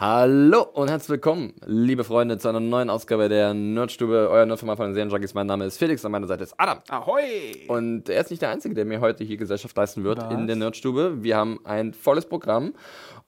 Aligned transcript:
Hallo 0.00 0.62
und 0.62 0.88
herzlich 0.88 1.08
willkommen, 1.08 1.54
liebe 1.66 2.04
Freunde, 2.04 2.38
zu 2.38 2.48
einer 2.48 2.60
neuen 2.60 2.88
Ausgabe 2.88 3.28
der 3.28 3.52
Nerdstube, 3.52 4.28
euer 4.30 4.46
Nerdformat 4.46 4.76
von 4.76 4.86
den 4.86 4.94
Serienjunkies. 4.94 5.34
Mein 5.34 5.48
Name 5.48 5.64
ist 5.64 5.76
Felix, 5.76 6.04
an 6.04 6.12
meiner 6.12 6.28
Seite 6.28 6.44
ist 6.44 6.54
Adam. 6.56 6.78
Ahoi! 6.88 7.66
Und 7.66 8.08
er 8.08 8.20
ist 8.20 8.30
nicht 8.30 8.40
der 8.40 8.50
Einzige, 8.50 8.76
der 8.76 8.84
mir 8.84 9.00
heute 9.00 9.24
hier 9.24 9.36
Gesellschaft 9.36 9.76
leisten 9.76 10.04
wird 10.04 10.22
in 10.30 10.46
der 10.46 10.54
Nerdstube. 10.54 11.24
Wir 11.24 11.36
haben 11.36 11.58
ein 11.64 11.94
volles 11.94 12.26
Programm 12.26 12.74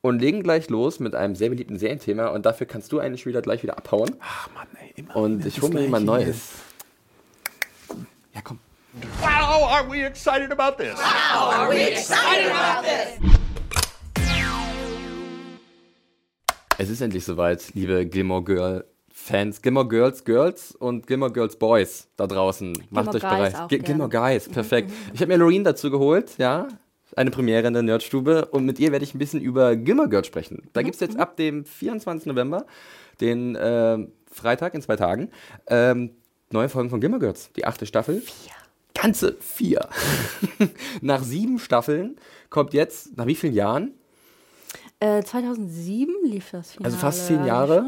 und 0.01 0.21
legen 0.21 0.45
gleich 0.45 0.71
los 0.71 1.01
mit 1.01 1.17
einem 1.17 1.35
sehr 1.35 1.51
beliebten 1.51 1.77
Serienthema 1.77 2.29
und 2.29 2.47
dafür 2.47 2.69
kannst 2.69 2.93
du 2.93 3.01
eigentlich 3.01 3.27
wieder 3.27 3.43
gleich 3.43 3.65
wieder 3.65 3.77
abhauen. 3.77 4.15
Ach 4.21 4.49
Mann, 4.55 4.69
ey, 4.81 4.93
immer 4.95 5.17
Und 5.17 5.45
ich 5.45 5.61
hole 5.61 5.75
mir 5.75 5.81
jemand 5.81 6.07
Neues. 6.07 6.53
Ja, 8.33 8.43
komm. 8.45 8.61
hier. 8.93 9.09
Wow, 9.21 9.73
are 9.73 9.91
we 9.91 10.05
excited 10.05 10.53
about 10.53 10.81
this? 10.81 10.97
Es 16.81 16.89
ist 16.89 17.03
endlich 17.03 17.27
soweit, 17.27 17.75
liebe 17.75 18.07
Gilmore 18.07 18.43
Girl 18.43 18.85
Fans, 19.11 19.61
Gilmore 19.61 19.87
Girls 19.87 20.25
Girls 20.25 20.75
und 20.75 21.07
Gilmore 21.07 21.31
Girls 21.31 21.57
Boys 21.57 22.09
da 22.17 22.27
draußen. 22.27 22.73
Macht 22.89 23.15
euch 23.15 23.21
bereit. 23.21 23.55
auch 23.55 23.69
gerne. 23.69 23.85
Gilmore 23.85 24.09
Guys, 24.09 24.49
perfekt. 24.53 24.91
Ich 25.13 25.21
habe 25.21 25.31
mir 25.31 25.37
Loreen 25.37 25.63
dazu 25.63 25.91
geholt, 25.91 26.39
ja. 26.39 26.69
Eine 27.15 27.31
Premiere 27.31 27.67
in 27.67 27.75
der 27.75 27.83
Nerdstube 27.83 28.47
und 28.47 28.65
mit 28.65 28.79
ihr 28.79 28.93
werde 28.93 29.05
ich 29.05 29.15
ein 29.15 29.19
bisschen 29.19 29.43
über 29.43 29.77
Gilmore 29.77 30.09
Girls 30.09 30.27
sprechen. 30.27 30.71
Da 30.73 30.81
gibt 30.81 30.95
es 30.95 31.03
jetzt 31.03 31.19
ab 31.19 31.37
dem 31.37 31.67
24. 31.67 32.25
November, 32.25 32.65
den 33.21 33.59
ähm, 33.61 34.13
Freitag 34.33 34.73
in 34.73 34.81
zwei 34.81 34.97
Tagen, 34.97 35.29
ähm, 35.67 36.13
neue 36.51 36.71
Folgen 36.71 36.89
von 36.89 36.99
Gilmore 37.03 37.21
Girls. 37.21 37.53
Die 37.57 37.67
achte 37.67 37.85
Staffel. 37.85 38.23
Vier. 38.23 38.55
Ganze 38.95 39.37
vier. 39.39 39.87
nach 41.03 41.23
sieben 41.23 41.59
Staffeln 41.59 42.17
kommt 42.49 42.73
jetzt, 42.73 43.19
nach 43.19 43.27
wie 43.27 43.35
vielen 43.35 43.53
Jahren? 43.53 44.00
Äh, 45.01 45.23
2007 45.23 46.15
lief 46.25 46.51
das 46.51 46.73
Finale. 46.73 46.85
Also 46.87 46.99
fast 46.99 47.27
zehn 47.27 47.45
Jahre. 47.47 47.87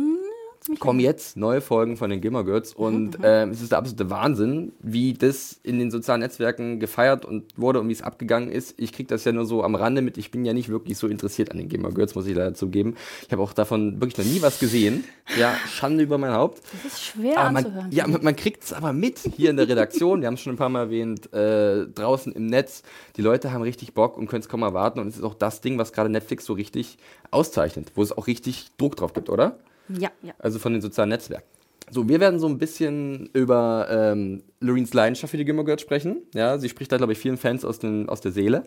Kommen 0.79 1.01
jetzt 1.01 1.37
neue 1.37 1.61
Folgen 1.61 1.97
von 1.97 2.09
den 2.09 2.21
Gilmore 2.21 2.45
Girls 2.45 2.73
und 2.73 3.19
ähm, 3.25 3.51
es 3.51 3.61
ist 3.63 3.73
der 3.73 3.79
absolute 3.79 4.11
Wahnsinn, 4.11 4.73
wie 4.81 5.13
das 5.13 5.59
in 5.65 5.81
den 5.81 5.91
sozialen 5.91 6.21
Netzwerken 6.21 6.79
gefeiert 6.79 7.25
und 7.25 7.45
wurde 7.57 7.81
und 7.81 7.89
wie 7.89 7.93
es 7.93 8.03
abgegangen 8.03 8.49
ist. 8.49 8.75
Ich 8.79 8.93
kriege 8.93 9.09
das 9.09 9.25
ja 9.25 9.33
nur 9.33 9.45
so 9.45 9.65
am 9.65 9.75
Rande 9.75 10.03
mit. 10.03 10.19
Ich 10.19 10.31
bin 10.31 10.45
ja 10.45 10.53
nicht 10.53 10.69
wirklich 10.69 10.99
so 10.99 11.09
interessiert 11.09 11.51
an 11.51 11.59
den 11.59 11.69
Gilmore 11.69 11.93
Girls, 11.93 12.15
muss 12.15 12.27
ich 12.29 12.37
leider 12.37 12.55
zugeben. 12.55 12.95
Ich 13.27 13.33
habe 13.33 13.43
auch 13.43 13.53
davon 13.55 14.01
wirklich 14.01 14.19
noch 14.19 14.33
nie 14.33 14.41
was 14.41 14.61
gesehen. 14.61 15.03
Ja, 15.37 15.53
Schande 15.69 16.05
über 16.05 16.17
mein 16.17 16.33
Haupt. 16.33 16.63
Das 16.85 16.93
ist 16.93 17.03
schwer 17.03 17.39
Aber 17.39 17.51
man, 17.51 17.65
anzuhören. 17.65 17.91
ja, 17.91 18.07
man, 18.07 18.23
man 18.23 18.37
kriegt 18.37 18.63
es 18.63 18.73
aber 18.73 18.93
mit 18.93 19.19
hier 19.37 19.51
in 19.51 19.57
der 19.57 19.69
Redaktion. 19.69 20.21
Wir 20.21 20.29
haben 20.29 20.35
es 20.35 20.43
schon 20.43 20.55
ein 20.55 20.59
paar 20.59 20.69
Mal 20.69 20.83
erwähnt, 20.83 21.33
äh, 21.33 21.87
draußen 21.87 22.33
im 22.33 22.47
Netz. 22.47 22.83
Die 23.17 23.23
Leute 23.23 23.53
haben 23.53 23.63
richtig 23.63 23.95
Bock 23.95 24.17
und 24.17 24.29
können 24.29 24.43
es 24.43 24.49
kaum 24.49 24.63
erwarten. 24.63 25.01
Und 25.01 25.09
es 25.09 25.17
ist 25.17 25.25
auch 25.25 25.35
das 25.35 25.61
Ding, 25.61 25.79
was 25.79 25.93
gerade 25.93 26.09
Netflix 26.09 26.45
so 26.45 26.53
richtig 26.53 26.99
auszeichnet, 27.33 27.91
wo 27.97 28.03
es 28.03 28.17
auch 28.17 28.29
richtig 28.29 28.67
Druck 28.79 28.95
drauf 28.95 29.13
gibt, 29.13 29.29
oder? 29.29 29.57
Ja, 29.89 30.11
ja. 30.23 30.33
also 30.39 30.59
von 30.59 30.73
den 30.73 30.83
sozialen 30.83 31.11
Netzwerken. 31.11 31.47
So, 31.91 32.09
wir 32.09 32.21
werden 32.21 32.39
so 32.41 32.47
ein 32.47 32.59
bisschen 32.59 33.29
über 33.35 33.87
ähm, 33.91 34.43
Loreens 34.61 34.95
Leidenschaft 34.95 35.31
für 35.31 35.37
die 35.37 35.45
Gilmore 35.45 35.67
Girls 35.67 35.83
sprechen. 35.83 36.23
Ja, 36.33 36.57
sie 36.57 36.71
spricht 36.71 36.91
da, 36.91 36.97
glaube 36.97 37.13
ich, 37.13 37.19
vielen 37.19 37.37
Fans 37.37 37.67
aus, 37.67 37.81
den, 37.81 38.09
aus 38.09 38.23
der 38.23 38.33
Seele 38.33 38.63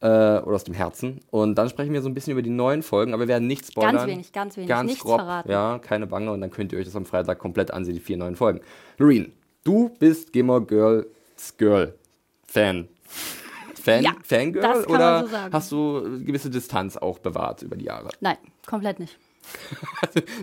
äh, 0.00 0.06
oder 0.06 0.54
aus 0.54 0.64
dem 0.64 0.74
Herzen. 0.74 1.20
Und 1.30 1.56
dann 1.56 1.68
sprechen 1.68 1.92
wir 1.92 2.02
so 2.02 2.08
ein 2.08 2.14
bisschen 2.14 2.32
über 2.32 2.42
die 2.42 2.50
neuen 2.50 2.82
Folgen, 2.82 3.14
aber 3.14 3.24
wir 3.24 3.28
werden 3.28 3.46
nichts 3.46 3.68
spoilern. 3.68 3.94
Ganz 3.94 4.06
wenig, 4.08 4.32
ganz 4.32 4.56
wenig, 4.56 4.68
Ganz 4.68 4.88
nichts 4.88 5.04
grob, 5.04 5.20
verraten. 5.20 5.50
Ja, 5.50 5.78
keine 5.78 6.08
Bange. 6.08 6.32
Und 6.32 6.40
dann 6.40 6.50
könnt 6.50 6.72
ihr 6.72 6.78
euch 6.80 6.84
das 6.84 6.96
am 6.96 7.06
Freitag 7.06 7.38
komplett 7.38 7.70
ansehen, 7.70 7.94
die 7.94 8.00
vier 8.00 8.16
neuen 8.16 8.34
Folgen. 8.34 8.60
Loreen, 8.98 9.32
du 9.62 9.90
bist 10.00 10.32
Gilmore 10.32 10.64
Girls 10.64 11.56
Girl 11.56 11.94
Fan. 12.44 12.88
Fan, 13.74 14.02
Ja, 14.02 14.16
Fangirl 14.24 14.84
oder 14.86 15.26
so 15.26 15.36
hast 15.52 15.70
du 15.70 16.02
eine 16.04 16.24
gewisse 16.24 16.48
Distanz 16.48 16.96
auch 16.96 17.18
bewahrt 17.18 17.62
über 17.62 17.76
die 17.76 17.84
Jahre? 17.84 18.08
Nein, 18.20 18.38
komplett 18.66 18.98
nicht. 18.98 19.18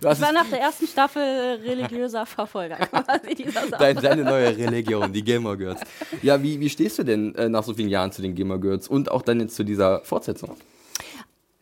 Du 0.01 0.07
hast 0.07 0.19
Ich 0.19 0.25
war 0.25 0.31
nach 0.34 0.50
der 0.50 0.59
ersten 0.62 0.88
Staffel 0.88 1.22
religiöser 1.63 2.25
Verfolger 2.25 2.75
quasi 2.88 3.35
dieser 3.35 3.67
Sache. 3.67 3.78
Dein, 3.79 3.95
deine 3.97 4.23
neue 4.23 4.57
Religion, 4.57 5.12
die 5.13 5.23
Gilmore 5.23 5.57
Girls. 5.57 5.81
Ja, 6.22 6.41
wie, 6.41 6.59
wie 6.59 6.69
stehst 6.69 7.00
du 7.00 7.03
denn 7.03 7.35
äh, 7.35 7.50
nach 7.50 7.63
so 7.63 7.73
vielen 7.73 7.89
Jahren 7.89 8.12
zu 8.12 8.22
den 8.22 8.35
Gilmore 8.35 8.59
Girls 8.59 8.88
und 8.88 9.12
auch 9.12 9.22
dann 9.22 9.39
jetzt 9.39 9.56
zu 9.56 9.63
dieser 9.63 10.01
Fortsetzung? 10.03 10.56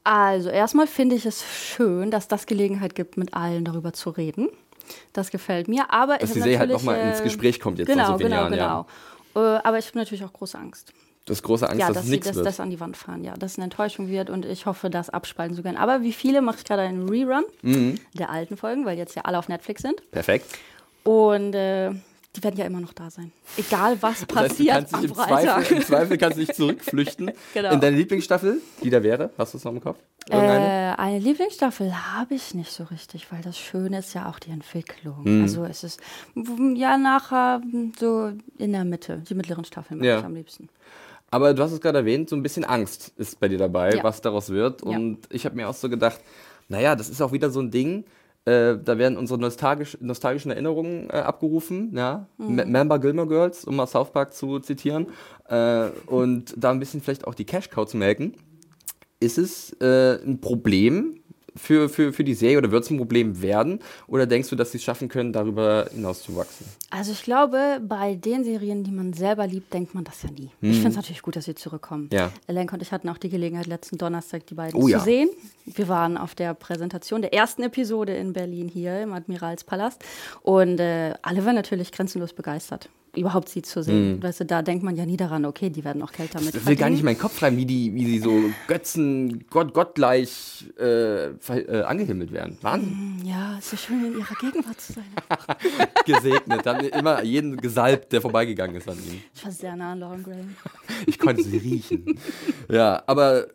Also 0.03 0.49
erstmal 0.49 0.87
finde 0.87 1.15
ich 1.15 1.25
es 1.25 1.43
schön, 1.43 2.09
dass 2.09 2.27
das 2.27 2.45
Gelegenheit 2.45 2.95
gibt, 2.95 3.17
mit 3.17 3.33
allen 3.33 3.65
darüber 3.65 3.93
zu 3.93 4.09
reden. 4.09 4.49
Das 5.13 5.29
gefällt 5.29 5.67
mir. 5.67 5.91
Aber 5.91 6.17
Dass 6.17 6.29
ich 6.29 6.33
die 6.35 6.39
Serie 6.41 6.59
halt 6.59 6.69
natürlich, 6.69 6.87
noch 6.87 6.93
mal 6.93 7.09
ins 7.09 7.19
äh, 7.19 7.23
Gespräch 7.23 7.59
kommt 7.59 7.79
jetzt 7.79 7.87
genau, 7.87 8.03
nach 8.03 8.11
so 8.13 8.17
vielen 8.17 8.29
genau, 8.29 8.41
Jahren, 8.41 8.53
ja. 8.53 8.85
Genau, 9.33 9.55
Äh, 9.55 9.59
Aber 9.63 9.77
ich 9.77 9.87
habe 9.87 9.97
natürlich 9.97 10.23
auch 10.23 10.33
große 10.33 10.57
Angst. 10.57 10.93
Du 11.29 11.33
hast 11.35 11.43
große 11.43 11.69
Angst, 11.69 11.79
ja, 11.79 11.87
dass, 11.89 11.97
dass 11.97 12.03
es 12.05 12.09
nichts 12.09 12.25
das, 12.27 12.35
wird. 12.37 12.45
das 12.47 12.59
an 12.59 12.71
die 12.71 12.79
Wand 12.79 12.97
fahren, 12.97 13.23
ja. 13.23 13.35
Dass 13.37 13.51
es 13.51 13.57
eine 13.59 13.65
Enttäuschung 13.65 14.07
wird 14.09 14.31
und 14.31 14.45
ich 14.45 14.65
hoffe, 14.65 14.89
das 14.89 15.11
abspalten 15.11 15.55
zu 15.55 15.61
können. 15.61 15.77
Aber 15.77 16.01
wie 16.01 16.11
viele 16.11 16.41
mache 16.41 16.57
ich 16.57 16.65
gerade 16.65 16.81
einen 16.81 17.07
Rerun 17.07 17.43
Mhm. 17.61 17.99
der 18.15 18.31
alten 18.31 18.57
Folgen, 18.57 18.83
weil 18.85 18.97
jetzt 18.97 19.15
ja 19.15 19.21
alle 19.25 19.37
auf 19.37 19.47
Netflix 19.47 19.83
sind. 19.83 20.01
Perfekt. 20.09 20.47
Und 21.03 21.53
äh, 21.53 21.91
die 22.35 22.43
werden 22.43 22.57
ja 22.57 22.65
immer 22.65 22.79
noch 22.79 22.93
da 22.93 23.11
sein. 23.11 23.31
Egal 23.57 23.97
was 24.01 24.25
Das 24.27 24.37
heißt, 24.37 24.59
du 24.59 24.65
passiert 24.65 24.75
kannst 24.75 24.91
dich 24.91 24.97
am 24.97 25.05
im 25.05 25.13
Zweifel, 25.13 25.33
Freitag. 25.35 25.71
im 25.71 25.81
Zweifel 25.83 26.17
kannst 26.17 26.37
du 26.39 26.45
dich 26.45 26.55
zurückflüchten 26.55 27.31
Genau. 27.53 27.71
in 27.73 27.79
deine 27.79 27.95
Lieblingsstaffel, 27.97 28.59
die 28.83 28.89
da 28.89 29.03
wäre. 29.03 29.29
Hast 29.37 29.53
du 29.53 29.59
es 29.59 29.63
noch 29.63 29.71
im 29.71 29.81
Kopf? 29.81 29.99
Äh, 30.31 30.35
eine 30.35 31.19
Lieblingsstaffel 31.19 31.93
habe 32.15 32.33
ich 32.33 32.55
nicht 32.55 32.71
so 32.71 32.85
richtig, 32.85 33.31
weil 33.31 33.41
das 33.43 33.57
Schöne 33.57 33.99
ist 33.99 34.15
ja 34.15 34.27
auch 34.29 34.39
die 34.39 34.49
Entwicklung. 34.49 35.21
Mhm. 35.25 35.41
Also 35.43 35.63
es 35.65 35.83
ist 35.83 35.99
ja 36.75 36.97
nachher 36.97 37.61
so 37.99 38.31
in 38.57 38.71
der 38.73 38.83
Mitte, 38.83 39.23
die 39.29 39.35
mittleren 39.35 39.63
Staffeln 39.65 39.99
mag 39.99 40.07
Ja. 40.07 40.19
ich 40.19 40.25
am 40.25 40.33
liebsten. 40.35 40.69
Aber 41.31 41.53
du 41.53 41.61
hast 41.63 41.71
es 41.71 41.81
gerade 41.81 41.99
erwähnt, 41.99 42.29
so 42.29 42.35
ein 42.35 42.43
bisschen 42.43 42.63
Angst 42.65 43.13
ist 43.17 43.39
bei 43.39 43.47
dir 43.47 43.57
dabei, 43.57 43.95
Ja. 43.95 44.03
was 44.03 44.21
daraus 44.21 44.49
wird. 44.49 44.81
Ja. 44.83 44.89
Und 44.97 45.19
ich 45.29 45.45
habe 45.45 45.55
mir 45.55 45.69
auch 45.69 45.73
so 45.75 45.89
gedacht, 45.89 46.19
naja, 46.67 46.95
das 46.95 47.09
ist 47.09 47.21
auch 47.21 47.31
wieder 47.31 47.49
so 47.49 47.59
ein 47.59 47.71
Ding, 47.71 48.05
äh, 48.45 48.77
da 48.83 48.97
werden 48.97 49.17
unsere 49.17 49.39
nostalgisch, 49.39 49.97
nostalgischen 50.01 50.49
Erinnerungen 50.51 51.09
äh, 51.09 51.13
abgerufen, 51.17 51.91
ja. 51.95 52.27
Mhm. 52.37 52.55
Me- 52.55 52.65
Member 52.65 52.97
Gilmore 52.99 53.27
Girls, 53.27 53.65
um 53.65 53.75
mal 53.75 53.85
South 53.87 54.11
Park 54.11 54.33
zu 54.33 54.59
zitieren. 54.59 55.07
Äh, 55.47 55.89
und 56.07 56.53
da 56.57 56.71
ein 56.71 56.79
bisschen 56.79 57.01
vielleicht 57.01 57.27
auch 57.27 57.35
die 57.35 57.45
Cash 57.45 57.69
Cow 57.69 57.85
zu 57.85 57.97
melken. 57.97 58.33
Ist 59.19 59.37
es 59.37 59.73
äh, 59.81 60.15
ein 60.23 60.39
Problem 60.39 61.18
für, 61.55 61.89
für, 61.89 62.13
für 62.13 62.23
die 62.23 62.33
Serie 62.33 62.57
oder 62.57 62.71
wird 62.71 62.83
es 62.83 62.89
ein 62.89 62.97
Problem 62.97 63.41
werden? 63.41 63.79
Oder 64.07 64.25
denkst 64.25 64.49
du, 64.49 64.55
dass 64.55 64.71
sie 64.71 64.77
es 64.77 64.83
schaffen 64.83 65.09
können, 65.09 65.33
darüber 65.33 65.87
hinaus 65.93 66.23
zu 66.23 66.35
wachsen? 66.35 66.65
Also 66.89 67.11
ich 67.11 67.23
glaube, 67.23 67.81
bei 67.87 68.15
den 68.15 68.43
Serien, 68.43 68.83
die 68.83 68.91
man 68.91 69.13
selber 69.13 69.47
liebt, 69.47 69.73
denkt 69.73 69.95
man 69.95 70.03
das 70.03 70.23
ja 70.23 70.31
nie. 70.31 70.49
Ich 70.61 70.75
finde 70.75 70.89
es 70.89 70.95
natürlich 70.95 71.21
gut, 71.21 71.35
dass 71.35 71.45
sie 71.45 71.55
zurückkommen. 71.55 72.09
Ja. 72.11 72.31
Lenk 72.47 72.73
und 72.73 72.81
ich 72.81 72.91
hatten 72.91 73.09
auch 73.09 73.17
die 73.17 73.29
Gelegenheit, 73.29 73.67
letzten 73.67 73.97
Donnerstag 73.97 74.45
die 74.47 74.55
beiden 74.55 74.79
Oh 74.79 74.85
zu 74.85 74.89
ja. 74.89 74.99
sehen. 74.99 75.29
Wir 75.65 75.87
waren 75.87 76.17
auf 76.17 76.35
der 76.35 76.53
Präsentation 76.53 77.21
der 77.21 77.33
ersten 77.33 77.63
Episode 77.63 78.15
in 78.15 78.33
Berlin 78.33 78.67
hier 78.67 79.01
im 79.01 79.13
Admiralspalast 79.13 80.03
und 80.41 80.79
äh, 80.79 81.13
alle 81.21 81.45
waren 81.45 81.55
natürlich 81.55 81.91
grenzenlos 81.91 82.33
begeistert, 82.33 82.89
überhaupt 83.15 83.49
sie 83.49 83.61
zu 83.61 83.83
sehen. 83.83 84.21
Weißt 84.21 84.41
du, 84.41 84.45
da 84.45 84.61
denkt 84.61 84.83
man 84.83 84.95
ja 84.95 85.05
nie 85.05 85.17
daran, 85.17 85.45
okay, 85.45 85.69
die 85.69 85.83
werden 85.83 86.01
auch 86.01 86.11
Geld 86.11 86.35
damit 86.35 86.55
Ich 86.55 86.65
will 86.65 86.75
gar 86.75 86.89
nicht 86.89 86.99
in 86.99 87.05
meinen 87.05 87.17
Kopf 87.19 87.41
rein, 87.41 87.57
wie 87.57 87.65
die, 87.65 87.93
wie 87.93 88.05
die 88.05 88.19
so 88.19 88.41
Götzen, 88.67 89.45
Gott, 89.49 89.73
gottgleich 89.73 90.65
äh, 90.79 91.27
äh, 91.27 91.81
angehimmelt 91.83 92.31
werden. 92.31 92.57
Wahnsinn. 92.61 93.21
Ja, 93.25 93.57
es 93.57 93.73
ist 93.73 93.85
schön, 93.85 94.05
in 94.05 94.19
ihrer 94.19 94.35
Gegenwart 94.35 94.79
zu 94.79 94.93
sein. 94.93 95.05
Gesegnet. 96.05 96.65
Haben 96.65 96.85
immer 96.87 97.23
jeden 97.23 97.57
gesalbt, 97.57 98.11
der 98.11 98.21
vorbeigegangen 98.21 98.75
ist 98.75 98.87
an 98.87 98.97
ihm. 98.97 99.21
Ich 99.33 99.43
war 99.43 99.51
sehr 99.51 99.75
nah 99.75 99.93
an 99.93 99.99
Lauren 99.99 100.23
Graham. 100.23 100.55
Ich 101.05 101.19
konnte 101.19 101.43
sie 101.43 101.57
riechen. 101.57 102.19
Ja, 102.69 103.03
aber 103.07 103.47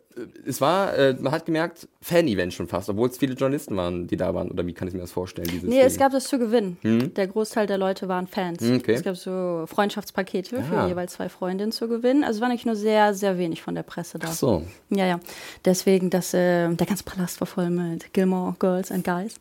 es 0.45 0.61
war, 0.61 0.93
äh, 0.97 1.13
man 1.19 1.31
hat 1.33 1.45
gemerkt, 1.45 1.87
Fan-Event 2.01 2.53
schon 2.53 2.67
fast, 2.67 2.89
obwohl 2.89 3.09
es 3.09 3.17
viele 3.17 3.33
Journalisten 3.33 3.75
waren, 3.75 4.07
die 4.07 4.15
da 4.17 4.33
waren. 4.33 4.49
Oder 4.51 4.65
wie 4.65 4.73
kann 4.73 4.87
ich 4.87 4.93
mir 4.93 5.01
das 5.01 5.11
vorstellen? 5.11 5.47
Dieses 5.51 5.69
Nee, 5.69 5.81
es 5.81 5.97
gab 5.97 6.11
das 6.11 6.25
zu 6.25 6.39
gewinnen. 6.39 6.77
Der 7.15 7.27
Großteil 7.27 7.67
der 7.67 7.77
Leute 7.77 8.07
waren 8.07 8.27
Fans. 8.27 8.61
Hm, 8.61 8.77
okay. 8.77 8.93
Es 8.93 9.03
gab 9.03 9.17
so 9.17 9.65
Freundschaftspakete 9.67 10.57
Ah. 10.57 10.61
für 10.61 10.87
jeweils 10.87 11.13
zwei 11.13 11.29
Freundinnen 11.29 11.71
zu 11.71 11.87
gewinnen. 11.87 12.23
Also 12.23 12.41
war 12.41 12.49
eigentlich 12.49 12.65
nur 12.65 12.75
sehr, 12.75 13.13
sehr 13.13 13.37
wenig 13.37 13.61
von 13.61 13.75
der 13.75 13.83
Presse 13.83 14.19
da. 14.19 14.27
Ach 14.29 14.33
so. 14.33 14.63
Ja, 14.89 15.05
ja. 15.05 15.19
Deswegen, 15.65 16.09
das, 16.09 16.33
äh, 16.33 16.69
der 16.73 16.87
ganze 16.87 17.03
Palast 17.03 17.39
war 17.41 17.47
voll 17.47 17.69
mit 17.69 18.13
Gilmore 18.13 18.55
Girls 18.59 18.91
and 18.91 19.03
Guys. 19.03 19.35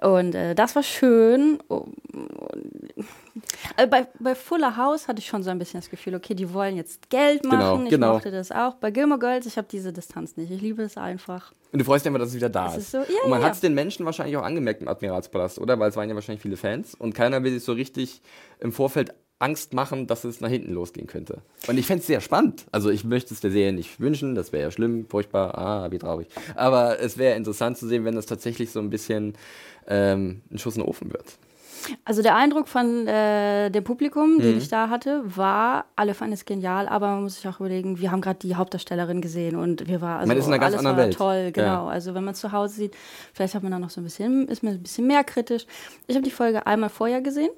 Und 0.00 0.34
äh, 0.34 0.54
das 0.54 0.74
war 0.76 0.82
schön. 0.82 1.58
Oh, 1.68 1.86
äh, 3.76 3.86
bei, 3.86 4.06
bei 4.18 4.34
Fuller 4.34 4.76
House 4.76 5.08
hatte 5.08 5.20
ich 5.20 5.26
schon 5.26 5.42
so 5.42 5.50
ein 5.50 5.58
bisschen 5.58 5.80
das 5.80 5.90
Gefühl, 5.90 6.14
okay, 6.14 6.34
die 6.34 6.52
wollen 6.52 6.76
jetzt 6.76 7.10
Geld 7.10 7.44
machen. 7.44 7.58
Genau, 7.60 7.82
ich 7.84 7.90
genau. 7.90 8.12
mochte 8.14 8.30
das 8.30 8.52
auch. 8.52 8.74
Bei 8.74 8.90
Gilmore 8.90 9.20
Girls, 9.20 9.46
ich 9.46 9.56
habe 9.56 9.68
diese 9.70 9.92
Distanz 9.92 10.36
nicht. 10.36 10.50
Ich 10.50 10.60
liebe 10.60 10.82
es 10.82 10.96
einfach. 10.96 11.52
Und 11.72 11.78
du 11.78 11.84
freust 11.84 12.04
dich 12.04 12.08
einfach, 12.10 12.20
dass 12.20 12.30
es 12.30 12.34
wieder 12.34 12.48
da 12.48 12.68
Es 12.68 12.76
ist. 12.76 12.82
ist 12.82 12.90
so- 12.92 12.98
ja, 12.98 13.22
und 13.24 13.30
man 13.30 13.40
ja, 13.40 13.46
hat 13.46 13.54
es 13.54 13.60
den 13.60 13.74
Menschen 13.74 14.04
wahrscheinlich 14.04 14.36
auch 14.36 14.42
angemerkt 14.42 14.82
im 14.82 14.88
Admiralspalast, 14.88 15.58
oder? 15.58 15.78
Weil 15.78 15.90
es 15.90 15.96
waren 15.96 16.08
ja 16.08 16.14
wahrscheinlich 16.14 16.42
viele 16.42 16.56
Fans 16.56 16.94
und 16.94 17.14
keiner 17.14 17.42
will 17.42 17.52
sich 17.52 17.64
so 17.64 17.72
richtig 17.72 18.20
im 18.58 18.72
Vorfeld 18.72 19.14
Angst 19.38 19.72
machen, 19.72 20.06
dass 20.06 20.24
es 20.24 20.42
nach 20.42 20.50
hinten 20.50 20.74
losgehen 20.74 21.06
könnte. 21.06 21.38
Und 21.66 21.78
ich 21.78 21.86
fände 21.86 22.00
es 22.02 22.06
sehr 22.06 22.20
spannend. 22.20 22.66
Also 22.72 22.90
ich 22.90 23.04
möchte 23.04 23.32
es 23.32 23.40
der 23.40 23.50
Serie 23.50 23.72
nicht 23.72 23.98
wünschen, 23.98 24.34
das 24.34 24.52
wäre 24.52 24.64
ja 24.64 24.70
schlimm, 24.70 25.06
furchtbar, 25.08 25.56
ah, 25.56 25.90
wie 25.90 25.98
traurig. 25.98 26.28
Aber 26.56 27.00
es 27.00 27.16
wäre 27.16 27.36
interessant 27.36 27.78
zu 27.78 27.88
sehen, 27.88 28.04
wenn 28.04 28.14
das 28.14 28.26
tatsächlich 28.26 28.70
so 28.70 28.80
ein 28.80 28.90
bisschen 28.90 29.34
ähm, 29.90 30.40
ein 30.50 30.58
Schuss 30.58 30.76
in 30.76 30.82
den 30.82 30.88
Ofen 30.88 31.12
wird. 31.12 31.24
Also 32.04 32.20
der 32.20 32.36
Eindruck 32.36 32.68
von 32.68 33.06
äh, 33.06 33.70
dem 33.70 33.82
Publikum, 33.84 34.34
Mhm. 34.36 34.40
den 34.42 34.58
ich 34.58 34.68
da 34.68 34.90
hatte, 34.90 35.22
war, 35.24 35.86
alle 35.96 36.12
fanden 36.12 36.34
es 36.34 36.44
genial, 36.44 36.86
aber 36.86 37.06
man 37.08 37.22
muss 37.22 37.36
sich 37.36 37.48
auch 37.48 37.58
überlegen, 37.58 37.98
wir 38.00 38.10
haben 38.10 38.20
gerade 38.20 38.38
die 38.38 38.54
Hauptdarstellerin 38.54 39.22
gesehen 39.22 39.56
und 39.56 39.88
wir 39.88 40.02
war 40.02 40.18
also 40.18 40.28
Man 40.28 40.36
ist 40.36 40.46
in 40.46 40.52
einer 40.52 40.60
ganz 40.60 40.74
alles 40.74 40.80
anderen 40.86 40.96
war 40.98 41.04
Welt. 41.06 41.16
toll, 41.16 41.52
genau. 41.52 41.86
Ja. 41.86 41.88
Also 41.88 42.14
wenn 42.14 42.22
man 42.24 42.34
es 42.34 42.40
zu 42.40 42.52
Hause 42.52 42.74
sieht, 42.74 42.94
vielleicht 43.32 43.54
hat 43.54 43.62
man 43.62 43.72
da 43.72 43.78
noch 43.78 43.88
so 43.88 44.02
ein 44.02 44.04
bisschen, 44.04 44.46
ist 44.48 44.62
man 44.62 44.74
ein 44.74 44.82
bisschen 44.82 45.06
mehr 45.06 45.24
kritisch. 45.24 45.64
Ich 46.06 46.14
habe 46.16 46.24
die 46.24 46.30
Folge 46.30 46.66
einmal 46.66 46.90
vorher 46.90 47.22
gesehen. 47.22 47.50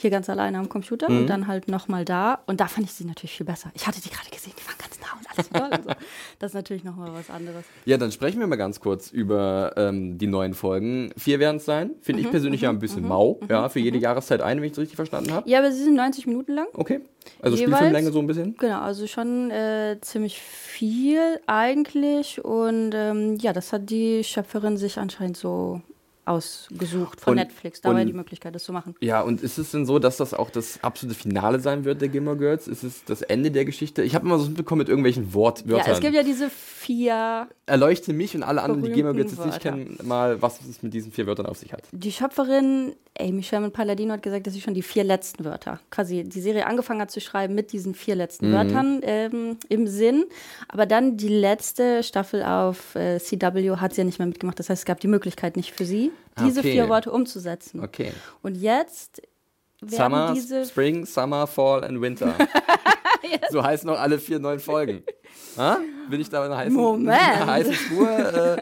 Hier 0.00 0.10
ganz 0.10 0.28
alleine 0.30 0.58
am 0.58 0.68
Computer 0.68 1.10
Mhm. 1.10 1.18
und 1.18 1.26
dann 1.26 1.46
halt 1.48 1.68
nochmal 1.68 2.04
da. 2.04 2.40
Und 2.46 2.60
da 2.60 2.68
fand 2.68 2.86
ich 2.86 2.92
sie 2.92 3.04
natürlich 3.04 3.32
viel 3.36 3.46
besser. 3.46 3.70
Ich 3.74 3.86
hatte 3.86 4.00
die 4.00 4.10
gerade 4.10 4.30
gesehen, 4.30 4.52
die 4.56 4.66
waren 4.66 4.78
ganz 4.78 5.00
nah 5.00 5.18
und 5.18 5.26
alles 5.30 5.48
toll. 5.50 5.78
und 5.78 5.84
so. 5.84 6.04
Das 6.38 6.50
ist 6.52 6.54
natürlich 6.54 6.84
nochmal 6.84 7.12
was 7.12 7.30
anderes. 7.30 7.64
Ja, 7.84 7.96
dann 7.96 8.12
sprechen 8.12 8.38
wir 8.38 8.46
mal 8.46 8.54
ganz 8.56 8.78
kurz 8.80 9.10
über 9.10 9.72
ähm, 9.76 10.16
die 10.18 10.28
neuen 10.28 10.54
Folgen. 10.54 11.10
Vier 11.16 11.40
werden 11.40 11.56
es 11.56 11.64
sein. 11.64 11.90
Finde 12.00 12.20
Mhm, 12.22 12.26
ich 12.26 12.30
persönlich 12.30 12.60
ja 12.60 12.70
ein 12.70 12.78
bisschen 12.78 13.06
mau. 13.06 13.40
Ja, 13.48 13.68
für 13.68 13.80
jede 13.80 13.98
Jahreszeit 13.98 14.40
eine, 14.40 14.60
wenn 14.60 14.66
ich 14.66 14.72
es 14.72 14.78
richtig 14.78 14.96
verstanden 14.96 15.32
habe. 15.32 15.48
Ja, 15.50 15.58
aber 15.58 15.72
sie 15.72 15.82
sind 15.82 15.94
90 15.96 16.26
Minuten 16.28 16.52
lang. 16.54 16.66
Okay. 16.74 17.00
Also 17.42 17.56
Jeweils? 17.56 17.76
Spielfilmlänge 17.78 18.12
so 18.12 18.20
ein 18.20 18.26
bisschen. 18.26 18.56
Genau, 18.56 18.80
also 18.80 19.06
schon 19.08 19.50
äh, 19.50 19.98
ziemlich 20.00 20.40
viel 20.40 21.40
eigentlich. 21.46 22.44
Und 22.44 22.92
ähm, 22.94 23.36
ja, 23.40 23.52
das 23.52 23.72
hat 23.72 23.90
die 23.90 24.22
Schöpferin 24.24 24.76
sich 24.76 24.98
anscheinend 24.98 25.36
so 25.36 25.82
ausgesucht 26.28 27.20
von 27.20 27.32
Und- 27.32 27.36
Netflix. 27.38 27.80
Da 27.80 27.94
war 27.94 28.04
die 28.04 28.12
Möglichkeit, 28.12 28.54
das 28.54 28.64
zu 28.64 28.72
machen. 28.72 28.94
Ja, 29.00 29.20
und 29.22 29.42
ist 29.42 29.58
es 29.58 29.70
denn 29.70 29.86
so, 29.86 29.98
dass 29.98 30.16
das 30.16 30.34
auch 30.34 30.50
das 30.50 30.78
absolute 30.82 31.18
Finale 31.18 31.60
sein 31.60 31.84
wird 31.84 32.00
der 32.00 32.08
Gilmore 32.08 32.36
Girls? 32.36 32.68
Ist 32.68 32.82
es 32.84 33.04
das 33.04 33.22
Ende 33.22 33.50
der 33.50 33.64
Geschichte? 33.64 34.02
Ich 34.02 34.14
habe 34.14 34.26
immer 34.26 34.38
so 34.38 34.46
mitbekommen 34.46 34.80
mit 34.80 34.88
irgendwelchen 34.88 35.34
Wort 35.34 35.64
Ja, 35.66 35.78
es 35.86 36.00
gibt 36.00 36.14
ja 36.14 36.22
diese 36.22 36.50
vier. 36.50 37.48
Erleuchte 37.66 38.12
mich 38.12 38.34
und 38.34 38.42
alle 38.42 38.62
anderen, 38.62 38.82
die 38.84 38.92
Gilmore 38.92 39.14
Girls 39.14 39.32
jetzt 39.32 39.44
nicht 39.44 39.60
kennen, 39.60 39.98
mal, 40.02 40.40
was 40.40 40.60
es 40.68 40.82
mit 40.82 40.94
diesen 40.94 41.12
vier 41.12 41.26
Wörtern 41.26 41.46
auf 41.46 41.58
sich 41.58 41.72
hat. 41.72 41.82
Die 41.92 42.12
Schöpferin, 42.12 42.94
Amy 43.18 43.42
Sherman 43.42 43.72
Palladino, 43.72 44.12
hat 44.14 44.22
gesagt, 44.22 44.46
dass 44.46 44.54
sie 44.54 44.60
schon 44.60 44.74
die 44.74 44.82
vier 44.82 45.04
letzten 45.04 45.44
Wörter, 45.44 45.80
quasi 45.90 46.24
die 46.24 46.40
Serie 46.40 46.66
angefangen 46.66 47.00
hat 47.00 47.10
zu 47.10 47.20
schreiben 47.20 47.54
mit 47.54 47.72
diesen 47.72 47.94
vier 47.94 48.14
letzten 48.14 48.52
Wörtern 48.52 49.00
ähm, 49.02 49.56
im 49.68 49.86
Sinn. 49.86 50.24
Aber 50.68 50.86
dann 50.86 51.16
die 51.16 51.28
letzte 51.28 52.02
Staffel 52.02 52.42
auf 52.42 52.94
äh, 52.94 53.18
CW 53.18 53.76
hat 53.76 53.94
sie 53.94 54.00
ja 54.00 54.04
nicht 54.04 54.18
mehr 54.18 54.28
mitgemacht. 54.28 54.58
Das 54.58 54.70
heißt, 54.70 54.80
es 54.82 54.86
gab 54.86 55.00
die 55.00 55.08
Möglichkeit 55.08 55.56
nicht 55.56 55.72
für 55.74 55.84
sie, 55.84 56.10
diese 56.40 56.60
Okay. 56.60 56.72
vier 56.72 56.88
Worte 56.88 57.10
umzusetzen. 57.10 57.80
Okay. 57.82 58.12
Und 58.42 58.56
jetzt 58.56 59.22
werden 59.80 59.96
Summer, 59.96 60.32
diese 60.34 60.64
Spring, 60.64 61.06
Summer, 61.06 61.46
Fall 61.46 61.84
and 61.84 62.00
Winter. 62.00 62.34
So 63.50 63.62
heißen 63.62 63.86
noch 63.86 63.98
alle 63.98 64.18
vier 64.18 64.38
neuen 64.38 64.60
Folgen. 64.60 65.02
Ha? 65.56 65.78
Bin 66.08 66.20
ich 66.20 66.30
da 66.30 66.38
in 66.46 66.52
einer 66.52 66.56
heißen, 66.60 66.72
Moment. 66.72 67.18
einer 67.20 67.46
heißen 67.46 67.74
Spur 67.74 68.08
äh, 68.08 68.56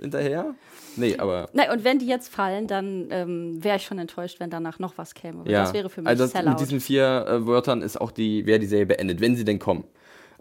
hinterher? 0.00 0.54
Nee, 0.96 1.16
aber 1.18 1.48
Nein, 1.52 1.70
und 1.70 1.82
wenn 1.84 1.98
die 1.98 2.06
jetzt 2.06 2.32
fallen, 2.32 2.66
dann 2.68 3.08
ähm, 3.10 3.62
wäre 3.62 3.76
ich 3.76 3.82
schon 3.84 3.98
enttäuscht, 3.98 4.38
wenn 4.40 4.48
danach 4.48 4.78
noch 4.78 4.96
was 4.96 5.14
käme. 5.14 5.42
Ja. 5.50 5.62
Das 5.64 5.74
wäre 5.74 5.90
für 5.90 6.00
mich 6.00 6.08
also 6.08 6.26
Sellout. 6.26 6.50
mit 6.50 6.60
diesen 6.60 6.80
vier 6.80 7.26
äh, 7.28 7.46
Wörtern 7.46 7.82
ist 7.82 8.00
auch 8.00 8.12
die, 8.12 8.46
wäre 8.46 8.58
die 8.60 8.66
Serie 8.66 8.86
beendet, 8.86 9.20
wenn 9.20 9.34
sie 9.36 9.44
denn 9.44 9.58
kommen. 9.58 9.84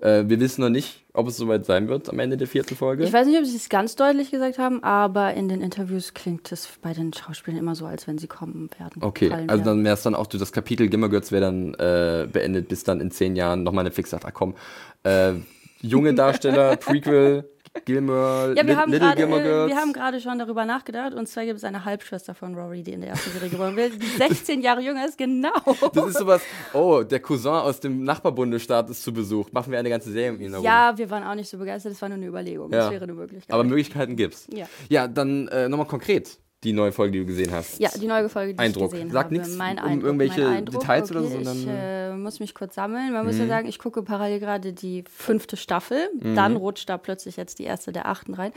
Äh, 0.01 0.25
wir 0.27 0.39
wissen 0.39 0.61
noch 0.61 0.69
nicht, 0.69 1.03
ob 1.13 1.27
es 1.27 1.37
soweit 1.37 1.65
sein 1.65 1.87
wird 1.87 2.09
am 2.09 2.19
Ende 2.19 2.37
der 2.37 2.47
vierten 2.47 2.75
Folge. 2.75 3.03
Ich 3.03 3.13
weiß 3.13 3.25
nicht, 3.25 3.37
ob 3.39 3.45
sie 3.45 3.55
es 3.55 3.69
ganz 3.69 3.95
deutlich 3.95 4.29
gesagt 4.29 4.59
haben, 4.59 4.83
aber 4.83 5.33
in 5.33 5.49
den 5.49 5.61
Interviews 5.61 6.13
klingt 6.13 6.51
es 6.51 6.69
bei 6.81 6.93
den 6.93 7.13
Schauspielern 7.13 7.59
immer 7.59 7.75
so, 7.75 7.85
als 7.85 8.07
wenn 8.07 8.17
sie 8.17 8.27
kommen 8.27 8.69
werden. 8.77 9.01
Okay, 9.01 9.31
also 9.31 9.47
werden. 9.47 9.63
dann 9.63 9.83
wäre 9.83 9.95
es 9.95 10.03
dann 10.03 10.13
auch 10.13 10.27
das 10.27 10.51
Kapitel 10.51 10.87
Girls 10.89 11.31
wäre 11.31 11.41
dann 11.41 11.73
äh, 11.75 12.27
beendet, 12.31 12.67
bis 12.67 12.83
dann 12.83 13.01
in 13.01 13.11
zehn 13.11 13.35
Jahren 13.35 13.63
nochmal 13.63 13.83
Netflix 13.83 14.11
sagt, 14.11 14.25
ach 14.25 14.33
komm, 14.33 14.55
äh, 15.03 15.33
junge 15.81 16.13
Darsteller, 16.13 16.75
Prequel, 16.77 17.49
Gilmore, 17.85 18.53
Ja, 18.55 18.55
wir 18.57 18.63
Li- 18.63 18.75
haben, 18.75 18.91
Little 18.91 19.07
gerade, 19.07 19.17
Gilmore 19.21 19.41
äh, 19.41 19.43
Girls. 19.43 19.69
wir 19.71 19.77
haben 19.77 19.93
gerade 19.93 20.19
schon 20.21 20.39
darüber 20.39 20.65
nachgedacht. 20.65 21.13
Und 21.13 21.27
zwar 21.27 21.45
gibt 21.45 21.57
es 21.57 21.63
eine 21.63 21.85
Halbschwester 21.85 22.33
von 22.35 22.55
Rory, 22.55 22.83
die 22.83 22.93
in 22.93 23.01
der 23.01 23.11
ersten 23.11 23.31
Serie 23.31 23.49
geboren 23.49 23.75
wird, 23.75 24.01
die 24.01 24.05
16 24.17 24.61
Jahre 24.61 24.81
jünger 24.81 25.05
ist, 25.07 25.17
genau. 25.17 25.51
das 25.93 26.07
ist 26.07 26.17
sowas, 26.19 26.41
oh, 26.73 27.03
der 27.03 27.19
Cousin 27.19 27.51
aus 27.53 27.79
dem 27.79 28.03
Nachbarbundesstaat 28.03 28.89
ist 28.89 29.03
zu 29.03 29.13
Besuch. 29.13 29.51
Machen 29.51 29.71
wir 29.71 29.79
eine 29.79 29.89
ganze 29.89 30.11
Serie 30.11 30.31
um 30.33 30.41
ihn 30.41 30.49
herum. 30.51 30.65
Ja, 30.65 30.97
wir 30.97 31.09
waren 31.09 31.23
auch 31.23 31.35
nicht 31.35 31.49
so 31.49 31.57
begeistert, 31.57 31.91
das 31.93 32.01
war 32.01 32.09
nur 32.09 32.17
eine 32.17 32.27
Überlegung. 32.27 32.71
Ja. 32.71 32.79
Das 32.79 32.91
wäre 32.91 33.03
eine 33.03 33.13
Möglichkeit. 33.13 33.53
Aber 33.53 33.63
Möglichkeiten 33.63 34.15
gibt's. 34.15 34.47
Ja. 34.51 34.65
Ja, 34.89 35.07
dann 35.07 35.47
äh, 35.49 35.69
nochmal 35.69 35.87
konkret 35.87 36.37
die 36.63 36.73
neue 36.73 36.91
Folge, 36.91 37.11
die 37.13 37.19
du 37.19 37.25
gesehen 37.25 37.51
hast. 37.51 37.79
ja, 37.79 37.89
die 37.89 38.07
neue 38.07 38.29
Folge, 38.29 38.53
die 38.53 38.59
Eindruck. 38.59 38.87
ich 38.87 38.91
gesehen 38.93 39.11
Sag 39.11 39.25
habe. 39.25 39.35
nichts 39.37 39.55
mein 39.55 39.77
um 39.77 39.85
Eindruck, 39.85 40.05
irgendwelche 40.05 40.47
Eindruck. 40.47 40.79
Details 40.81 41.11
oder 41.11 41.21
okay, 41.21 41.29
so, 41.29 41.35
sondern- 41.43 41.57
Ich 41.59 41.67
äh, 41.67 42.15
muss 42.15 42.39
mich 42.39 42.55
kurz 42.55 42.75
sammeln. 42.75 43.13
Man 43.13 43.25
muss 43.25 43.37
ja 43.37 43.45
sagen, 43.47 43.67
ich 43.67 43.77
gucke 43.79 44.01
parallel 44.03 44.39
gerade 44.39 44.73
die 44.73 45.03
fünfte 45.09 45.55
Staffel. 45.55 46.09
Mhm. 46.19 46.35
Dann 46.35 46.55
rutscht 46.55 46.89
da 46.89 46.97
plötzlich 46.97 47.37
jetzt 47.37 47.59
die 47.59 47.63
erste 47.65 47.91
der 47.91 48.07
achten 48.07 48.33
rein. 48.33 48.51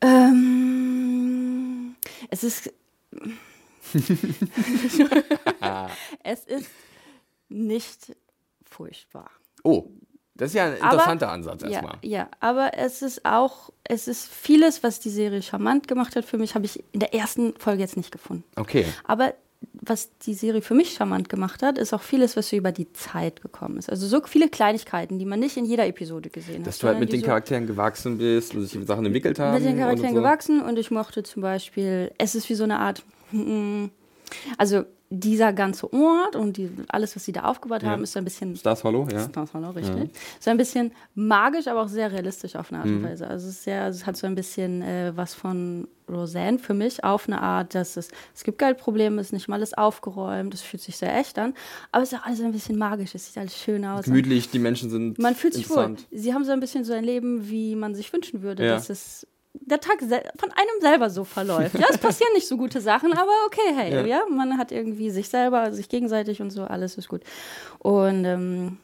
Ähm, 0.00 1.96
es 2.30 2.44
ist. 2.44 2.72
es 6.24 6.44
ist 6.44 6.70
nicht 7.48 8.16
furchtbar. 8.64 9.30
Oh, 9.64 9.88
das 10.34 10.50
ist 10.50 10.54
ja 10.54 10.64
ein 10.66 10.74
Aber- 10.80 10.92
interessanter 10.92 11.30
Ansatz 11.30 11.62
Ja, 11.62 11.68
erstmal. 11.68 11.98
ja, 12.02 12.28
aber 12.40 12.70
es 12.78 13.02
ist 13.02 13.24
auch, 13.24 13.70
es 13.84 14.08
ist 14.08 14.28
vieles, 14.28 14.82
was 14.82 14.98
die 15.00 15.10
Serie 15.10 15.42
charmant 15.42 15.88
gemacht 15.88 16.16
hat 16.16 16.24
für 16.24 16.38
mich, 16.38 16.54
habe 16.54 16.64
ich 16.64 16.82
in 16.92 17.00
der 17.00 17.14
ersten 17.14 17.54
Folge 17.58 17.82
jetzt 17.82 17.96
nicht 17.96 18.10
gefunden. 18.12 18.44
Okay. 18.56 18.86
Aber 19.04 19.34
was 19.74 20.10
die 20.26 20.34
Serie 20.34 20.60
für 20.62 20.74
mich 20.74 20.94
charmant 20.94 21.28
gemacht 21.28 21.62
hat, 21.62 21.78
ist 21.78 21.92
auch 21.94 22.02
vieles, 22.02 22.36
was 22.36 22.48
so 22.48 22.56
über 22.56 22.72
die 22.72 22.92
Zeit 22.94 23.42
gekommen 23.42 23.76
ist. 23.76 23.88
Also 23.90 24.08
so 24.08 24.20
viele 24.26 24.48
Kleinigkeiten, 24.48 25.18
die 25.20 25.24
man 25.24 25.38
nicht 25.38 25.56
in 25.56 25.64
jeder 25.64 25.86
Episode 25.86 26.30
gesehen 26.30 26.60
hat. 26.60 26.66
Dass 26.66 26.78
du 26.78 26.88
halt 26.88 26.98
mit 26.98 27.12
den 27.12 27.20
so 27.20 27.26
Charakteren 27.26 27.66
gewachsen 27.68 28.18
bist 28.18 28.54
und 28.54 28.64
sich 28.66 28.84
Sachen 28.86 29.06
entwickelt 29.06 29.38
haben. 29.38 29.54
mit 29.54 29.64
den 29.64 29.78
Charakteren 29.78 30.14
so. 30.14 30.20
gewachsen 30.20 30.62
und 30.62 30.78
ich 30.80 30.90
mochte 30.90 31.22
zum 31.22 31.42
Beispiel, 31.42 32.10
es 32.18 32.34
ist 32.34 32.48
wie 32.48 32.54
so 32.54 32.64
eine 32.64 32.78
Art, 32.80 33.04
also 34.58 34.84
dieser 35.20 35.52
ganze 35.52 35.92
Ort 35.92 36.36
und 36.36 36.56
die, 36.56 36.70
alles, 36.88 37.14
was 37.16 37.24
sie 37.24 37.32
da 37.32 37.42
aufgebaut 37.44 37.84
haben, 37.84 38.02
ist 38.02 38.12
so 38.12 38.18
ein 38.18 38.24
bisschen 38.24 38.56
Stars 38.56 38.82
Hollow, 38.84 39.06
ja. 39.12 39.28
War 39.52 39.60
noch 39.60 39.74
richtig. 39.74 40.10
So 40.40 40.50
ein 40.50 40.56
bisschen 40.56 40.92
magisch, 41.14 41.66
aber 41.68 41.82
auch 41.82 41.88
sehr 41.88 42.10
realistisch 42.10 42.56
auf 42.56 42.70
eine 42.72 42.80
Art 42.80 42.88
Mhm. 42.88 42.96
und 42.98 43.04
Weise. 43.10 43.26
Also 43.26 43.46
es, 43.48 43.54
ist 43.56 43.64
sehr, 43.64 43.88
es 43.88 44.06
hat 44.06 44.16
so 44.16 44.26
ein 44.26 44.34
bisschen 44.34 44.80
äh, 44.82 45.12
was 45.14 45.34
von 45.34 45.86
Roseanne 46.08 46.58
für 46.58 46.74
mich 46.74 47.04
auf 47.04 47.26
eine 47.28 47.40
Art, 47.40 47.74
dass 47.74 47.96
es, 47.96 48.08
es 48.34 48.42
gibt 48.44 48.58
Geldprobleme, 48.58 49.20
es 49.20 49.28
ist 49.28 49.32
nicht 49.32 49.48
mal 49.48 49.56
alles 49.56 49.74
aufgeräumt, 49.74 50.52
es 50.54 50.60
fühlt 50.62 50.82
sich 50.82 50.96
sehr 50.96 51.16
echt 51.16 51.38
an, 51.38 51.54
aber 51.90 52.02
es 52.02 52.12
ist 52.12 52.18
auch 52.18 52.26
alles 52.26 52.40
ein 52.40 52.52
bisschen 52.52 52.76
magisch, 52.78 53.14
es 53.14 53.26
sieht 53.26 53.38
alles 53.38 53.56
schön 53.56 53.84
aus. 53.84 54.04
Gemütlich, 54.06 54.50
die 54.50 54.58
Menschen 54.58 54.90
sind 54.90 55.18
Man 55.18 55.34
fühlt 55.34 55.54
sich 55.54 55.68
wohl. 55.70 55.96
Sie 56.10 56.34
haben 56.34 56.44
so 56.44 56.52
ein 56.52 56.60
bisschen 56.60 56.84
so 56.84 56.92
ein 56.92 57.04
Leben, 57.04 57.48
wie 57.48 57.76
man 57.76 57.94
sich 57.94 58.12
wünschen 58.12 58.42
würde, 58.42 58.64
Ja. 58.66 58.74
dass 58.74 58.90
es 58.90 59.26
der 59.54 59.80
Tag 59.80 60.00
von 60.00 60.50
einem 60.50 60.80
selber 60.80 61.10
so 61.10 61.24
verläuft. 61.24 61.78
Ja, 61.78 61.86
es 61.90 61.98
passieren 61.98 62.32
nicht 62.34 62.48
so 62.48 62.56
gute 62.56 62.80
Sachen, 62.80 63.12
aber 63.12 63.32
okay, 63.46 63.72
hey, 63.74 63.92
Ja. 63.92 64.04
ja, 64.04 64.22
man 64.30 64.58
hat 64.58 64.72
irgendwie 64.72 65.10
sich 65.10 65.28
selber, 65.28 65.72
sich 65.72 65.88
gegenseitig 65.88 66.40
und 66.40 66.50
so, 66.50 66.64
alles 66.64 66.96
ist 66.98 67.08
gut. 67.08 67.22
Und 67.78 68.24
ähm, 68.24 68.78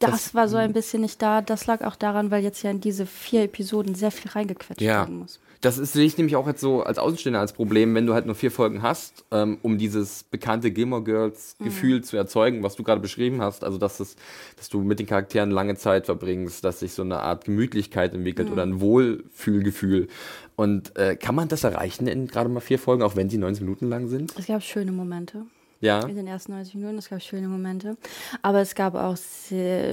das, 0.00 0.10
Das- 0.10 0.34
war 0.34 0.48
so 0.48 0.56
ein 0.56 0.72
bisschen 0.72 1.02
nicht 1.02 1.22
da. 1.22 1.40
Das 1.42 1.66
lag 1.66 1.82
auch 1.82 1.94
daran, 1.96 2.30
weil 2.32 2.42
jetzt 2.42 2.62
ja 2.62 2.70
in 2.70 2.80
diese 2.80 3.06
vier 3.06 3.44
Episoden 3.44 3.94
sehr 3.94 4.10
viel 4.10 4.30
reingequetscht 4.32 4.80
Ja. 4.82 5.00
werden 5.02 5.18
muss. 5.18 5.38
Das 5.62 5.76
ist, 5.76 5.92
sehe 5.92 6.06
ich 6.06 6.16
nämlich 6.16 6.36
auch 6.36 6.46
jetzt 6.46 6.62
so 6.62 6.82
als 6.82 6.98
Außenstehender 6.98 7.38
als 7.38 7.52
Problem, 7.52 7.94
wenn 7.94 8.06
du 8.06 8.14
halt 8.14 8.24
nur 8.24 8.34
vier 8.34 8.50
Folgen 8.50 8.80
hast, 8.80 9.26
ähm, 9.30 9.58
um 9.60 9.76
dieses 9.76 10.22
bekannte 10.22 10.70
Gilmore 10.70 11.02
Girls 11.04 11.54
Mhm. 11.58 11.64
Gefühl 11.66 12.02
zu 12.02 12.16
erzeugen, 12.16 12.62
was 12.62 12.76
du 12.76 12.82
gerade 12.82 13.02
beschrieben 13.02 13.42
hast. 13.42 13.62
Also, 13.62 13.76
dass, 13.76 14.00
es, 14.00 14.16
dass 14.56 14.70
du 14.70 14.80
mit 14.80 15.00
den 15.00 15.06
Charakteren 15.06 15.50
lange 15.50 15.74
Zeit 15.76 16.06
verbringst, 16.06 16.64
dass 16.64 16.80
sich 16.80 16.92
so 16.94 17.02
eine 17.02 17.20
Art 17.20 17.44
Gemütlichkeit 17.44 18.14
entwickelt 18.14 18.48
Mhm. 18.48 18.52
oder 18.54 18.62
ein 18.62 18.80
Wohlfühlgefühl. 18.80 20.08
Und 20.56 20.96
äh, 20.96 21.16
kann 21.16 21.34
man 21.34 21.48
das 21.48 21.62
erreichen 21.64 22.06
in 22.06 22.26
gerade 22.26 22.48
mal 22.48 22.60
vier 22.60 22.78
Folgen, 22.78 23.02
auch 23.02 23.16
wenn 23.16 23.28
sie 23.28 23.36
90 23.36 23.62
Minuten 23.62 23.88
lang 23.90 24.08
sind? 24.08 24.34
Es 24.38 24.46
gab 24.46 24.62
schöne 24.62 24.92
Momente. 24.92 25.42
Ja. 25.80 26.00
In 26.06 26.16
den 26.16 26.26
ersten 26.26 26.52
90 26.52 26.74
Minuten, 26.74 26.98
es 26.98 27.08
gab 27.08 27.22
schöne 27.22 27.48
Momente. 27.48 27.96
Aber 28.42 28.60
es 28.60 28.74
gab 28.74 28.94
auch 28.94 29.16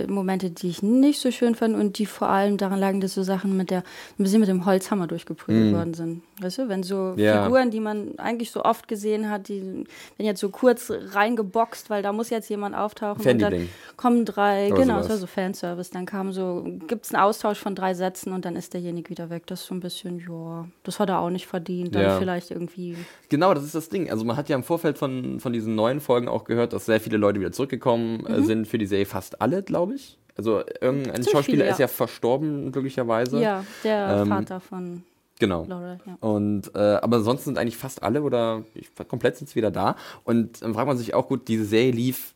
Momente, 0.08 0.50
die 0.51 0.67
ich 0.70 0.84
nicht 0.84 1.20
so 1.20 1.32
schön 1.32 1.56
fand 1.56 1.75
und 1.75 1.98
die 1.98 2.06
vor 2.06 2.29
allem 2.29 2.58
daran 2.58 2.79
lagen, 2.79 3.00
dass 3.01 3.13
so 3.13 3.24
Sachen 3.24 3.56
mit 3.58 3.72
der, 3.72 3.79
ein 4.20 4.24
bisschen 4.24 4.39
mit 4.39 4.50
dem 4.50 4.65
Holzhammer 4.65 5.08
durchgeprügelt 5.08 5.74
worden 5.74 5.94
sind. 5.94 6.22
Weißt 6.41 6.58
du, 6.60 6.70
wenn 6.70 6.84
so 6.84 6.98
Mm. 7.15 7.20
Ja. 7.20 7.44
Figuren, 7.46 7.72
die 7.72 7.79
man 7.79 8.17
eigentlich 8.20 8.51
so 8.51 8.63
oft 8.63 8.88
gesehen 8.88 9.29
hat, 9.29 9.48
die 9.48 9.62
werden 9.62 9.86
jetzt 10.17 10.39
so 10.41 10.50
kurz 10.50 10.91
reingeboxt, 10.91 11.89
weil 11.89 12.03
da 12.03 12.12
muss 12.12 12.29
jetzt 12.29 12.50
jemand 12.50 12.75
auftauchen. 12.75 13.25
Und 13.25 13.39
dann 13.41 13.70
kommen 13.96 14.25
drei, 14.25 14.67
Oder 14.67 14.82
genau, 14.82 14.96
es 15.00 15.06
sowas. 15.06 15.10
war 15.10 15.17
so 15.17 15.27
Fanservice. 15.27 15.89
Dann 15.91 16.06
kam 16.06 16.32
so, 16.34 16.63
gibt 16.88 17.06
es 17.06 17.13
einen 17.13 17.24
Austausch 17.24 17.58
von 17.60 17.75
drei 17.75 17.94
Sätzen 17.94 18.34
und 18.34 18.46
dann 18.46 18.56
ist 18.56 18.74
derjenige 18.74 19.10
wieder 19.10 19.29
weg. 19.29 19.44
Das 19.48 19.62
ist 19.62 19.67
so 19.67 19.75
ein 19.75 19.79
bisschen, 19.79 20.20
ja, 20.20 20.67
das 20.84 21.00
hat 21.00 21.10
er 21.10 21.20
auch 21.20 21.29
nicht 21.29 21.48
verdient. 21.48 21.96
Dann 21.96 22.01
Ja. 22.03 22.20
vielleicht 22.20 22.51
irgendwie. 22.51 22.98
Genau, 23.29 23.53
das 23.53 23.63
ist 23.63 23.75
das 23.75 23.89
Ding. 23.89 24.10
Also 24.12 24.25
man 24.25 24.36
hat 24.38 24.50
ja 24.50 24.56
im 24.56 24.63
Vorfeld 24.63 24.98
von, 24.98 25.39
von 25.39 25.53
diesen 25.53 25.75
neuen 25.78 26.02
Folgen 26.02 26.28
auch 26.28 26.44
gehört, 26.44 26.74
dass 26.74 26.86
sehr 26.86 27.00
viele 27.00 27.18
Leute 27.18 27.40
wieder 27.40 27.54
zurückgekommen 27.54 28.26
äh, 28.26 28.42
sind 28.42 28.68
für 28.68 28.78
die 28.78 28.86
Serie. 28.86 29.06
Fast 29.06 29.42
alle, 29.42 29.64
glaube 29.64 29.96
ich. 29.96 30.18
Also 30.36 30.62
irgendein 30.82 31.16
Ziemlich 31.16 31.32
Schauspieler 31.32 31.44
viele, 31.58 31.66
ja. 31.66 31.72
ist 31.72 31.80
ja 31.80 31.88
verstorben, 31.88 32.72
glücklicherweise. 32.72 33.42
Ja, 33.42 33.64
der 33.84 34.22
Ähm, 34.22 34.28
Vater 34.28 34.60
von 34.60 35.04
Genau. 35.40 35.66
Laurel, 35.68 36.00
ja. 36.06 36.18
Und 36.20 36.72
äh, 36.76 36.80
aber 36.80 37.22
sonst 37.22 37.46
sind 37.46 37.58
eigentlich 37.58 37.78
fast 37.78 38.02
alle 38.02 38.24
oder 38.24 38.64
ich, 38.74 38.90
komplett 39.08 39.38
sind 39.38 39.48
es 39.48 39.56
wieder 39.56 39.72
da. 39.72 39.96
Und 40.24 40.62
dann 40.62 40.74
fragt 40.74 40.88
man 40.88 40.98
sich 40.98 41.14
auch 41.14 41.28
gut, 41.28 41.48
diese 41.48 41.66
Serie 41.66 41.92
lief 41.92 42.34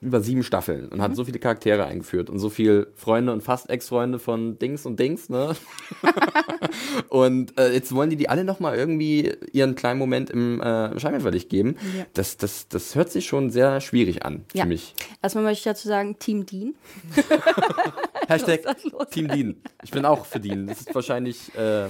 über 0.00 0.20
sieben 0.22 0.42
Staffeln 0.42 0.88
und 0.88 0.98
Mhm. 0.98 1.02
hat 1.02 1.14
so 1.16 1.24
viele 1.24 1.38
Charaktere 1.38 1.84
eingeführt 1.84 2.30
und 2.30 2.38
so 2.38 2.48
viele 2.48 2.88
Freunde 2.94 3.32
und 3.32 3.42
fast 3.42 3.68
Ex-Freunde 3.68 4.18
von 4.18 4.58
Dings 4.58 4.86
und 4.86 4.98
Dings, 4.98 5.28
ne? 5.28 5.54
und 7.08 7.58
äh, 7.58 7.72
jetzt 7.72 7.94
wollen 7.94 8.10
die 8.10 8.16
die 8.16 8.28
alle 8.28 8.44
nochmal 8.44 8.76
irgendwie 8.76 9.32
ihren 9.52 9.74
kleinen 9.74 9.98
Moment 9.98 10.30
im 10.30 10.60
äh, 10.60 10.98
Scheinwerferlicht 10.98 11.48
geben. 11.48 11.76
Ja. 11.98 12.06
Das, 12.14 12.36
das, 12.36 12.68
das 12.68 12.94
hört 12.94 13.10
sich 13.12 13.26
schon 13.26 13.50
sehr 13.50 13.80
schwierig 13.80 14.24
an 14.24 14.44
Ja. 14.54 14.62
für 14.62 14.68
mich. 14.68 14.94
Erstmal 15.22 15.44
möchte 15.44 15.58
ich 15.58 15.64
dazu 15.64 15.88
sagen, 15.88 16.18
Team 16.18 16.46
Dean. 16.46 16.74
Hashtag? 18.28 18.60
Team 19.10 19.28
Dean. 19.28 19.56
Ich 19.82 19.90
bin 19.90 20.04
auch 20.04 20.24
für 20.24 20.40
Dean. 20.40 20.66
Das 20.66 20.80
ist 20.80 20.94
wahrscheinlich 20.94 21.54
äh, 21.56 21.86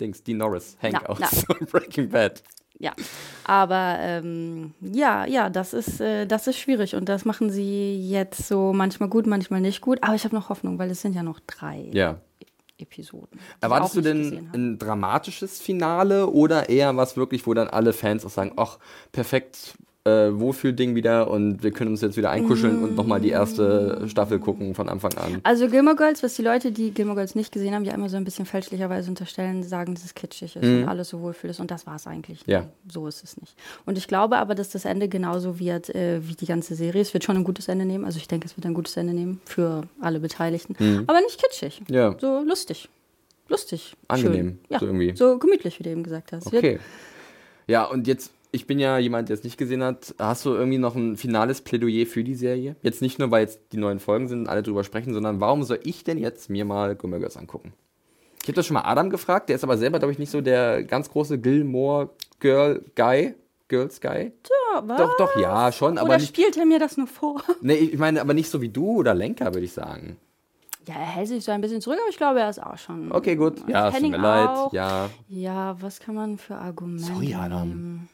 Dings, 0.00 0.22
Dean 0.22 0.38
Norris, 0.38 0.76
Hank 0.82 0.94
Na, 1.02 1.06
aus 1.06 1.18
na. 1.20 1.54
Breaking 1.70 2.08
Bad. 2.10 2.42
Ja, 2.84 2.92
aber 3.44 3.96
ähm, 4.00 4.74
ja, 4.82 5.24
ja, 5.24 5.48
das 5.48 5.72
ist, 5.72 6.00
äh, 6.02 6.26
das 6.26 6.46
ist 6.46 6.58
schwierig 6.58 6.94
und 6.94 7.08
das 7.08 7.24
machen 7.24 7.48
sie 7.48 7.96
jetzt 8.10 8.46
so 8.46 8.74
manchmal 8.74 9.08
gut, 9.08 9.26
manchmal 9.26 9.62
nicht 9.62 9.80
gut. 9.80 9.98
Aber 10.02 10.14
ich 10.14 10.24
habe 10.24 10.34
noch 10.34 10.50
Hoffnung, 10.50 10.78
weil 10.78 10.90
es 10.90 11.00
sind 11.00 11.14
ja 11.14 11.22
noch 11.22 11.40
drei 11.46 11.88
Ja. 11.92 12.20
Episoden. 12.76 13.40
Erwartest 13.62 13.96
du 13.96 14.00
denn 14.02 14.50
ein 14.52 14.78
dramatisches 14.78 15.62
Finale 15.62 16.26
oder 16.26 16.68
eher 16.68 16.94
was 16.96 17.16
wirklich, 17.16 17.46
wo 17.46 17.54
dann 17.54 17.68
alle 17.68 17.92
Fans 17.94 18.26
auch 18.26 18.30
sagen, 18.30 18.52
ach, 18.56 18.78
perfekt, 19.12 19.76
äh, 20.04 20.30
Wohlfühlding 20.38 20.94
wieder 20.94 21.30
und 21.30 21.62
wir 21.62 21.70
können 21.70 21.92
uns 21.92 22.02
jetzt 22.02 22.16
wieder 22.16 22.30
einkuscheln 22.30 22.82
und 22.82 22.94
nochmal 22.94 23.20
die 23.20 23.30
erste 23.30 24.06
Staffel 24.08 24.38
gucken 24.38 24.74
von 24.74 24.88
Anfang 24.88 25.14
an? 25.14 25.40
Also 25.44 25.68
Gilmore 25.68 25.96
Girls, 25.96 26.22
was 26.22 26.34
die 26.34 26.42
Leute, 26.42 26.72
die 26.72 26.90
Gilmore 26.90 27.16
Girls 27.16 27.34
nicht 27.34 27.52
gesehen 27.52 27.74
haben, 27.74 27.84
ja 27.84 27.94
immer 27.94 28.08
so 28.08 28.16
ein 28.16 28.24
bisschen 28.24 28.44
fälschlicherweise 28.44 29.08
unterstellen, 29.08 29.62
sagen, 29.62 29.94
dass 29.94 30.04
es 30.04 30.14
kitschig 30.14 30.56
ist 30.56 30.64
und 30.64 30.84
alles 30.88 31.08
so 31.08 31.20
wohlfühl 31.20 31.50
ist. 31.50 31.60
Und 31.60 31.70
das 31.70 31.86
war 31.86 31.96
es 31.96 32.06
eigentlich. 32.06 32.42
Ja. 32.46 32.66
So 32.92 33.06
ist 33.06 33.24
es 33.24 33.40
nicht. 33.40 33.54
Und 33.86 33.96
ich 33.96 34.06
glaube 34.06 34.36
aber, 34.36 34.54
dass 34.54 34.70
das 34.70 34.84
Ende 34.84 35.08
genauso 35.08 35.58
wird 35.58 35.94
äh, 35.94 36.20
wie 36.26 36.34
die 36.34 36.46
ganze 36.46 36.74
Serie. 36.74 37.00
Es 37.00 37.14
wird 37.14 37.24
schon 37.24 37.36
ein 37.36 37.44
gutes 37.44 37.68
Ende 37.68 37.86
nehmen. 37.86 38.04
Also 38.04 38.18
ich 38.18 38.28
denke, 38.28 38.46
es 38.46 38.56
wird 38.56 38.66
ein 38.66 38.74
gutes 38.74 38.96
Ende 38.96 39.14
nehmen 39.14 39.40
für 39.46 39.82
alle 40.00 40.20
Beteiligten. 40.20 41.04
Aber 41.06 41.20
nicht 41.20 41.42
kitschig. 41.42 41.80
Ja. 41.88 42.14
So 42.20 42.42
lustig. 42.46 42.88
Lustig. 43.48 43.94
Angenehm, 44.08 44.34
Schön. 44.34 44.58
Ja. 44.68 44.78
so 44.78 44.86
irgendwie. 44.86 45.16
So 45.16 45.38
gemütlich, 45.38 45.78
wie 45.78 45.82
du 45.82 45.90
eben 45.90 46.02
gesagt 46.02 46.32
hast. 46.32 46.46
Okay. 46.46 46.78
Ja, 47.66 47.84
und 47.84 48.06
jetzt, 48.06 48.32
ich 48.54 48.66
bin 48.66 48.78
ja 48.78 48.98
jemand, 48.98 49.28
der 49.28 49.34
es 49.34 49.44
nicht 49.44 49.58
gesehen 49.58 49.82
hat. 49.82 50.14
Hast 50.18 50.44
du 50.46 50.50
irgendwie 50.54 50.78
noch 50.78 50.94
ein 50.94 51.16
finales 51.16 51.60
Plädoyer 51.60 52.06
für 52.06 52.24
die 52.24 52.34
Serie? 52.34 52.76
Jetzt 52.82 53.02
nicht 53.02 53.18
nur, 53.18 53.30
weil 53.30 53.42
jetzt 53.42 53.60
die 53.72 53.76
neuen 53.76 53.98
Folgen 54.00 54.28
sind 54.28 54.40
und 54.40 54.48
alle 54.48 54.62
drüber 54.62 54.84
sprechen, 54.84 55.12
sondern 55.12 55.40
warum 55.40 55.62
soll 55.64 55.80
ich 55.84 56.04
denn 56.04 56.18
jetzt 56.18 56.48
mir 56.50 56.64
mal 56.64 56.96
Gilmore 56.96 57.20
Girls 57.20 57.36
angucken? 57.36 57.72
Ich 58.42 58.48
habe 58.48 58.56
das 58.56 58.66
schon 58.66 58.74
mal 58.74 58.82
Adam 58.82 59.10
gefragt, 59.10 59.48
der 59.48 59.56
ist 59.56 59.64
aber 59.64 59.78
selber, 59.78 59.98
glaube 59.98 60.12
ich, 60.12 60.18
nicht 60.18 60.30
so 60.30 60.40
der 60.40 60.84
ganz 60.84 61.10
große 61.10 61.38
Gilmore 61.38 62.10
Girl 62.40 62.84
Guy. 62.94 63.34
Girls 63.68 64.00
Guy? 64.00 64.32
Ja, 64.74 64.82
was? 64.86 64.98
Doch, 64.98 65.16
doch, 65.16 65.40
ja, 65.40 65.72
schon, 65.72 65.96
aber 65.96 66.08
Oder 66.10 66.18
nicht. 66.18 66.28
spielt 66.28 66.56
er 66.58 66.66
mir 66.66 66.78
das 66.78 66.96
nur 66.98 67.06
vor? 67.06 67.42
Nee, 67.62 67.74
ich 67.74 67.98
meine, 67.98 68.20
aber 68.20 68.34
nicht 68.34 68.50
so 68.50 68.60
wie 68.60 68.68
du 68.68 68.98
oder 68.98 69.14
Lenker, 69.14 69.46
würde 69.54 69.64
ich 69.64 69.72
sagen. 69.72 70.18
Ja, 70.86 70.92
er 70.96 71.06
hält 71.06 71.28
sich 71.28 71.42
so 71.42 71.50
ein 71.50 71.62
bisschen 71.62 71.80
zurück, 71.80 71.98
aber 71.98 72.10
ich 72.10 72.18
glaube, 72.18 72.40
er 72.40 72.50
ist 72.50 72.62
auch 72.62 72.76
schon. 72.76 73.10
Okay, 73.10 73.36
gut. 73.36 73.66
Ja, 73.66 73.88
es 73.88 73.94
tut 73.98 74.10
mir 74.10 74.18
leid. 74.18 74.72
Ja. 74.72 75.08
Ja, 75.28 75.76
was 75.80 75.98
kann 75.98 76.14
man 76.14 76.36
für 76.36 76.56
Argumente 76.56 77.06
Sorry, 77.10 77.32
Adam. 77.34 77.68
nehmen? 77.68 78.08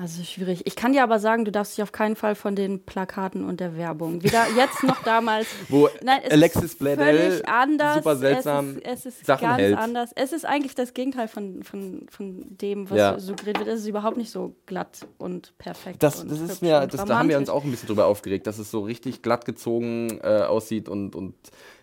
Also 0.00 0.22
schwierig. 0.22 0.62
Ich 0.64 0.76
kann 0.76 0.94
dir 0.94 1.02
aber 1.02 1.18
sagen, 1.18 1.44
du 1.44 1.52
darfst 1.52 1.76
dich 1.76 1.82
auf 1.82 1.92
keinen 1.92 2.16
Fall 2.16 2.34
von 2.34 2.56
den 2.56 2.82
Plakaten 2.86 3.44
und 3.44 3.60
der 3.60 3.76
Werbung, 3.76 4.22
weder 4.22 4.46
jetzt 4.56 4.82
noch 4.82 5.02
damals. 5.02 5.46
Wo 5.68 5.90
Nein, 6.02 6.20
es 6.24 6.30
Alexis 6.30 6.62
ist 6.64 6.78
Bledel 6.78 7.04
völlig 7.04 7.46
anders. 7.48 7.96
super 7.96 8.16
seltsam 8.16 8.78
es 8.82 9.00
ist, 9.00 9.06
es 9.06 9.16
ist 9.18 9.26
Sachen 9.26 9.48
ganz 9.48 9.58
hält. 9.60 9.76
anders. 9.76 10.10
Es 10.16 10.32
ist 10.32 10.46
eigentlich 10.46 10.74
das 10.74 10.94
Gegenteil 10.94 11.28
von, 11.28 11.62
von, 11.62 12.06
von 12.08 12.42
dem, 12.48 12.88
was 12.88 12.96
Ja. 12.96 13.18
suggeriert 13.18 13.58
wird. 13.58 13.68
Es 13.68 13.80
ist 13.80 13.88
überhaupt 13.88 14.16
nicht 14.16 14.30
so 14.30 14.54
glatt 14.64 15.06
und 15.18 15.52
perfekt. 15.58 16.02
Das, 16.02 16.22
und 16.22 16.30
das 16.30 16.40
ist 16.40 16.62
mir, 16.62 16.86
das, 16.86 17.04
da 17.04 17.18
haben 17.18 17.28
wir 17.28 17.36
uns 17.36 17.50
auch 17.50 17.62
ein 17.64 17.70
bisschen 17.70 17.88
drüber 17.88 18.06
aufgeregt, 18.06 18.46
dass 18.46 18.58
es 18.58 18.70
so 18.70 18.80
richtig 18.80 19.20
glatt 19.20 19.44
gezogen 19.44 20.18
äh, 20.22 20.44
aussieht 20.48 20.88
und, 20.88 21.14
und 21.14 21.34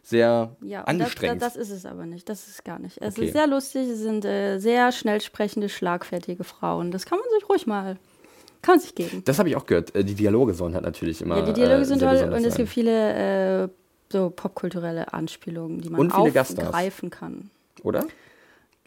sehr 0.08 0.56
Ja, 0.62 0.82
und 0.82 0.88
angestrengt. 0.88 1.42
Das, 1.42 1.56
das, 1.56 1.68
das 1.68 1.70
ist 1.70 1.78
es 1.80 1.86
aber 1.86 2.06
nicht. 2.06 2.30
Das 2.30 2.48
ist 2.48 2.64
gar 2.64 2.80
nicht. 2.80 2.98
Es 3.02 3.16
Okay. 3.18 3.26
ist 3.28 3.34
sehr 3.34 3.48
lustig. 3.48 3.90
Es 3.90 4.00
sind 4.00 4.24
äh, 4.24 4.58
sehr 4.60 4.92
schnell 4.94 5.20
sprechende, 5.22 5.68
schlagfertige 5.70 6.44
Frauen. 6.46 6.92
Das 6.92 7.06
kann 7.06 7.20
man 7.20 7.28
sich 7.38 7.50
ruhig 7.50 7.68
mal, 7.68 7.98
kann 8.62 8.76
man 8.76 8.80
sich 8.80 8.96
geben. 8.96 9.22
Das 9.26 9.38
habe 9.38 9.50
ich 9.50 9.56
auch 9.58 9.66
gehört. 9.66 9.94
Äh, 9.96 10.04
Die 10.06 10.16
Dialoge 10.16 10.54
sollen 10.54 10.74
halt 10.76 10.86
natürlich 10.86 11.22
immer. 11.22 11.38
Ja, 11.40 11.46
die 11.46 11.54
Dialoge 11.54 11.82
äh, 11.82 11.86
sind 11.86 12.00
toll 12.00 12.16
und 12.34 12.46
es 12.46 12.54
sein. 12.54 12.58
gibt 12.58 12.70
viele 12.70 13.64
äh, 13.64 13.68
so 14.10 14.30
popkulturelle 14.30 15.12
Anspielungen, 15.14 15.82
die 15.82 15.90
man 15.90 16.10
aufgreifen 16.12 17.10
kann. 17.10 17.50
Oder? 17.84 18.06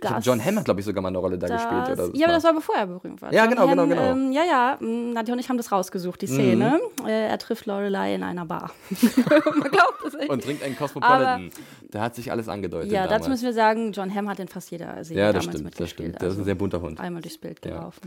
Ich 0.03 0.09
Das- 0.09 0.25
John 0.25 0.45
Hamm 0.45 0.57
hat, 0.59 0.65
glaube 0.65 0.81
ich, 0.81 0.87
sogar 0.87 1.03
mal 1.03 1.09
eine 1.09 1.19
Rolle 1.19 1.39
da 1.39 1.47
Das, 1.47 1.63
gespielt. 1.63 1.91
Oder 1.91 2.07
so. 2.07 2.13
ja, 2.15 2.27
aber 2.27 2.35
das 2.35 2.45
war 2.45 2.55
bevor 2.55 2.75
er 2.77 2.87
berühmt 2.87 3.21
war. 3.21 3.33
Ja, 3.33 3.43
John 3.45 3.51
genau, 3.51 3.67
genau, 3.69 3.83
Hamm, 3.83 3.89
genau. 3.91 4.03
Ähm, 4.03 4.33
ja, 4.33 4.43
ja, 4.45 4.79
mh, 4.81 5.13
Nadja 5.15 5.35
und 5.35 5.41
ich 5.41 5.49
haben 5.49 5.57
das 5.57 5.71
rausgesucht, 5.73 6.23
die 6.23 6.27
Szene. 6.27 6.81
Äh, 7.07 7.29
er 7.29 7.39
trifft 7.39 7.67
Lorelei 7.67 8.15
in 8.15 8.23
einer 8.23 8.47
Bar. 8.47 8.71
man 8.91 9.71
glaubt 9.71 10.05
es 10.07 10.15
nicht. 10.15 10.29
Und 10.31 10.43
trinkt 10.43 10.63
einen 10.63 10.77
Cosmopolitan. 10.77 11.51
Da 11.91 12.01
hat 12.03 12.15
sich 12.15 12.31
alles 12.31 12.49
angedeutet. 12.49 12.91
ja, 12.93 13.03
damals. 13.05 13.19
dazu 13.21 13.31
müssen 13.31 13.45
wir 13.45 13.53
sagen, 13.53 13.93
John 13.93 14.15
Hamm 14.15 14.29
hat 14.29 14.39
in 14.41 14.49
fast 14.49 14.71
jeder 14.71 15.03
Serie 15.05 15.23
Ja, 15.25 15.33
das 15.33 15.45
damals 15.45 15.45
stimmt, 15.45 15.55
das 15.55 15.63
mitgespielt. 15.81 16.09
stimmt. 16.11 16.17
Das 16.17 16.23
ist 16.23 16.27
ein 16.29 16.39
also 16.41 16.45
sehr 16.45 16.55
bunter 16.55 16.81
Hund. 16.81 17.01
Einmal 17.01 17.23
durchs 17.23 17.39
Bild 17.39 17.61
gelaufen. 17.63 18.01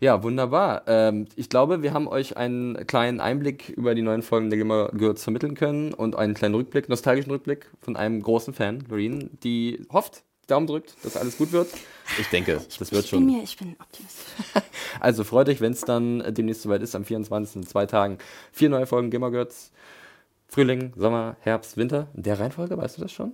Ja. 0.00 0.14
Ja, 0.14 0.22
wunderbar. 0.22 0.82
Ähm, 0.86 1.26
ich 1.36 1.48
glaube, 1.48 1.82
wir 1.82 1.92
haben 1.94 2.06
euch 2.08 2.36
einen 2.36 2.86
kleinen 2.86 3.20
Einblick 3.20 3.70
über 3.70 3.94
die 3.94 4.02
neuen 4.02 4.22
Folgen 4.22 4.50
der 4.50 4.56
Gilmore 4.58 4.90
Girls 4.94 5.22
vermitteln 5.22 5.54
können 5.54 5.94
und 5.94 6.16
einen 6.16 6.34
kleinen 6.34 6.54
Rückblick, 6.54 6.88
nostalgischen 6.88 7.30
Rückblick 7.32 7.70
von 7.80 7.96
einem 7.96 8.22
großen 8.22 8.54
Fan, 8.54 8.84
Loreen, 8.88 9.30
die 9.42 9.86
hofft, 9.92 10.22
Daumen 10.46 10.66
drückt, 10.66 10.94
dass 11.02 11.16
alles 11.16 11.38
gut 11.38 11.52
wird. 11.52 11.68
Ich 12.18 12.28
denke, 12.28 12.60
das 12.78 12.92
wird 12.92 13.04
Ich 13.04 13.10
bin 13.10 13.20
schon. 13.20 13.26
mir, 13.26 13.42
ich 13.42 13.56
bin 13.56 13.76
optimistisch. 13.80 14.24
Also 15.00 15.24
freut 15.24 15.48
euch, 15.48 15.60
wenn 15.60 15.72
es 15.72 15.80
dann 15.80 16.22
demnächst 16.34 16.62
soweit 16.62 16.82
ist, 16.82 16.94
am 16.94 17.04
24. 17.04 17.56
in 17.56 17.66
zwei 17.66 17.86
Tagen. 17.86 18.18
Vier 18.52 18.68
neue 18.68 18.86
Folgen 18.86 19.10
Gilmore 19.10 19.32
Girls. 19.32 19.72
Frühling, 20.48 20.92
Sommer, 20.96 21.36
Herbst, 21.40 21.76
Winter. 21.76 22.06
In 22.14 22.22
der 22.22 22.38
Reihenfolge, 22.38 22.76
weißt 22.76 22.98
du 22.98 23.02
das 23.02 23.12
schon? 23.12 23.32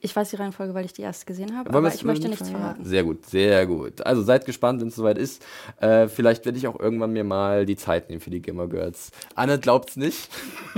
Ich 0.00 0.14
weiß 0.14 0.30
die 0.30 0.36
Reihenfolge, 0.36 0.74
weil 0.74 0.84
ich 0.84 0.92
die 0.92 1.02
erste 1.02 1.26
gesehen 1.26 1.56
habe, 1.56 1.72
Wollen 1.72 1.84
aber 1.84 1.92
ich 1.94 2.04
möchte 2.04 2.28
nichts 2.28 2.44
nicht 2.44 2.52
verraten. 2.56 2.84
Sehr 2.84 3.02
gut, 3.02 3.26
sehr 3.26 3.66
gut. 3.66 4.00
Also 4.06 4.22
seid 4.22 4.44
gespannt, 4.46 4.80
wenn 4.80 4.88
es 4.88 4.94
soweit 4.96 5.18
ist. 5.18 5.44
Äh, 5.80 6.06
vielleicht 6.06 6.44
werde 6.44 6.56
ich 6.58 6.68
auch 6.68 6.78
irgendwann 6.78 7.12
mir 7.12 7.24
mal 7.24 7.66
die 7.66 7.76
Zeit 7.76 8.08
nehmen 8.08 8.20
für 8.20 8.30
die 8.30 8.40
Gilmore 8.40 8.68
Girls. 8.68 9.10
Anne 9.34 9.58
glaubt's 9.58 9.96
nicht. 9.96 10.28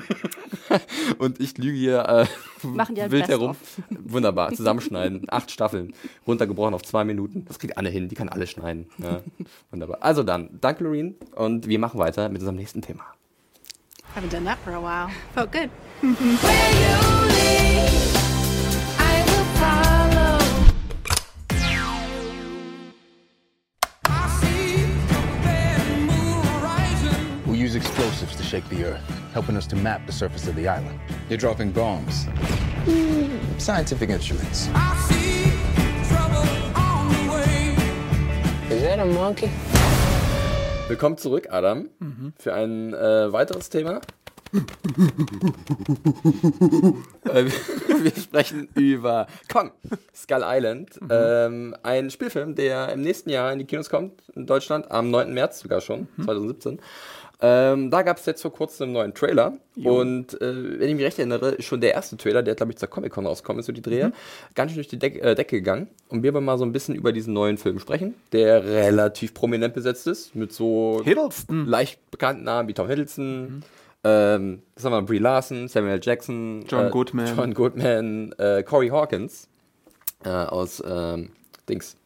Und 1.19 1.41
ich 1.41 1.57
lüge 1.59 1.77
hier 1.77 2.09
äh, 2.09 2.27
ein 2.65 3.11
wild 3.11 3.29
herum. 3.29 3.57
Wunderbar, 3.91 4.53
zusammenschneiden. 4.53 5.27
Acht 5.29 5.51
Staffeln, 5.51 5.95
runtergebrochen 6.27 6.75
auf 6.75 6.83
zwei 6.83 7.05
Minuten. 7.05 7.45
Das 7.47 7.59
kriegt 7.59 7.79
Anne 7.79 7.89
hin, 7.89 8.09
die 8.09 8.15
kann 8.15 8.29
alles 8.29 8.51
schneiden. 8.51 8.87
Ja, 8.99 9.21
wunderbar. 9.71 9.99
Also 10.01 10.23
dann, 10.23 10.51
danke 10.61 10.85
Loreen 10.85 11.15
und 11.35 11.69
wir 11.69 11.79
machen 11.79 11.99
weiter 11.99 12.29
mit 12.29 12.41
unserem 12.41 12.57
nächsten 12.57 12.83
Thema. 12.83 13.05
Haven't 14.15 14.33
done 14.33 14.45
that 14.45 14.59
for 14.65 14.75
a 14.75 14.81
while. 14.81 15.11
Felt 15.35 15.53
good. 15.53 15.71
We 16.01 18.27
shake 28.59 28.69
the 28.71 28.85
earth, 28.85 29.03
helping 29.33 29.57
us 29.57 29.69
to 29.69 29.77
map 29.77 30.05
the 30.07 30.12
surface 30.12 30.49
of 30.49 30.57
the 30.57 30.67
island. 30.67 30.99
You're 31.29 31.38
dropping 31.38 31.71
bombs. 31.71 32.27
Scientific 33.59 34.11
instruments. 34.11 34.67
Is 38.71 38.83
that 38.83 38.99
a 38.99 39.05
monkey? 39.05 39.49
Willkommen 40.88 41.19
zurück, 41.19 41.47
Adam, 41.50 41.91
für 42.38 42.55
ein 42.55 42.95
äh, 42.95 43.33
weiteres 43.33 43.71
Thema. 43.71 44.00
äh, 44.53 44.61
wir 47.45 48.12
sprechen 48.17 48.69
über 48.75 49.27
Kong, 49.53 49.73
Skull 50.15 50.43
Island, 50.43 50.99
ähm, 51.11 51.77
ein 51.83 52.09
Spielfilm, 52.11 52.55
der 52.55 52.91
im 52.93 53.03
nächsten 53.03 53.29
Jahr 53.31 53.53
in 53.53 53.59
die 53.59 53.67
Kinos 53.67 53.91
kommt, 53.91 54.23
in 54.35 54.47
Deutschland, 54.47 54.91
am 54.91 55.11
9. 55.11 55.35
März 55.35 55.61
sogar 55.61 55.83
schon, 55.83 56.09
2017. 56.25 56.81
Ähm, 57.40 57.90
da 57.90 58.02
gab 58.02 58.18
es 58.18 58.26
jetzt 58.26 58.42
vor 58.42 58.52
kurzem 58.52 58.85
einen 58.85 58.92
neuen 58.95 59.14
Trailer. 59.14 59.59
Und 59.85 60.40
äh, 60.40 60.80
wenn 60.80 60.88
ich 60.88 60.97
mich 60.97 61.04
recht 61.04 61.18
erinnere, 61.18 61.50
ist 61.50 61.66
schon 61.66 61.80
der 61.80 61.95
erste 61.95 62.16
Trailer, 62.16 62.42
der 62.42 62.57
glaube 62.57 62.73
ich 62.73 62.78
zur 62.78 62.88
Comic-Con 62.88 63.26
rauskommen 63.26 63.61
ist, 63.61 63.66
so 63.66 63.73
die 63.73 63.83
Drehe, 63.83 64.12
ganz 64.57 64.73
schön 64.73 64.76
durch 64.78 64.88
die 64.88 64.99
Deck, 64.99 65.23
äh, 65.23 65.37
Decke 65.37 65.57
gegangen. 65.57 65.87
Und 66.09 66.25
wir 66.25 66.35
wollen 66.35 66.45
mal 66.45 66.59
so 66.59 66.64
ein 66.64 66.73
bisschen 66.73 66.97
über 66.97 67.12
diesen 67.12 67.35
neuen 67.35 67.57
Film 67.57 67.78
sprechen, 67.78 68.14
der 68.33 68.64
relativ 68.64 69.35
prominent 69.35 69.75
besetzt 69.75 70.09
ist, 70.09 70.35
mit 70.35 70.52
so 70.52 71.00
Hiddleston. 71.04 71.66
leicht 71.66 72.11
bekannten 72.11 72.42
Namen 72.42 72.68
wie 72.68 72.75
Tom 72.75 72.88
Hiddleston. 72.88 73.62
Ähm, 74.02 74.62
das 74.75 74.85
haben 74.85 74.92
wir 74.92 75.02
Brie 75.02 75.18
Larson, 75.18 75.68
Samuel 75.68 75.95
L. 75.95 76.00
Jackson, 76.02 76.64
John 76.68 76.87
äh, 76.87 76.90
Goodman. 76.90 77.37
John 77.37 77.54
Goodman, 77.54 78.33
äh, 78.38 78.64
Corey 78.64 78.88
Hawkins 78.88 79.49
äh, 80.25 80.30
aus 80.30 80.83
ähm, 80.85 81.30
Dings. 81.68 81.97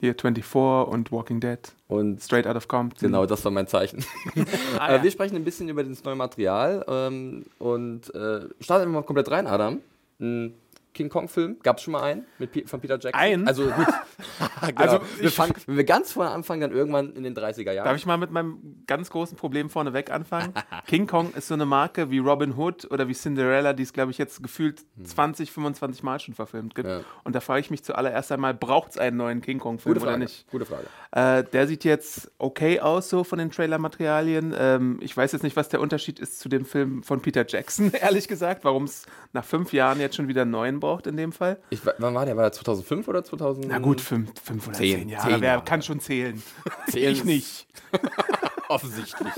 Hier 0.00 0.14
24 0.14 0.92
und 0.92 1.12
Walking 1.12 1.40
Dead. 1.40 1.60
Und 1.92 2.22
Straight 2.22 2.46
Out 2.46 2.56
of 2.56 2.68
Compton. 2.68 3.08
Genau, 3.08 3.26
das 3.26 3.44
war 3.44 3.52
mein 3.52 3.66
Zeichen. 3.66 4.04
Ah, 4.78 4.88
äh, 4.88 4.96
ja. 4.96 5.02
wir 5.02 5.10
sprechen 5.10 5.36
ein 5.36 5.44
bisschen 5.44 5.68
über 5.68 5.84
das 5.84 6.02
neue 6.04 6.14
Material 6.14 6.84
ähm, 6.88 7.44
und 7.58 8.14
äh, 8.14 8.40
starten 8.60 8.86
wir 8.86 9.00
mal 9.00 9.02
komplett 9.02 9.30
rein, 9.30 9.46
Adam. 9.46 9.80
Ein 10.18 10.54
King 10.94 11.08
Kong-Film, 11.08 11.58
gab 11.62 11.78
es 11.78 11.84
schon 11.84 11.92
mal 11.92 12.02
einen 12.02 12.26
mit 12.38 12.52
Pi- 12.52 12.64
von 12.66 12.80
Peter 12.80 12.94
Jackson? 12.94 13.14
Einen? 13.14 13.48
Also 13.48 13.64
gut. 13.64 13.86
genau. 14.66 14.80
Also, 14.80 15.00
wir 15.18 15.30
fangen, 15.30 15.54
wenn 15.66 15.76
wir 15.76 15.84
ganz 15.84 16.12
vorne 16.12 16.30
anfangen, 16.30 16.60
dann 16.60 16.72
irgendwann 16.72 17.12
in 17.14 17.22
den 17.22 17.34
30er 17.34 17.72
Jahren. 17.72 17.86
Darf 17.86 17.96
ich 17.96 18.06
mal 18.06 18.16
mit 18.18 18.30
meinem 18.30 18.82
ganz 18.86 19.10
großen 19.10 19.36
Problem 19.36 19.70
vorneweg 19.70 20.10
anfangen? 20.10 20.52
King 20.86 21.06
Kong 21.06 21.32
ist 21.34 21.48
so 21.48 21.54
eine 21.54 21.64
Marke 21.66 22.10
wie 22.10 22.18
Robin 22.18 22.56
Hood 22.56 22.90
oder 22.90 23.08
wie 23.08 23.14
Cinderella, 23.14 23.72
die 23.72 23.82
es, 23.82 23.92
glaube 23.92 24.10
ich, 24.10 24.18
jetzt 24.18 24.42
gefühlt 24.42 24.82
20, 25.02 25.50
25 25.50 26.02
Mal 26.02 26.20
schon 26.20 26.34
verfilmt 26.34 26.74
gibt. 26.74 26.88
Hm. 26.88 26.98
Ja. 26.98 27.04
Und 27.24 27.34
da 27.34 27.40
frage 27.40 27.60
ich 27.60 27.70
mich 27.70 27.82
zuallererst 27.82 28.30
einmal, 28.32 28.54
braucht 28.54 28.92
es 28.92 28.98
einen 28.98 29.16
neuen 29.16 29.40
King 29.40 29.58
Kong-Film 29.58 29.96
oder 29.96 30.16
nicht? 30.18 30.50
Gute 30.50 30.66
Frage. 30.66 30.84
Äh, 31.12 31.44
der 31.44 31.66
sieht 31.66 31.84
jetzt 31.84 32.30
okay 32.38 32.80
aus, 32.80 33.08
so 33.08 33.24
von 33.24 33.38
den 33.38 33.50
Trailermaterialien. 33.50 34.54
Ähm, 34.58 34.98
ich 35.02 35.16
weiß 35.16 35.32
jetzt 35.32 35.42
nicht, 35.42 35.56
was 35.56 35.68
der 35.68 35.80
Unterschied 35.80 36.18
ist 36.18 36.38
zu 36.38 36.48
dem 36.48 36.64
Film 36.64 37.02
von 37.02 37.20
Peter 37.20 37.44
Jackson, 37.46 37.90
ehrlich 38.00 38.28
gesagt, 38.28 38.64
warum 38.64 38.84
es 38.84 39.06
nach 39.32 39.44
fünf 39.44 39.72
Jahren 39.72 40.00
jetzt 40.00 40.16
schon 40.16 40.28
wieder 40.28 40.42
einen 40.42 40.50
neuen 40.50 40.81
braucht 40.82 41.06
in 41.06 41.16
dem 41.16 41.32
Fall. 41.32 41.56
Ich, 41.70 41.84
wa- 41.86 41.94
wann 41.98 42.14
war 42.14 42.26
der? 42.26 42.36
War 42.36 42.42
der 42.44 42.52
2005 42.52 43.08
oder 43.08 43.24
2000? 43.24 43.66
Na 43.68 43.78
gut, 43.78 44.00
fünf, 44.00 44.32
fünf 44.42 44.68
oder 44.68 44.76
Zehn. 44.76 44.98
zehn, 45.00 45.08
Jahre. 45.08 45.30
Zehn 45.30 45.40
Wer 45.40 45.48
Jahre. 45.52 45.64
kann 45.64 45.80
schon 45.82 46.00
zählen? 46.00 46.42
Zählen 46.90 47.12
ich 47.12 47.24
nicht. 47.24 47.66
Offensichtlich. 48.68 49.32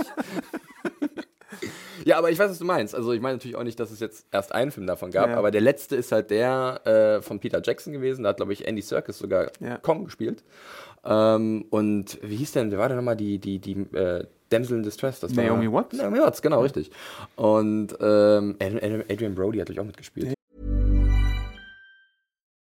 ja, 2.04 2.18
aber 2.18 2.30
ich 2.30 2.38
weiß, 2.38 2.50
was 2.50 2.58
du 2.58 2.64
meinst. 2.64 2.94
Also 2.94 3.12
ich 3.12 3.20
meine 3.20 3.36
natürlich 3.36 3.56
auch 3.56 3.62
nicht, 3.62 3.78
dass 3.80 3.90
es 3.90 4.00
jetzt 4.00 4.26
erst 4.32 4.52
einen 4.52 4.70
Film 4.70 4.86
davon 4.86 5.10
gab, 5.10 5.28
Ja. 5.30 5.36
aber 5.36 5.50
der 5.50 5.60
letzte 5.60 5.96
ist 5.96 6.12
halt 6.12 6.30
der 6.30 6.80
äh, 6.86 7.22
von 7.22 7.40
Peter 7.40 7.60
Jackson 7.64 7.92
gewesen. 7.92 8.24
Da 8.24 8.30
hat, 8.30 8.36
glaube 8.38 8.52
ich, 8.52 8.66
Andy 8.66 8.82
Serkis 8.82 9.18
sogar 9.18 9.50
Ja. 9.60 9.78
Kong 9.78 10.04
gespielt. 10.04 10.42
Ähm, 11.04 11.66
und 11.70 12.18
wie 12.22 12.36
hieß 12.36 12.52
denn, 12.52 12.70
wer 12.70 12.78
war 12.78 12.88
denn 12.88 12.96
nochmal 12.96 13.16
die, 13.16 13.38
die, 13.38 13.58
die 13.58 13.72
äh, 13.94 14.24
Damsel 14.50 14.78
in 14.78 14.82
Distress? 14.82 15.20
Das 15.20 15.34
war, 15.36 15.44
Naomi 15.44 15.70
Watts? 15.70 15.96
Naomi 15.96 16.18
Watts, 16.18 16.42
genau, 16.42 16.60
richtig. 16.62 16.90
Und 17.36 17.88
ähm, 18.00 18.56
Adrian 18.60 19.04
Adrian 19.10 19.34
Brody 19.34 19.58
hat, 19.58 19.66
glaube 19.66 19.72
ich, 19.74 19.80
auch 19.80 19.84
mitgespielt. 19.86 20.33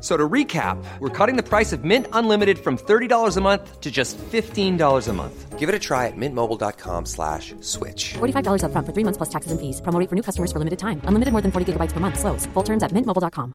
F- 0.00 0.02
So 0.02 0.16
to 0.16 0.28
recap, 0.28 0.82
we're 0.98 1.10
cutting 1.10 1.36
the 1.36 1.42
price 1.42 1.74
of 1.76 1.84
Mint 1.84 2.06
Unlimited 2.14 2.58
from 2.58 2.78
$30 2.78 3.36
a 3.36 3.40
month 3.42 3.80
to 3.82 3.90
just 3.90 4.16
$15 4.32 5.08
a 5.08 5.12
month. 5.12 5.58
Give 5.58 5.68
it 5.68 5.74
a 5.74 5.78
try 5.78 6.06
at 6.06 6.16
mintmobile.com 6.16 7.04
slash 7.04 7.54
switch. 7.60 8.14
$45 8.18 8.62
upfront 8.64 8.86
for 8.86 8.92
three 8.94 9.04
months 9.04 9.18
plus 9.18 9.28
taxes 9.28 9.52
and 9.52 9.60
fees. 9.60 9.82
Promo 9.82 10.00
for 10.08 10.14
new 10.16 10.22
customers 10.22 10.50
for 10.52 10.58
limited 10.58 10.78
time. 10.78 11.02
Unlimited 11.04 11.32
more 11.32 11.42
than 11.42 11.52
40 11.52 11.72
gigabytes 11.74 11.92
per 11.92 12.00
month. 12.00 12.18
Slows. 12.18 12.46
Full 12.54 12.64
terms 12.64 12.82
at 12.82 12.92
mintmobile.com. 12.94 13.52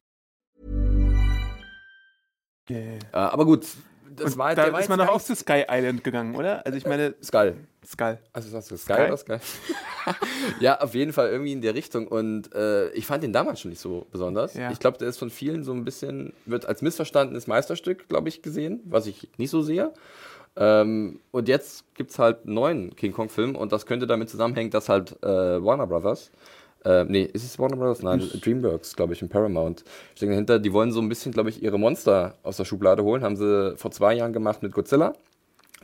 Äh, 2.68 2.98
aber 3.12 3.44
gut, 3.44 3.66
das 4.16 4.36
war, 4.38 4.54
da 4.54 4.64
der 4.64 4.72
war 4.72 4.80
ist 4.80 4.84
jetzt 4.84 4.88
man 4.88 4.98
doch 4.98 5.06
gar 5.06 5.14
auch 5.16 5.20
zu 5.22 5.34
Sky 5.36 5.64
Island 5.68 6.02
gegangen, 6.04 6.34
oder? 6.36 6.64
Also 6.66 6.78
ich 6.78 6.86
meine, 6.86 7.14
nicht- 7.20 7.56
Skull. 7.86 8.06
Skull. 8.06 8.18
Also 8.32 8.52
was 8.52 8.70
ist 8.70 8.84
Sky? 8.84 8.94
Sky 8.94 9.02
oder 9.02 9.16
Sky? 9.16 9.36
ja, 10.60 10.80
auf 10.80 10.94
jeden 10.94 11.12
Fall 11.12 11.28
irgendwie 11.28 11.52
in 11.52 11.60
der 11.60 11.74
Richtung. 11.74 12.08
Und 12.08 12.54
äh, 12.54 12.90
ich 12.90 13.06
fand 13.06 13.22
den 13.22 13.32
damals 13.32 13.60
schon 13.60 13.70
nicht 13.70 13.80
so 13.80 14.06
besonders. 14.10 14.54
Ja. 14.54 14.70
Ich 14.70 14.78
glaube, 14.78 14.98
der 14.98 15.08
ist 15.08 15.18
von 15.18 15.30
vielen 15.30 15.64
so 15.64 15.72
ein 15.72 15.84
bisschen, 15.84 16.32
wird 16.44 16.66
als 16.66 16.82
missverstandenes 16.82 17.46
Meisterstück, 17.46 18.08
glaube 18.08 18.28
ich, 18.28 18.42
gesehen, 18.42 18.80
was 18.84 19.06
ich 19.06 19.28
nicht 19.36 19.50
so 19.50 19.62
sehe. 19.62 19.92
Ähm, 20.56 21.20
und 21.32 21.48
jetzt 21.48 21.84
gibt 21.94 22.10
es 22.10 22.18
halt 22.18 22.44
einen 22.44 22.54
neuen 22.54 22.96
King 22.96 23.12
Kong-Film 23.12 23.56
und 23.56 23.72
das 23.72 23.84
könnte 23.84 24.06
damit 24.06 24.30
zusammenhängen, 24.30 24.70
dass 24.70 24.88
halt 24.88 25.22
äh, 25.22 25.62
Warner 25.62 25.86
Brothers, 25.86 26.30
äh, 26.84 27.04
nee, 27.04 27.24
ist 27.24 27.44
es 27.44 27.58
Warner 27.58 27.76
Brothers? 27.76 28.02
Nein, 28.02 28.20
Dreamworks, 28.40 28.96
glaube 28.96 29.12
ich, 29.12 29.22
und 29.22 29.28
Paramount 29.28 29.84
stehen 30.14 30.30
dahinter. 30.30 30.58
Die 30.58 30.72
wollen 30.72 30.92
so 30.92 31.00
ein 31.00 31.08
bisschen, 31.08 31.32
glaube 31.32 31.50
ich, 31.50 31.62
ihre 31.62 31.78
Monster 31.78 32.36
aus 32.42 32.56
der 32.56 32.64
Schublade 32.64 33.02
holen. 33.02 33.22
Haben 33.22 33.36
sie 33.36 33.76
vor 33.76 33.90
zwei 33.90 34.14
Jahren 34.14 34.32
gemacht 34.32 34.62
mit 34.62 34.72
Godzilla 34.72 35.12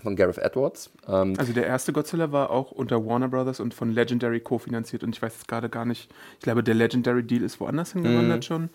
von 0.02 0.16
Gareth 0.16 0.38
Edwards. 0.38 0.90
Ähm, 1.08 1.34
Also 1.38 1.52
der 1.52 1.66
erste 1.66 1.92
Godzilla 1.92 2.32
war 2.32 2.50
auch 2.50 2.70
unter 2.72 3.04
Warner 3.04 3.28
Brothers 3.28 3.60
und 3.60 3.74
von 3.74 3.92
Legendary 3.92 4.40
kofinanziert 4.40 5.04
und 5.04 5.14
ich 5.14 5.22
weiß 5.22 5.34
jetzt 5.34 5.48
gerade 5.48 5.68
gar 5.68 5.84
nicht, 5.84 6.10
ich 6.38 6.40
glaube 6.42 6.62
der 6.62 6.74
Legendary 6.74 7.22
Deal 7.22 7.42
ist 7.42 7.60
woanders 7.60 7.92
hingewandert 7.92 8.38
Mhm. 8.38 8.42
schon 8.42 8.70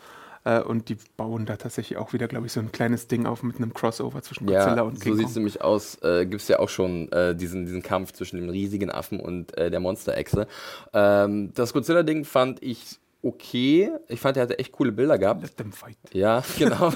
äh, 0.45 0.61
und 0.61 0.87
die 0.89 0.97
bauen 1.17 1.45
da 1.45 1.57
tatsächlich 1.57 1.97
auch 1.97 2.13
wieder, 2.13 2.27
glaube 2.27 2.45
ich, 2.45 2.53
so 2.53 2.59
ein 2.59 2.71
kleines 2.71 3.07
Ding 3.07 3.25
auf 3.25 3.43
mit 3.43 3.57
einem 3.57 3.73
Crossover 3.73 4.21
zwischen 4.21 4.45
Godzilla 4.45 4.75
Ja, 4.77 4.81
und 4.83 4.97
so 4.99 5.03
King 5.03 5.15
sieht 5.17 5.27
es 5.29 5.35
nämlich 5.35 5.61
aus. 5.61 6.01
Äh, 6.03 6.25
Gibt 6.27 6.41
es 6.43 6.47
ja 6.47 6.59
auch 6.59 6.69
schon 6.69 7.11
äh, 7.11 7.35
diesen, 7.35 7.65
diesen 7.65 7.81
Kampf 7.81 8.13
zwischen 8.13 8.37
dem 8.39 8.49
riesigen 8.49 8.91
Affen 8.91 9.19
und 9.19 9.57
äh, 9.57 9.69
der 9.71 9.79
Monsterechse. 9.81 10.47
Ähm, 10.93 11.51
das 11.55 11.73
Godzilla-Ding 11.73 12.23
fand 12.23 12.61
ich 12.63 12.99
okay. 13.27 13.91
Ich 14.07 14.19
fand, 14.19 14.37
er 14.37 14.43
hatte 14.43 14.57
echt 14.59 14.71
coole 14.71 14.91
Bilder 14.91 15.17
gehabt. 15.17 15.41
Let 15.43 15.57
them 15.57 15.71
fight. 15.71 15.97
Ja, 16.13 16.43
genau. 16.57 16.93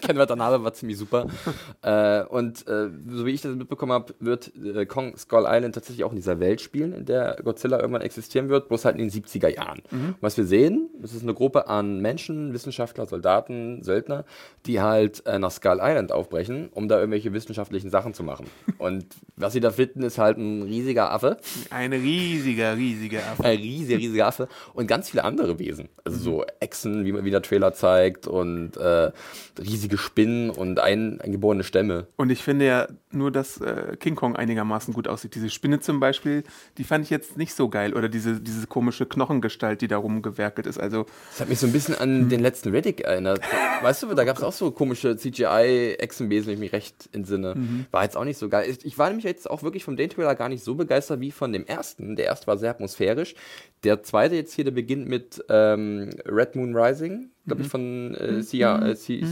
Ken 0.00 0.16
Watanabe 0.16 0.62
war 0.62 0.72
ziemlich 0.72 0.98
super. 0.98 1.26
äh, 1.82 2.22
und 2.24 2.66
äh, 2.68 2.88
so 3.08 3.26
wie 3.26 3.30
ich 3.32 3.40
das 3.40 3.54
mitbekommen 3.54 3.92
habe, 3.92 4.14
wird 4.20 4.52
äh, 4.56 4.86
Kong 4.86 5.16
Skull 5.16 5.44
Island 5.46 5.74
tatsächlich 5.74 6.04
auch 6.04 6.10
in 6.10 6.16
dieser 6.16 6.40
Welt 6.40 6.60
spielen, 6.60 6.92
in 6.92 7.04
der 7.04 7.36
Godzilla 7.42 7.78
irgendwann 7.78 8.02
existieren 8.02 8.48
wird, 8.48 8.68
bloß 8.68 8.84
halt 8.84 8.96
in 8.96 9.08
den 9.08 9.10
70er 9.10 9.48
Jahren. 9.48 9.82
Was 10.20 10.36
wir 10.36 10.44
sehen, 10.44 10.90
das 11.00 11.12
ist 11.12 11.22
eine 11.22 11.34
Gruppe 11.34 11.68
an 11.68 12.00
Menschen, 12.00 12.52
Wissenschaftler, 12.52 13.06
Soldaten, 13.06 13.82
Söldner, 13.82 14.24
die 14.66 14.80
halt 14.80 15.24
äh, 15.26 15.38
nach 15.38 15.50
Skull 15.50 15.78
Island 15.80 16.12
aufbrechen, 16.12 16.68
um 16.72 16.88
da 16.88 16.98
irgendwelche 16.98 17.32
wissenschaftlichen 17.32 17.90
Sachen 17.90 18.14
zu 18.14 18.22
machen. 18.22 18.46
Und 18.78 19.06
was 19.36 19.52
sie 19.52 19.60
da 19.60 19.70
finden, 19.70 20.02
ist 20.02 20.18
halt 20.18 20.38
ein 20.38 20.62
riesiger 20.62 21.10
Affe. 21.10 21.38
Ein 21.70 21.92
riesiger, 21.92 22.76
riesiger 22.76 23.20
Affe. 23.20 23.44
Ein 23.44 23.58
riesiger, 23.58 23.98
riesiger 23.98 24.26
Affe 24.26 24.48
und 24.74 24.86
ganz 24.86 25.10
viele 25.10 25.24
andere 25.24 25.58
Wesen. 25.58 25.71
Also 26.04 26.18
so 26.18 26.44
Echsen, 26.60 27.04
wie 27.04 27.12
man 27.12 27.24
wie 27.24 27.30
der 27.30 27.42
Trailer 27.42 27.72
zeigt 27.72 28.26
und 28.26 28.76
äh, 28.76 29.10
riesige 29.58 29.98
Spinnen 29.98 30.50
und 30.50 30.78
ein, 30.78 31.20
eingeborene 31.20 31.64
Stämme. 31.64 32.06
Und 32.16 32.30
ich 32.30 32.42
finde 32.42 32.66
ja 32.66 32.88
nur, 33.14 33.30
dass 33.30 33.60
äh, 33.60 33.96
King 33.98 34.14
Kong 34.14 34.36
einigermaßen 34.36 34.94
gut 34.94 35.08
aussieht. 35.08 35.34
Diese 35.34 35.50
Spinne 35.50 35.80
zum 35.80 36.00
Beispiel, 36.00 36.44
die 36.78 36.84
fand 36.84 37.04
ich 37.04 37.10
jetzt 37.10 37.36
nicht 37.36 37.54
so 37.54 37.68
geil. 37.68 37.94
Oder 37.94 38.08
diese, 38.08 38.40
diese 38.40 38.66
komische 38.66 39.06
Knochengestalt, 39.06 39.80
die 39.80 39.88
da 39.88 39.96
rumgewerkelt 39.96 40.66
ist. 40.66 40.78
Also 40.78 41.06
Das 41.30 41.40
hat 41.40 41.48
mich 41.48 41.58
so 41.58 41.66
ein 41.66 41.72
bisschen 41.72 41.94
an 41.94 42.28
den 42.28 42.40
letzten 42.40 42.70
Riddick 42.70 43.02
erinnert. 43.02 43.40
Weißt 43.82 44.02
du, 44.02 44.14
da 44.14 44.24
gab 44.24 44.36
es 44.36 44.42
auch 44.42 44.52
so 44.52 44.70
komische 44.70 45.16
CGI-Echsenwesen, 45.16 46.46
wenn 46.46 46.54
ich 46.54 46.60
mich 46.60 46.72
recht 46.72 47.08
entsinne. 47.12 47.54
War 47.90 48.04
jetzt 48.04 48.16
auch 48.16 48.24
nicht 48.24 48.38
so 48.38 48.48
geil. 48.48 48.68
Ich, 48.68 48.84
ich 48.84 48.98
war 48.98 49.08
nämlich 49.08 49.24
jetzt 49.24 49.50
auch 49.50 49.62
wirklich 49.62 49.84
vom 49.84 49.96
Day-Trailer 49.96 50.34
gar 50.34 50.48
nicht 50.48 50.64
so 50.64 50.74
begeistert 50.74 51.20
wie 51.20 51.30
von 51.30 51.52
dem 51.52 51.66
ersten. 51.66 52.16
Der 52.16 52.26
erste 52.26 52.46
war 52.46 52.58
sehr 52.58 52.70
atmosphärisch. 52.70 53.34
Der 53.84 54.02
zweite 54.02 54.36
jetzt 54.36 54.54
hier, 54.54 54.64
der 54.64 54.72
beginnt 54.72 55.08
mit 55.08 55.44
ähm, 55.48 56.10
Red 56.26 56.54
Moon 56.54 56.76
Rising, 56.76 57.30
glaube 57.46 57.62
ich, 57.62 57.68
von 57.68 58.14
äh, 58.14 58.42
CR, 58.42 58.86
äh, 58.86 58.94
C 58.94 59.24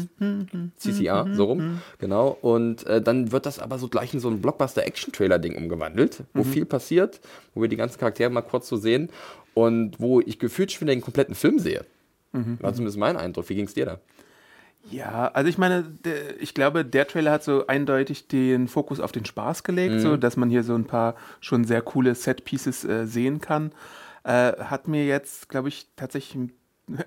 CCR, 0.76 1.28
so 1.34 1.44
rum. 1.44 1.80
Genau. 1.98 2.36
Und 2.40 2.86
äh, 2.86 3.00
dann 3.00 3.30
wird 3.32 3.46
das 3.46 3.58
aber 3.58 3.78
so 3.78 3.88
gleich 3.88 4.12
in 4.14 4.20
so 4.20 4.28
ein 4.28 4.40
Blockbuster-Action-Trailer-Ding 4.40 5.54
umgewandelt, 5.56 6.24
wo 6.34 6.42
viel 6.44 6.64
passiert, 6.64 7.20
wo 7.54 7.62
wir 7.62 7.68
die 7.68 7.76
ganzen 7.76 7.98
Charaktere 7.98 8.30
mal 8.30 8.42
kurz 8.42 8.68
so 8.68 8.76
sehen 8.76 9.10
und 9.54 10.00
wo 10.00 10.20
ich 10.20 10.38
gefühlt 10.38 10.72
schon 10.72 10.82
wieder 10.82 10.94
den 10.94 11.02
kompletten 11.02 11.34
Film 11.34 11.58
sehe. 11.58 11.84
War 12.32 12.72
zumindest 12.74 12.96
mein 12.98 13.16
Eindruck. 13.16 13.48
Wie 13.48 13.54
ging 13.56 13.66
es 13.66 13.74
dir 13.74 13.86
da? 13.86 13.98
Ja, 14.90 15.30
also 15.34 15.48
ich 15.50 15.58
meine, 15.58 15.82
der, 16.04 16.40
ich 16.40 16.54
glaube, 16.54 16.84
der 16.86 17.06
Trailer 17.06 17.32
hat 17.32 17.44
so 17.44 17.66
eindeutig 17.66 18.28
den 18.28 18.66
Fokus 18.66 18.98
auf 19.00 19.12
den 19.12 19.24
Spaß 19.26 19.62
gelegt, 19.62 20.00
so 20.00 20.16
dass 20.16 20.36
man 20.36 20.48
hier 20.48 20.62
so 20.62 20.74
ein 20.74 20.84
paar 20.86 21.16
schon 21.40 21.64
sehr 21.64 21.82
coole 21.82 22.14
Set-Pieces 22.14 22.84
äh, 22.84 23.06
sehen 23.06 23.40
kann. 23.40 23.72
Äh, 24.24 24.52
hat 24.58 24.88
mir 24.88 25.04
jetzt, 25.06 25.48
glaube 25.48 25.68
ich, 25.68 25.86
tatsächlich 25.96 26.34
ein- 26.34 26.52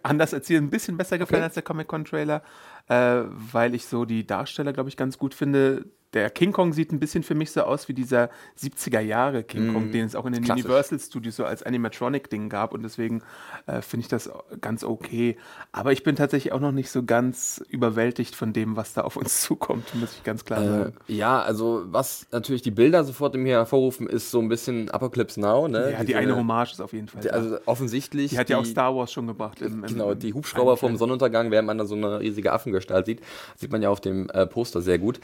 anders 0.04 0.34
hier 0.48 0.60
ein 0.60 0.69
bisschen 0.69 0.98
besser 0.98 1.17
gefallen 1.17 1.41
Okay. 1.41 1.46
als 1.46 1.54
der 1.56 1.63
Comic-Con-Trailer, 1.63 2.41
äh, 2.88 3.22
weil 3.28 3.76
ich 3.76 3.86
so 3.86 4.06
die 4.06 4.26
Darsteller, 4.26 4.74
glaube 4.74 4.89
ich, 4.89 4.98
ganz 4.98 5.17
gut 5.17 5.34
finde. 5.34 5.86
Der 6.13 6.30
King 6.30 6.52
Kong 6.52 6.73
sieht 6.73 6.91
ein 6.91 6.99
bisschen 6.99 7.23
für 7.23 7.36
mich 7.36 7.52
so 7.52 7.62
aus 7.62 7.88
wie 7.88 7.93
dieser 7.93 8.30
70er 8.62 8.99
Jahre 8.99 9.43
King 9.43 9.73
Kong, 9.73 9.89
Mm, 9.89 9.91
den 9.91 10.06
es 10.06 10.15
auch 10.15 10.26
in 10.26 10.34
den 10.34 10.43
klassisch. 10.43 10.65
Universal 10.65 10.99
Studios 10.99 11.36
so 11.36 11.45
als 11.45 11.63
Animatronic-Ding 11.63 12.49
gab 12.49 12.73
und 12.73 12.84
deswegen 12.84 13.21
äh, 13.67 13.82
finde 13.82 14.02
ich 14.04 14.08
das 14.08 14.30
ganz 14.62 14.84
okay. 14.84 15.38
Aber 15.71 15.91
ich 15.91 16.04
bin 16.04 16.15
tatsächlich 16.15 16.54
auch 16.54 16.60
noch 16.60 16.71
nicht 16.71 16.89
so 16.89 17.04
ganz 17.04 17.63
überwältigt 17.69 18.36
von 18.36 18.54
dem, 18.54 18.76
was 18.76 18.93
da 18.93 19.02
auf 19.02 19.17
uns 19.17 19.41
zukommt, 19.43 19.93
muss 19.95 20.13
ich 20.13 20.23
ganz 20.23 20.45
klar 20.45 20.62
Äh, 20.62 20.67
sagen. 20.67 20.93
ja, 21.08 21.41
also 21.41 21.84
was 21.88 22.28
natürlich 22.32 22.62
die 22.62 22.71
Bilder 22.71 23.04
sofort 23.04 23.36
in 23.36 23.41
mir 23.43 23.56
hervorrufen, 23.58 24.08
ist 24.08 24.32
so 24.32 24.39
ein 24.39 24.49
bisschen 24.49 24.89
Apocalypse 24.91 25.39
Now. 25.39 25.67
Ne? 25.67 25.91
ja, 25.91 25.99
die 26.02 26.08
Diese- 26.08 26.19
eine 26.19 26.36
Hommage 26.36 26.71
ist 26.73 26.82
auf 26.82 26.93
jeden 26.93 27.08
Fall. 27.08 27.21
die-. 27.21 27.32
Also 27.32 27.58
offensichtlich. 27.65 28.32
die 28.32 28.38
hat 28.38 28.49
ja 28.49 28.58
auch 28.58 28.65
Star 28.65 28.95
Wars 28.95 29.12
schon 29.12 29.28
gebracht. 29.28 29.62
Im, 29.62 29.84
im, 29.84 29.89
Genau, 29.93 30.13
die 30.13 30.34
Hubschrauber 30.34 30.78
vom 30.78 30.95
Sonnenuntergang, 30.97 31.49
während 31.52 31.67
man 31.67 31.78
da 31.78 31.86
so 31.86 31.95
eine 31.95 32.19
riesige 32.19 32.52
Affengestalt 32.54 33.06
sieht, 33.06 33.21
sieht 33.56 33.71
man 33.71 33.82
ja 33.82 33.89
auf 33.89 34.02
dem 34.02 34.30
äh, 34.30 34.45
Poster 34.45 34.82
sehr 34.82 34.99
gut. 34.99 35.19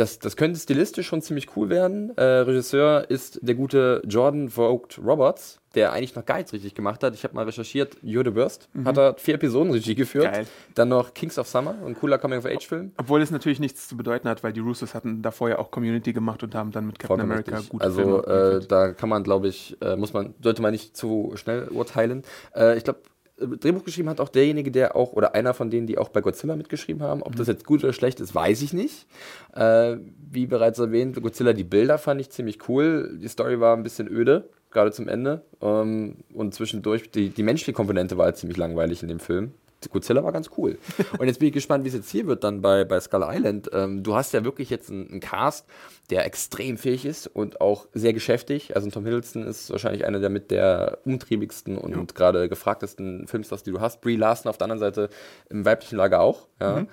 Das, 0.00 0.18
das 0.18 0.34
könnte 0.34 0.58
stilistisch 0.58 1.06
schon 1.06 1.20
ziemlich 1.20 1.54
cool 1.56 1.68
werden. 1.68 2.16
Äh, 2.16 2.22
Regisseur 2.22 3.10
ist 3.10 3.38
der 3.42 3.54
gute 3.54 4.00
Jordan 4.06 4.48
Vogt 4.48 4.98
Roberts, 4.98 5.60
der 5.74 5.92
eigentlich 5.92 6.14
noch 6.14 6.24
gar 6.24 6.38
nichts 6.38 6.54
richtig 6.54 6.74
gemacht 6.74 7.04
hat. 7.04 7.14
Ich 7.14 7.22
habe 7.22 7.34
mal 7.34 7.44
recherchiert, 7.44 7.98
You're 8.02 8.24
the 8.24 8.34
Worst, 8.34 8.70
hat 8.86 8.96
er 8.96 9.16
vier 9.18 9.34
Episoden 9.34 9.70
Regie 9.72 9.94
geführt. 9.94 10.30
Mhm. 10.30 10.32
Geil. 10.32 10.46
Dann 10.74 10.88
noch 10.88 11.12
Kings 11.12 11.38
of 11.38 11.46
Summer, 11.48 11.74
ein 11.84 11.94
cooler 11.94 12.16
Coming-of-Age-Film. 12.16 12.92
Obwohl 12.96 13.20
es 13.20 13.30
natürlich 13.30 13.60
nichts 13.60 13.88
zu 13.88 13.96
bedeuten 13.98 14.26
hat, 14.26 14.42
weil 14.42 14.54
die 14.54 14.60
Russos 14.60 14.94
hatten 14.94 15.20
davor 15.20 15.50
ja 15.50 15.58
auch 15.58 15.70
Community 15.70 16.14
gemacht 16.14 16.42
und 16.42 16.54
haben 16.54 16.70
dann 16.70 16.86
mit 16.86 16.98
Captain 16.98 17.18
Vollkommen 17.18 17.32
America 17.32 17.56
richtig. 17.56 17.68
gute 17.68 17.84
Also 17.84 18.22
Filme 18.22 18.60
äh, 18.62 18.66
da 18.66 18.92
kann 18.94 19.10
man, 19.10 19.22
glaube 19.22 19.48
ich, 19.48 19.76
äh, 19.82 19.96
muss 19.96 20.14
man, 20.14 20.32
sollte 20.42 20.62
man 20.62 20.72
nicht 20.72 20.96
zu 20.96 21.32
schnell 21.34 21.68
urteilen. 21.68 22.22
Äh, 22.56 22.78
ich 22.78 22.84
glaube, 22.84 23.00
Drehbuch 23.40 23.84
geschrieben 23.84 24.08
hat 24.08 24.20
auch 24.20 24.28
derjenige, 24.28 24.70
der 24.70 24.94
auch, 24.96 25.12
oder 25.12 25.34
einer 25.34 25.54
von 25.54 25.70
denen, 25.70 25.86
die 25.86 25.98
auch 25.98 26.08
bei 26.10 26.20
Godzilla 26.20 26.56
mitgeschrieben 26.56 27.02
haben. 27.02 27.22
Ob 27.22 27.36
das 27.36 27.46
Mhm. 27.46 27.52
jetzt 27.54 27.66
gut 27.66 27.82
oder 27.82 27.92
schlecht 27.92 28.20
ist, 28.20 28.34
weiß 28.34 28.62
ich 28.62 28.72
nicht. 28.72 29.06
Äh, 29.54 29.96
wie 30.30 30.46
bereits 30.46 30.78
erwähnt, 30.78 31.20
Godzilla, 31.20 31.52
die 31.52 31.64
Bilder 31.64 31.98
fand 31.98 32.20
ich 32.20 32.30
ziemlich 32.30 32.68
cool. 32.68 33.18
Die 33.20 33.28
Story 33.28 33.58
war 33.60 33.76
ein 33.76 33.82
bisschen 33.82 34.08
öde, 34.08 34.48
gerade 34.70 34.92
zum 34.92 35.08
Ende. 35.08 35.42
Ähm, 35.60 36.16
und 36.34 36.54
zwischendurch, 36.54 37.10
die, 37.10 37.30
die 37.30 37.42
menschliche 37.42 37.72
Komponente 37.72 38.16
war 38.18 38.26
halt 38.26 38.36
ziemlich 38.36 38.56
langweilig 38.58 39.02
in 39.02 39.08
dem 39.08 39.20
Film. 39.20 39.52
Godzilla 39.88 40.22
war 40.22 40.32
ganz 40.32 40.50
cool. 40.58 40.78
Und 41.18 41.26
jetzt 41.26 41.38
bin 41.38 41.48
ich 41.48 41.54
gespannt, 41.54 41.84
wie 41.84 41.88
es 41.88 41.94
jetzt 41.94 42.10
hier 42.10 42.26
wird 42.26 42.44
dann 42.44 42.60
bei, 42.60 42.84
bei 42.84 43.00
Skull 43.00 43.24
Island. 43.26 43.70
Ähm, 43.72 44.02
du 44.02 44.14
hast 44.14 44.34
ja 44.34 44.44
wirklich 44.44 44.68
jetzt 44.68 44.90
einen, 44.90 45.10
einen 45.10 45.20
Cast, 45.20 45.66
der 46.10 46.26
extrem 46.26 46.76
fähig 46.76 47.06
ist 47.06 47.26
und 47.26 47.60
auch 47.60 47.86
sehr 47.94 48.12
geschäftig. 48.12 48.76
Also 48.76 48.90
Tom 48.90 49.04
Hiddleston 49.04 49.46
ist 49.46 49.70
wahrscheinlich 49.70 50.04
einer 50.04 50.20
der 50.20 50.28
mit 50.28 50.50
der 50.50 50.98
umtriebigsten 51.04 51.78
und 51.78 52.14
gerade 52.14 52.48
gefragtesten 52.48 53.26
Filmstars, 53.26 53.62
die 53.62 53.70
du 53.70 53.80
hast. 53.80 54.00
Brie 54.00 54.16
Larson 54.16 54.50
auf 54.50 54.58
der 54.58 54.66
anderen 54.66 54.80
Seite 54.80 55.08
im 55.48 55.64
weiblichen 55.64 55.96
Lager 55.96 56.20
auch. 56.20 56.48
Ja. 56.60 56.80
Mhm. 56.80 56.88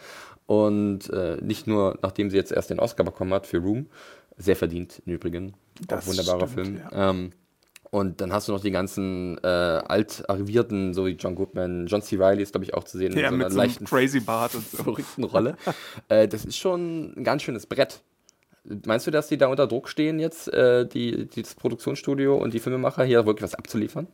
Und 0.45 1.09
äh, 1.09 1.37
nicht 1.41 1.67
nur, 1.67 1.99
nachdem 2.01 2.29
sie 2.29 2.37
jetzt 2.37 2.53
erst 2.53 2.69
den 2.69 2.79
Oscar 2.79 3.03
bekommen 3.03 3.33
hat 3.33 3.45
für 3.45 3.57
Room, 3.57 3.87
sehr 4.37 4.55
verdient 4.55 5.01
im 5.05 5.13
Übrigen. 5.13 5.55
Das 5.87 6.05
auch 6.05 6.07
wunderbarer 6.07 6.47
stimmt, 6.47 6.67
Film. 6.67 6.81
ja. 6.91 7.09
Ähm, 7.09 7.33
und 7.91 8.21
dann 8.21 8.33
hast 8.33 8.47
du 8.47 8.51
noch 8.51 8.61
die 8.61 8.71
ganzen 8.71 9.37
äh, 9.43 9.47
Altarrivierten, 9.47 10.93
so 10.93 11.05
wie 11.05 11.11
John 11.11 11.35
Goodman, 11.35 11.87
John 11.87 12.01
C. 12.01 12.17
Reilly 12.17 12.43
ist, 12.43 12.51
glaube 12.53 12.65
ich, 12.65 12.73
auch 12.73 12.83
zu 12.83 12.97
sehen 12.97 13.17
Ja, 13.17 13.29
in 13.29 13.37
mit 13.37 13.51
so 13.51 13.59
einem 13.59 13.73
crazy 13.85 14.19
Bart 14.19 14.55
und 14.55 14.67
so. 14.69 14.83
verrückten 14.83 15.23
Rolle. 15.23 15.57
äh, 16.09 16.27
das 16.27 16.45
ist 16.45 16.57
schon 16.57 17.13
ein 17.17 17.23
ganz 17.23 17.43
schönes 17.43 17.65
Brett. 17.65 18.01
Meinst 18.85 19.07
du, 19.07 19.11
dass 19.11 19.27
die 19.29 19.37
da 19.37 19.47
unter 19.47 19.65
Druck 19.65 19.87
stehen 19.87 20.19
jetzt, 20.19 20.51
äh, 20.53 20.85
die, 20.85 21.27
die, 21.27 21.41
das 21.41 21.55
Produktionsstudio 21.55 22.35
und 22.35 22.53
die 22.53 22.59
Filmemacher 22.59 23.05
hier 23.05 23.25
wirklich 23.25 23.43
was 23.43 23.55
abzuliefern? 23.55 24.07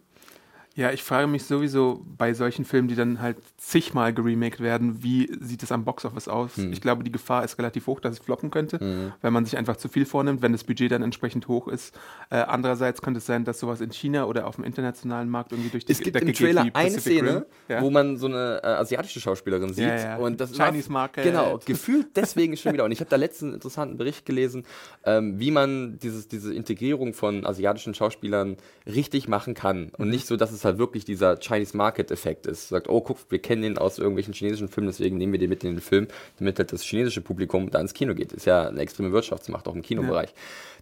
Ja, 0.75 0.91
ich 0.91 1.03
frage 1.03 1.27
mich 1.27 1.43
sowieso 1.43 2.03
bei 2.17 2.33
solchen 2.33 2.65
Filmen, 2.65 2.88
die 2.88 2.95
dann 2.95 3.21
halt 3.21 3.38
zigmal 3.57 4.12
geremaked 4.12 4.59
werden, 4.59 5.03
wie 5.03 5.31
sieht 5.39 5.62
es 5.62 5.71
am 5.71 5.86
Boxoffice 5.86 6.27
aus? 6.27 6.57
Hm. 6.57 6.73
Ich 6.73 6.81
glaube, 6.81 7.03
die 7.03 7.12
Gefahr 7.12 7.43
ist 7.43 7.59
relativ 7.59 7.86
hoch, 7.86 7.99
dass 7.99 8.13
es 8.13 8.19
floppen 8.19 8.49
könnte, 8.49 8.79
weil 9.21 9.31
man 9.31 9.45
sich 9.45 9.55
einfach 9.55 9.77
zu 9.77 9.88
viel 9.88 10.05
vornimmt, 10.05 10.41
wenn 10.41 10.51
das 10.51 10.63
Budget 10.63 10.91
dann 10.91 11.03
entsprechend 11.03 11.47
hoch 11.47 11.67
ist. 11.67 11.95
Äh, 12.31 12.38
andererseits 12.38 13.03
könnte 13.03 13.19
es 13.19 13.25
sein, 13.25 13.45
dass 13.45 13.59
sowas 13.59 13.81
in 13.81 13.91
China 13.91 14.25
oder 14.25 14.47
auf 14.47 14.55
dem 14.55 14.63
internationalen 14.63 15.29
Markt 15.29 15.51
irgendwie 15.51 15.69
durch 15.69 15.86
die 15.86 15.91
Es 15.91 15.99
gibt 15.99 16.15
Decke 16.15 16.27
im 16.27 16.33
Trailer 16.33 16.62
eine 16.62 16.71
Pacific 16.71 17.01
Szene. 17.01 17.45
Ja. 17.67 17.81
wo 17.81 17.91
man 17.91 18.17
so 18.17 18.25
eine 18.25 18.62
äh, 18.63 18.67
asiatische 18.67 19.19
Schauspielerin 19.19 19.73
sieht. 19.73 19.86
Ja, 19.86 19.95
ja. 19.95 20.17
Und 20.17 20.41
das 20.41 20.53
Chinese 20.53 20.91
Market. 20.91 21.23
Genau, 21.23 21.59
gefühlt 21.63 22.07
deswegen 22.15 22.57
schon 22.57 22.73
wieder. 22.73 22.83
Und 22.83 22.91
ich 22.91 22.99
habe 22.99 23.09
da 23.09 23.15
letztens 23.15 23.43
einen 23.43 23.53
interessanten 23.55 23.97
Bericht 23.97 24.25
gelesen, 24.25 24.65
ähm, 25.05 25.39
wie 25.39 25.51
man 25.51 25.99
dieses, 25.99 26.27
diese 26.27 26.53
Integrierung 26.53 27.13
von 27.13 27.45
asiatischen 27.45 27.93
Schauspielern 27.93 28.57
richtig 28.88 29.27
machen 29.27 29.53
kann. 29.53 29.91
Und 29.97 30.09
nicht 30.09 30.25
so, 30.25 30.36
dass 30.36 30.51
es 30.51 30.62
halt 30.65 30.78
wirklich 30.78 31.06
dieser 31.06 31.38
Chinese 31.39 31.76
Market 31.76 32.12
Effekt 32.12 32.45
ist. 32.45 32.69
Sagt, 32.69 32.89
oh, 32.89 33.02
guck, 33.02 33.17
wir 33.30 33.39
kennen 33.39 33.62
den 33.62 33.78
aus 33.78 33.97
irgendwelchen 33.97 34.34
chinesischen 34.34 34.67
Filmen, 34.67 34.88
deswegen 34.88 35.17
nehmen 35.17 35.34
wir 35.34 35.39
den 35.39 35.49
mit 35.49 35.63
in 35.63 35.76
den 35.76 35.82
Film, 35.82 36.08
damit 36.39 36.60
halt 36.60 36.71
das 36.73 36.84
chinesische 36.84 37.21
Publikum 37.21 37.69
da 37.69 37.80
ins 37.80 37.93
Kino 37.93 38.13
geht. 38.13 38.34
Ist 38.34 38.45
ja 38.45 38.67
eine 38.67 38.82
extreme 38.82 39.12
Wirtschaftsmacht, 39.12 39.67
auch 39.67 39.76
im 39.76 39.82
Kinobereich. 39.82 40.34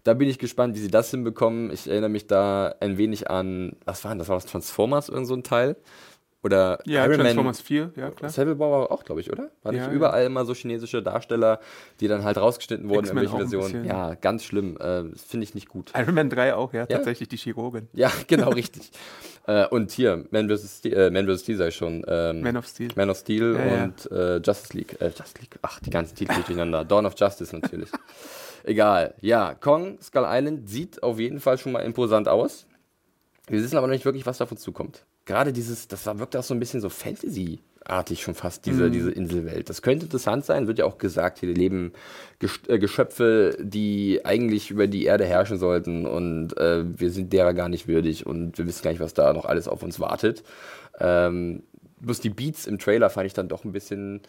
Da 0.04 0.14
bin 0.14 0.28
ich 0.28 0.38
gespannt, 0.38 0.74
wie 0.74 0.80
sie 0.80 0.90
das 0.90 1.10
hinbekommen. 1.10 1.70
Ich 1.72 1.88
erinnere 1.88 2.10
mich 2.10 2.26
da 2.26 2.74
ein 2.80 2.98
wenig 2.98 3.30
an, 3.30 3.76
was 3.84 4.02
war 4.04 4.10
denn 4.10 4.18
das? 4.18 4.28
War 4.28 4.36
das 4.36 4.46
Transformers, 4.46 5.08
irgend 5.08 5.28
so 5.28 5.34
ein 5.34 5.44
Teil? 5.44 5.76
Oder 6.44 6.80
Ja, 6.86 7.04
Iron 7.06 7.20
Transformers 7.20 7.58
Man, 7.58 7.64
4, 7.64 7.92
ja 7.96 8.10
klar. 8.10 8.30
Civil 8.30 8.58
War 8.58 8.70
war 8.70 8.90
auch, 8.90 9.04
glaube 9.04 9.20
ich, 9.20 9.30
oder? 9.30 9.50
War 9.62 9.70
nicht 9.70 9.82
Ja, 9.82 9.88
ja. 9.88 9.92
überall 9.94 10.24
immer 10.26 10.44
so 10.44 10.54
chinesische 10.54 11.00
Darsteller, 11.00 11.60
die 12.00 12.08
dann 12.08 12.24
halt 12.24 12.36
rausgeschnitten 12.36 12.88
wurden 12.88 13.08
in 13.08 13.14
welchen 13.16 13.36
Versionen? 13.38 13.64
bisschen. 13.72 13.84
Ja, 13.84 14.14
ganz 14.14 14.42
schlimm. 14.44 14.76
Äh, 14.80 15.04
das 15.12 15.22
Finde 15.22 15.44
ich 15.44 15.54
nicht 15.54 15.68
gut. 15.68 15.92
Iron 15.96 16.14
Man 16.16 16.30
3 16.30 16.54
auch, 16.54 16.72
ja, 16.72 16.80
Ja? 16.80 16.86
tatsächlich 16.86 17.28
die 17.28 17.36
Chirurgin. 17.36 17.88
Ja, 17.92 18.10
genau, 18.26 18.50
richtig. 18.50 18.90
Äh, 19.46 19.66
und 19.68 19.92
hier, 19.92 20.24
Man 20.32 20.48
vs. 20.48 20.78
Steel, 20.78 20.92
äh, 20.94 21.10
Man 21.10 21.26
vs. 21.28 21.42
Steel 21.42 21.56
sei 21.56 21.70
schon. 21.70 22.04
Ähm, 22.08 22.40
Man 22.42 22.56
of 22.56 22.66
Steel. 22.66 22.88
Man 22.96 23.10
of 23.10 23.18
Steel 23.18 23.54
Ja, 23.54 23.64
ja. 23.76 23.84
und 23.84 24.10
äh, 24.10 24.36
Justice 24.38 24.76
League. 24.76 25.00
Äh, 25.00 25.06
Justice 25.06 25.34
League. 25.40 25.58
Ach, 25.62 25.78
die 25.78 25.90
ganzen 25.90 26.16
Titel 26.16 26.34
durcheinander. 26.34 26.84
Dawn 26.86 27.06
of 27.06 27.14
Justice 27.16 27.54
natürlich. 27.54 27.88
Egal. 28.64 29.14
Ja, 29.20 29.54
Kong, 29.54 29.98
Skull 30.02 30.24
Island 30.26 30.68
sieht 30.68 31.02
auf 31.04 31.18
jeden 31.20 31.38
Fall 31.40 31.58
schon 31.58 31.70
mal 31.72 31.80
imposant 31.80 32.26
aus. 32.28 32.66
Wir 33.48 33.60
wissen 33.62 33.76
aber 33.76 33.86
noch 33.86 33.92
nicht 33.94 34.04
wirklich, 34.04 34.26
was 34.26 34.38
da 34.38 34.44
auf 34.44 34.52
uns 34.52 34.60
zukommt. 34.62 35.04
Gerade 35.24 35.52
dieses, 35.52 35.88
das 35.88 36.04
war, 36.06 36.18
wirkt 36.18 36.36
auch 36.36 36.42
so 36.42 36.52
ein 36.54 36.58
bisschen 36.60 36.80
so 36.80 36.88
Fantasy-artig 36.88 38.22
schon 38.22 38.34
fast, 38.34 38.66
diese, 38.66 38.88
Mhm. 38.88 38.92
diese 38.92 39.10
Inselwelt. 39.12 39.68
Das 39.70 39.80
könnte 39.82 40.06
interessant 40.06 40.44
sein, 40.44 40.66
wird 40.66 40.78
ja 40.80 40.84
auch 40.84 40.98
gesagt, 40.98 41.38
hier 41.38 41.54
leben 41.54 41.92
Gesch 42.40 42.60
äh, 42.66 42.78
Geschöpfe, 42.78 43.56
die 43.60 44.20
eigentlich 44.24 44.70
über 44.70 44.86
die 44.88 45.04
Erde 45.04 45.24
herrschen 45.24 45.58
sollten 45.58 46.06
und 46.06 46.56
äh, 46.56 46.84
wir 46.98 47.10
sind 47.10 47.32
derer 47.32 47.54
gar 47.54 47.68
nicht 47.68 47.86
würdig 47.86 48.26
und 48.26 48.58
wir 48.58 48.66
wissen 48.66 48.82
gar 48.82 48.90
nicht, 48.90 49.00
was 49.00 49.14
da 49.14 49.32
noch 49.32 49.44
alles 49.44 49.68
auf 49.68 49.82
uns 49.82 50.00
wartet. 50.00 50.42
Ähm, 50.98 51.62
bloß 52.00 52.18
die 52.20 52.30
Beats 52.30 52.66
im 52.66 52.78
Trailer 52.80 53.08
fand 53.08 53.26
ich 53.26 53.32
dann 53.32 53.48
doch 53.48 53.64
ein 53.64 53.70
bisschen 53.72 54.22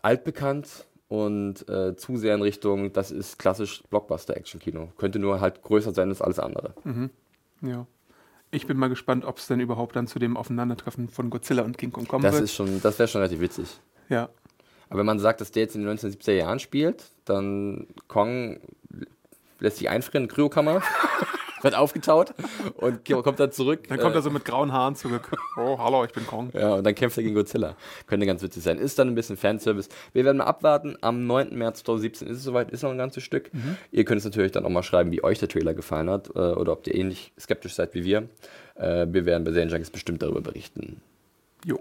altbekannt 0.00 0.86
und 1.08 1.68
äh, 1.68 1.96
zu 1.96 2.16
sehr 2.16 2.36
in 2.36 2.42
Richtung, 2.42 2.92
das 2.92 3.10
ist 3.10 3.36
klassisch 3.38 3.82
Blockbuster-Action-Kino. 3.90 4.92
Könnte 4.96 5.18
nur 5.18 5.40
halt 5.40 5.62
größer 5.62 5.92
sein 5.92 6.08
als 6.08 6.22
alles 6.22 6.38
andere. 6.38 6.72
Ja. 7.62 7.86
Ich 8.52 8.66
bin 8.66 8.76
mal 8.76 8.88
gespannt, 8.88 9.24
ob 9.24 9.38
es 9.38 9.46
denn 9.46 9.60
überhaupt 9.60 9.94
dann 9.96 10.06
zu 10.06 10.18
dem 10.18 10.36
Aufeinandertreffen 10.36 11.08
von 11.08 11.30
Godzilla 11.30 11.62
und 11.62 11.78
King 11.78 11.92
Kong 11.92 12.06
kommen 12.08 12.24
Das 12.24 12.34
wird. 12.34 12.44
ist 12.44 12.54
schon, 12.54 12.80
das 12.82 12.98
wäre 12.98 13.08
schon 13.08 13.20
relativ 13.20 13.40
witzig. 13.40 13.80
ja. 14.08 14.28
Aber 14.88 14.98
wenn 14.98 15.06
man 15.06 15.20
sagt, 15.20 15.40
dass 15.40 15.52
der 15.52 15.62
jetzt 15.62 15.76
in 15.76 15.84
den 15.84 15.96
1970er 15.96 16.32
Jahren 16.32 16.58
spielt, 16.58 17.04
dann 17.24 17.86
Kong 18.08 18.58
lässt 19.60 19.76
sich 19.76 19.88
einfrieren 19.88 20.24
in 20.24 20.28
Kryokammer, 20.28 20.82
wird 21.62 21.74
aufgetaut 21.74 22.34
und 22.76 23.04
kommt 23.04 23.40
dann 23.40 23.52
zurück. 23.52 23.88
Dann 23.88 23.98
kommt 23.98 24.14
äh, 24.14 24.18
er 24.18 24.22
so 24.22 24.30
mit 24.30 24.44
grauen 24.44 24.72
Haaren 24.72 24.94
zurück. 24.96 25.30
Oh, 25.56 25.78
hallo, 25.78 26.04
ich 26.04 26.12
bin 26.12 26.26
Kong. 26.26 26.50
Ja, 26.54 26.74
und 26.74 26.84
dann 26.84 26.94
kämpft 26.94 27.18
er 27.18 27.22
gegen 27.22 27.34
Godzilla. 27.34 27.76
Könnte 28.06 28.26
ganz 28.26 28.42
witzig 28.42 28.62
sein. 28.62 28.78
Ist 28.78 28.98
dann 28.98 29.08
ein 29.08 29.14
bisschen 29.14 29.36
Fanservice. 29.36 29.88
Wir 30.12 30.24
werden 30.24 30.38
mal 30.38 30.44
abwarten. 30.44 30.96
Am 31.00 31.26
9. 31.26 31.56
März 31.56 31.84
2017 31.84 32.28
ist 32.28 32.38
es 32.38 32.44
soweit, 32.44 32.70
ist 32.70 32.82
noch 32.82 32.90
ein 32.90 32.98
ganzes 32.98 33.22
Stück. 33.22 33.50
Ihr 33.90 34.04
könnt 34.04 34.18
es 34.18 34.24
natürlich 34.24 34.52
dann 34.52 34.64
auch 34.64 34.70
mal 34.70 34.82
schreiben, 34.82 35.10
wie 35.12 35.22
euch 35.22 35.38
der 35.38 35.48
Trailer 35.48 35.74
gefallen 35.74 36.08
hat 36.08 36.30
äh, 36.34 36.38
oder 36.38 36.72
ob 36.72 36.86
ihr 36.86 36.94
ähnlich 36.94 37.32
skeptisch 37.38 37.74
seid 37.74 37.94
wie 37.94 38.04
wir. 38.04 38.28
Äh, 38.76 39.06
wir 39.10 39.26
werden 39.26 39.44
bei 39.44 39.52
Serienjunkies 39.52 39.90
bestimmt 39.90 40.22
darüber 40.22 40.40
berichten. 40.40 41.00
Jo. 41.64 41.80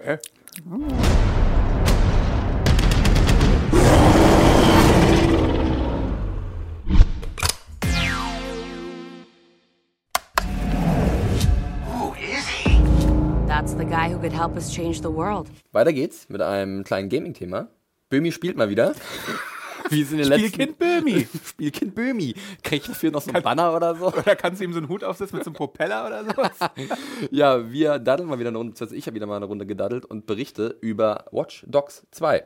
Äh, 0.00 0.18
That's 13.66 13.78
the 13.78 13.84
guy 13.84 14.14
who 14.14 14.20
could 14.20 14.32
help 14.32 14.54
us 14.54 14.72
change 14.72 15.00
the 15.02 15.12
world. 15.12 15.48
Weiter 15.72 15.92
geht's 15.92 16.28
mit 16.28 16.40
einem 16.40 16.84
kleinen 16.84 17.08
Gaming-Thema. 17.08 17.66
Böhmi 18.08 18.30
spielt 18.30 18.56
mal 18.56 18.68
wieder. 18.68 18.94
Wie 19.90 20.02
es 20.02 20.12
in 20.12 20.18
den 20.18 20.28
letzten 20.28 20.50
Spielkind 20.50 20.78
Böhmi. 20.78 21.26
Spielkind 21.44 21.94
Böhmi. 21.96 22.34
Krieg 22.62 22.82
ich 22.82 22.86
dafür 22.86 23.10
noch 23.10 23.22
so 23.22 23.32
einen 23.32 23.42
Banner 23.42 23.74
oder 23.74 23.96
so? 23.96 24.06
Oder 24.06 24.36
kannst 24.36 24.60
du 24.60 24.64
ihm 24.64 24.72
so 24.72 24.78
einen 24.78 24.88
Hut 24.88 25.02
aufsetzen 25.02 25.38
mit 25.38 25.44
so 25.44 25.50
einem 25.50 25.56
Propeller 25.56 26.06
oder 26.06 26.24
sowas? 26.24 26.52
Ja, 27.32 27.68
wir 27.68 27.98
daddeln 27.98 28.28
mal 28.28 28.38
wieder 28.38 28.50
eine 28.50 28.58
Runde, 28.58 28.76
ich 28.94 29.06
habe 29.08 29.16
wieder 29.16 29.26
mal 29.26 29.34
eine 29.34 29.46
Runde 29.46 29.66
gedaddelt 29.66 30.04
und 30.04 30.26
berichte 30.26 30.76
über 30.80 31.24
Watch 31.32 31.64
Dogs 31.66 32.06
2. 32.12 32.44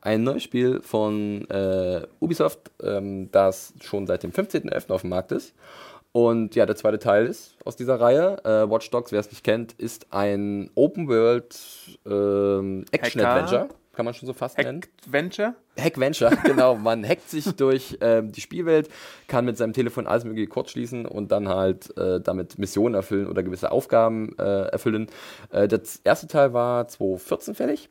Ein 0.00 0.24
neues 0.24 0.42
Spiel 0.42 0.80
von 0.82 1.48
äh, 1.48 2.08
Ubisoft, 2.18 2.72
ähm, 2.82 3.30
das 3.30 3.72
schon 3.80 4.08
seit 4.08 4.24
dem 4.24 4.32
15.11. 4.32 4.90
auf 4.90 5.02
dem 5.02 5.10
Markt 5.10 5.30
ist. 5.30 5.54
Und 6.16 6.54
ja, 6.54 6.64
der 6.64 6.76
zweite 6.76 6.98
Teil 6.98 7.26
ist 7.26 7.58
aus 7.62 7.76
dieser 7.76 8.00
Reihe. 8.00 8.42
Äh, 8.42 8.70
Watch 8.70 8.90
Dogs, 8.90 9.12
wer 9.12 9.20
es 9.20 9.30
nicht 9.30 9.44
kennt, 9.44 9.74
ist 9.74 10.14
ein 10.14 10.70
Open-World 10.74 11.54
ähm, 12.06 12.86
Action-Adventure. 12.90 13.68
kann 13.92 14.06
man 14.06 14.14
schon 14.14 14.26
so 14.26 14.32
fast 14.32 14.56
nennen. 14.56 14.80
Venture? 15.06 15.56
Hackventure, 15.78 16.34
genau. 16.44 16.76
Man 16.76 17.06
hackt 17.06 17.28
sich 17.28 17.44
durch 17.56 17.98
ähm, 18.00 18.32
die 18.32 18.40
Spielwelt, 18.40 18.88
kann 19.28 19.44
mit 19.44 19.58
seinem 19.58 19.74
Telefon 19.74 20.06
alles 20.06 20.24
mögliche 20.24 20.48
kurzschließen 20.48 21.04
und 21.04 21.32
dann 21.32 21.50
halt 21.50 21.94
äh, 21.98 22.18
damit 22.18 22.58
Missionen 22.58 22.94
erfüllen 22.94 23.26
oder 23.26 23.42
gewisse 23.42 23.70
Aufgaben 23.70 24.34
äh, 24.38 24.68
erfüllen. 24.68 25.08
Äh, 25.50 25.68
das 25.68 26.00
erste 26.02 26.28
Teil 26.28 26.54
war 26.54 26.88
2014 26.88 27.54
fertig. 27.54 27.90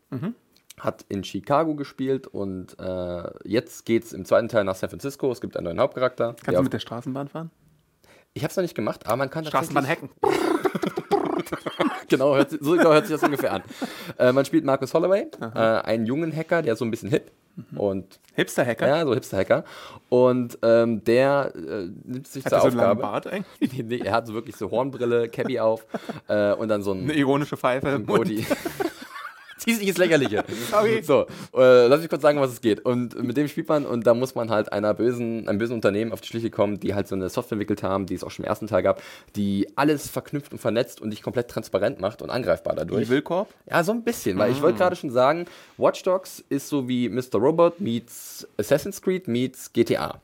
Hat 0.80 1.06
in 1.10 1.24
Chicago 1.24 1.76
gespielt 1.76 2.26
und 2.26 2.76
äh, 2.80 3.24
jetzt 3.44 3.86
geht's 3.86 4.14
im 4.14 4.26
zweiten 4.26 4.48
Teil 4.48 4.64
nach 4.64 4.74
San 4.74 4.90
Francisco. 4.90 5.32
Es 5.32 5.42
gibt 5.42 5.56
einen 5.58 5.66
neuen 5.66 5.80
Hauptcharakter. 5.80 6.30
Kannst 6.30 6.48
der 6.48 6.56
du 6.56 6.64
mit 6.64 6.74
der 6.74 6.80
Straßenbahn 6.80 7.28
fahren? 7.28 7.52
Ich 8.36 8.44
habe 8.44 8.52
es 8.52 8.58
noch 8.58 8.62
nicht 8.64 8.76
gemacht, 8.76 9.06
aber 9.08 9.16
man 9.16 9.30
kann 9.30 9.46
Straßenbahn 9.46 9.86
tatsächlich- 9.86 10.12
hacken. 10.22 11.48
genau, 12.10 12.36
hört, 12.36 12.52
so 12.52 12.72
genau 12.74 12.92
hört 12.92 13.08
sich 13.08 13.16
das 13.16 13.24
ungefähr 13.24 13.54
an. 13.54 13.64
Äh, 14.20 14.34
man 14.34 14.44
spielt 14.44 14.66
Marcus 14.66 14.94
Holloway, 14.94 15.28
äh, 15.40 15.58
einen 15.58 16.06
jungen 16.06 16.36
Hacker, 16.36 16.62
der 16.62 16.74
ist 16.74 16.80
so 16.80 16.86
ein 16.86 16.92
bisschen 16.92 17.10
hip 17.10 17.32
und 17.78 18.20
Hipster-Hacker? 18.34 18.86
ja, 18.88 19.06
so 19.06 19.14
Hipster-Hacker. 19.14 19.64
Und 20.10 20.58
ähm, 20.64 21.02
der 21.06 21.54
äh, 21.56 21.88
nimmt 22.04 22.28
sich 22.28 22.44
Hat 22.44 22.52
zur 22.52 22.60
so 22.60 22.68
einen 22.68 22.80
Aufgabe. 22.82 23.02
Bart 23.02 23.28
eigentlich? 23.28 23.72
nee, 23.74 23.84
nee, 23.84 24.00
er 24.00 24.12
hat 24.12 24.28
so 24.28 24.34
wirklich 24.34 24.58
so 24.58 24.70
Hornbrille, 24.70 25.30
Cappy 25.30 25.60
auf 25.62 25.86
äh, 26.28 26.52
und 26.54 26.68
dann 26.68 26.82
so 26.82 26.92
ein 26.92 27.04
Eine 27.04 27.14
ironische 27.14 27.56
Pfeife 27.56 27.88
im 27.88 28.06
Mund. 28.06 28.30
Goatee. 29.66 29.72
Zieh 29.72 29.74
sich 29.80 29.88
ins 29.88 29.98
Lächerliche. 29.98 30.44
Sorry. 30.72 31.02
So, 31.04 31.26
äh, 31.56 31.88
lass 31.88 32.02
mich 32.02 32.10
kurz 32.10 32.22
sagen, 32.22 32.40
was 32.40 32.52
es 32.52 32.62
geht. 32.62 32.86
Und 32.86 33.22
mit 33.22 33.38
dem 33.38 33.48
spielt 33.48 33.68
man 33.68 33.86
und 33.86 34.06
da 34.06 34.14
muss 34.14 34.36
man 34.36 34.50
halt 34.50 34.72
einer 34.72 34.94
bösen, 34.94 35.48
einem 35.48 35.58
bösen 35.58 35.74
Unternehmen 35.74 36.12
auf 36.12 36.22
die 36.22 36.28
Schliche 36.28 36.50
kommen, 36.50 36.80
die 36.80 36.94
halt 36.94 37.08
so 37.08 37.16
eine 37.16 37.30
Software 37.30 37.56
entwickelt 37.56 37.84
haben, 37.84 38.06
die 38.06 38.14
es 38.14 38.24
auch 38.24 38.32
schon 38.32 38.46
im 38.46 38.50
ersten 38.50 38.68
Teil 38.68 38.84
gab, 38.84 39.02
die 39.36 39.68
alles 39.76 40.08
verknüpft 40.10 40.52
und 40.52 40.60
vernetzt 40.60 41.02
und 41.02 41.10
dich 41.12 41.22
komplett 41.22 41.50
transparent 41.50 42.00
macht 42.00 42.22
und 42.22 42.30
angreifbar 42.30 42.76
dadurch. 42.76 43.08
Evil 43.08 43.22
Corp? 43.22 43.50
Ja, 43.70 43.84
so 43.84 43.92
ein 43.92 44.04
bisschen, 44.04 44.38
weil 44.38 44.52
ich 44.52 44.62
wollte 44.62 44.78
gerade 44.78 44.96
schon 44.96 45.12
sagen, 45.12 45.46
Watch 45.78 46.04
Dogs 46.04 46.44
ist 46.50 46.70
so 46.70 46.88
wie 46.88 47.10
Mr. 47.10 47.36
Robot 47.40 47.80
meets 47.80 48.48
Assassin's 48.58 49.02
Creed 49.02 49.28
meets 49.28 49.72
GTA. 49.74 50.22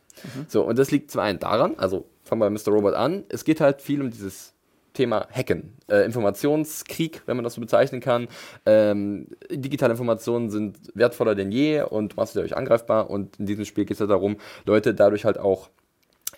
So, 0.48 0.64
und 0.64 0.78
das 0.78 0.92
liegt 0.92 1.10
zum 1.10 1.22
einen 1.22 1.40
daran, 1.40 1.76
also 1.78 2.06
fangen 2.24 2.42
wir 2.42 2.50
bei 2.50 2.52
Mr. 2.52 2.74
Robot 2.74 2.94
an, 2.94 3.24
es 3.30 3.44
geht 3.44 3.62
halt 3.62 3.82
viel 3.82 4.02
um 4.02 4.12
dieses 4.12 4.54
Thema 4.94 5.28
Hacken, 5.32 5.74
äh, 5.90 6.04
Informationskrieg, 6.06 7.22
wenn 7.26 7.38
man 7.38 7.44
das 7.44 7.54
so 7.54 7.62
bezeichnen 7.62 8.02
kann. 8.02 8.28
Ähm, 8.66 9.28
digitale 9.50 9.92
Informationen 9.92 10.50
sind 10.50 10.78
wertvoller 10.94 11.36
denn 11.36 11.52
je 11.52 11.82
und 11.82 12.18
machst 12.18 12.36
dadurch 12.36 12.56
angreifbar 12.56 13.10
und 13.10 13.40
in 13.40 13.46
diesem 13.46 13.66
Spiel 13.66 13.86
geht 13.86 13.96
es 13.96 14.00
ja 14.00 14.08
darum, 14.08 14.38
Leute 14.66 14.94
dadurch 14.94 15.26
halt 15.26 15.38
auch 15.38 15.70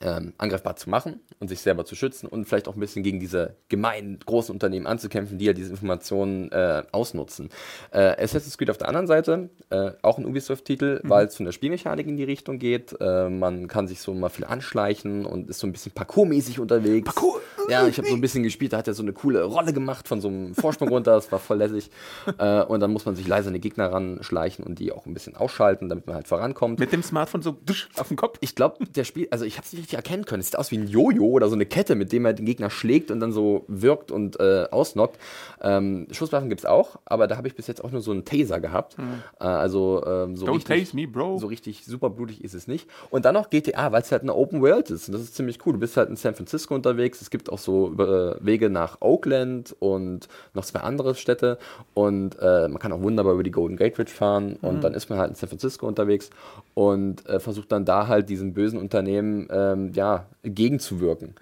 ähm, 0.03 0.33
angreifbar 0.37 0.75
zu 0.75 0.89
machen 0.89 1.21
und 1.39 1.47
sich 1.47 1.61
selber 1.61 1.85
zu 1.85 1.95
schützen 1.95 2.27
und 2.27 2.45
vielleicht 2.45 2.67
auch 2.67 2.75
ein 2.75 2.79
bisschen 2.79 3.03
gegen 3.03 3.19
diese 3.19 3.55
gemeinen 3.69 4.19
großen 4.25 4.53
Unternehmen 4.53 4.85
anzukämpfen, 4.85 5.37
die 5.37 5.45
ja 5.45 5.53
diese 5.53 5.71
Informationen 5.71 6.51
äh, 6.51 6.83
ausnutzen. 6.91 7.49
Äh, 7.91 8.21
Assassin's 8.21 8.57
Creed 8.57 8.69
auf 8.69 8.77
der 8.77 8.89
anderen 8.89 9.07
Seite, 9.07 9.49
äh, 9.69 9.91
auch 10.01 10.17
ein 10.17 10.25
Ubisoft-Titel, 10.25 10.99
weil 11.03 11.27
es 11.27 11.37
von 11.37 11.45
der 11.45 11.53
Spielmechanik 11.53 12.05
in 12.07 12.17
die 12.17 12.25
Richtung 12.25 12.59
geht. 12.59 12.95
Äh, 12.99 13.29
man 13.29 13.67
kann 13.67 13.87
sich 13.87 14.01
so 14.01 14.13
mal 14.13 14.29
viel 14.29 14.45
anschleichen 14.45 15.25
und 15.25 15.49
ist 15.49 15.59
so 15.59 15.67
ein 15.67 15.71
bisschen 15.71 15.93
Parkour-mäßig 15.93 16.59
unterwegs. 16.59 17.05
Parkour! 17.05 17.39
Ja, 17.69 17.87
ich 17.87 17.97
habe 17.97 18.07
so 18.09 18.13
ein 18.13 18.19
bisschen 18.19 18.43
gespielt, 18.43 18.73
da 18.73 18.77
hat 18.77 18.87
er 18.87 18.93
so 18.93 19.03
eine 19.03 19.13
coole 19.13 19.43
Rolle 19.43 19.71
gemacht 19.71 20.07
von 20.07 20.19
so 20.19 20.27
einem 20.27 20.53
Vorsprung 20.53 20.89
runter, 20.89 21.11
das 21.11 21.31
war 21.31 21.39
voll 21.39 21.57
lässig. 21.57 21.89
Äh, 22.39 22.63
und 22.63 22.79
dann 22.79 22.91
muss 22.91 23.05
man 23.05 23.15
sich 23.15 23.27
leise 23.27 23.49
an 23.49 23.53
die 23.53 23.59
Gegner 23.59 23.91
ranschleichen 23.91 24.65
und 24.65 24.79
die 24.79 24.91
auch 24.91 25.05
ein 25.05 25.13
bisschen 25.13 25.35
ausschalten, 25.35 25.87
damit 25.87 26.07
man 26.07 26.15
halt 26.15 26.27
vorankommt. 26.27 26.79
Mit 26.79 26.91
dem 26.91 27.03
Smartphone 27.03 27.43
so 27.43 27.57
auf 27.97 28.07
den 28.07 28.17
Kopf? 28.17 28.37
Ich 28.41 28.55
glaube, 28.55 28.83
der 28.85 29.03
Spiel, 29.03 29.27
also 29.29 29.45
ich 29.45 29.57
habe 29.57 29.65
es 29.65 29.73
nicht 29.73 29.83
richtig 29.83 29.92
erkennen 29.95 30.25
können. 30.25 30.41
Es 30.41 30.47
sieht 30.47 30.57
aus 30.59 30.71
wie 30.71 30.77
ein 30.77 30.87
Jojo 30.87 31.25
oder 31.25 31.47
so 31.49 31.55
eine 31.55 31.65
Kette, 31.65 31.95
mit 31.95 32.11
dem 32.11 32.25
er 32.25 32.33
den 32.33 32.45
Gegner 32.45 32.69
schlägt 32.69 33.11
und 33.11 33.19
dann 33.19 33.31
so 33.31 33.65
wirkt 33.67 34.11
und 34.11 34.39
äh, 34.39 34.65
ausnockt. 34.71 35.17
Ähm, 35.61 36.07
Schusswaffen 36.11 36.49
gibt 36.49 36.61
es 36.61 36.65
auch, 36.65 36.97
aber 37.05 37.27
da 37.27 37.37
habe 37.37 37.47
ich 37.47 37.55
bis 37.55 37.67
jetzt 37.67 37.83
auch 37.83 37.91
nur 37.91 38.01
so 38.01 38.11
einen 38.11 38.25
Taser 38.25 38.59
gehabt. 38.59 38.95
Äh, 39.39 39.43
also 39.43 40.03
ähm, 40.05 40.35
so 40.37 40.45
Don't 40.45 40.55
richtig, 40.55 40.85
tase 40.85 40.95
me, 40.95 41.07
bro. 41.07 41.37
So 41.37 41.47
richtig 41.47 41.85
super 41.85 42.09
blutig 42.09 42.43
ist 42.43 42.53
es 42.53 42.67
nicht. 42.67 42.87
Und 43.09 43.25
dann 43.25 43.33
noch 43.33 43.49
GTA, 43.49 43.91
weil 43.91 44.01
es 44.01 44.11
halt 44.11 44.23
eine 44.23 44.35
Open 44.35 44.61
World 44.61 44.89
ist. 44.91 45.07
Und 45.07 45.13
das 45.13 45.21
ist 45.21 45.35
ziemlich 45.35 45.59
cool. 45.65 45.73
Du 45.73 45.79
bist 45.79 45.95
halt 45.97 46.09
in 46.09 46.15
San 46.15 46.35
Francisco 46.35 46.75
unterwegs. 46.75 47.21
Es 47.21 47.29
gibt 47.29 47.49
auch 47.51 47.59
so 47.59 47.93
äh, 47.97 48.35
Wege 48.45 48.69
nach 48.69 48.97
Oakland 49.01 49.75
und 49.79 50.27
noch 50.53 50.65
zwei 50.65 50.79
andere 50.81 51.15
Städte. 51.15 51.57
Und 51.93 52.37
äh, 52.41 52.67
man 52.67 52.79
kann 52.79 52.91
auch 52.91 53.01
wunderbar 53.01 53.33
über 53.33 53.43
die 53.43 53.51
Golden 53.51 53.77
Gate 53.77 53.95
Bridge 53.95 54.11
fahren. 54.11 54.57
Und 54.61 54.75
Mhm. 54.77 54.81
dann 54.81 54.93
ist 54.93 55.09
man 55.09 55.19
halt 55.19 55.29
in 55.29 55.35
San 55.35 55.49
Francisco 55.49 55.87
unterwegs 55.87 56.29
und 56.73 57.25
äh, 57.27 57.39
versucht 57.39 57.71
dann 57.71 57.85
da 57.85 58.07
halt 58.07 58.29
diesen 58.29 58.53
bösen 58.53 58.79
Unternehmen 58.79 59.47
ähm, 59.51 59.82
ja, 59.91 60.27
gegenzuwirken. 60.43 61.35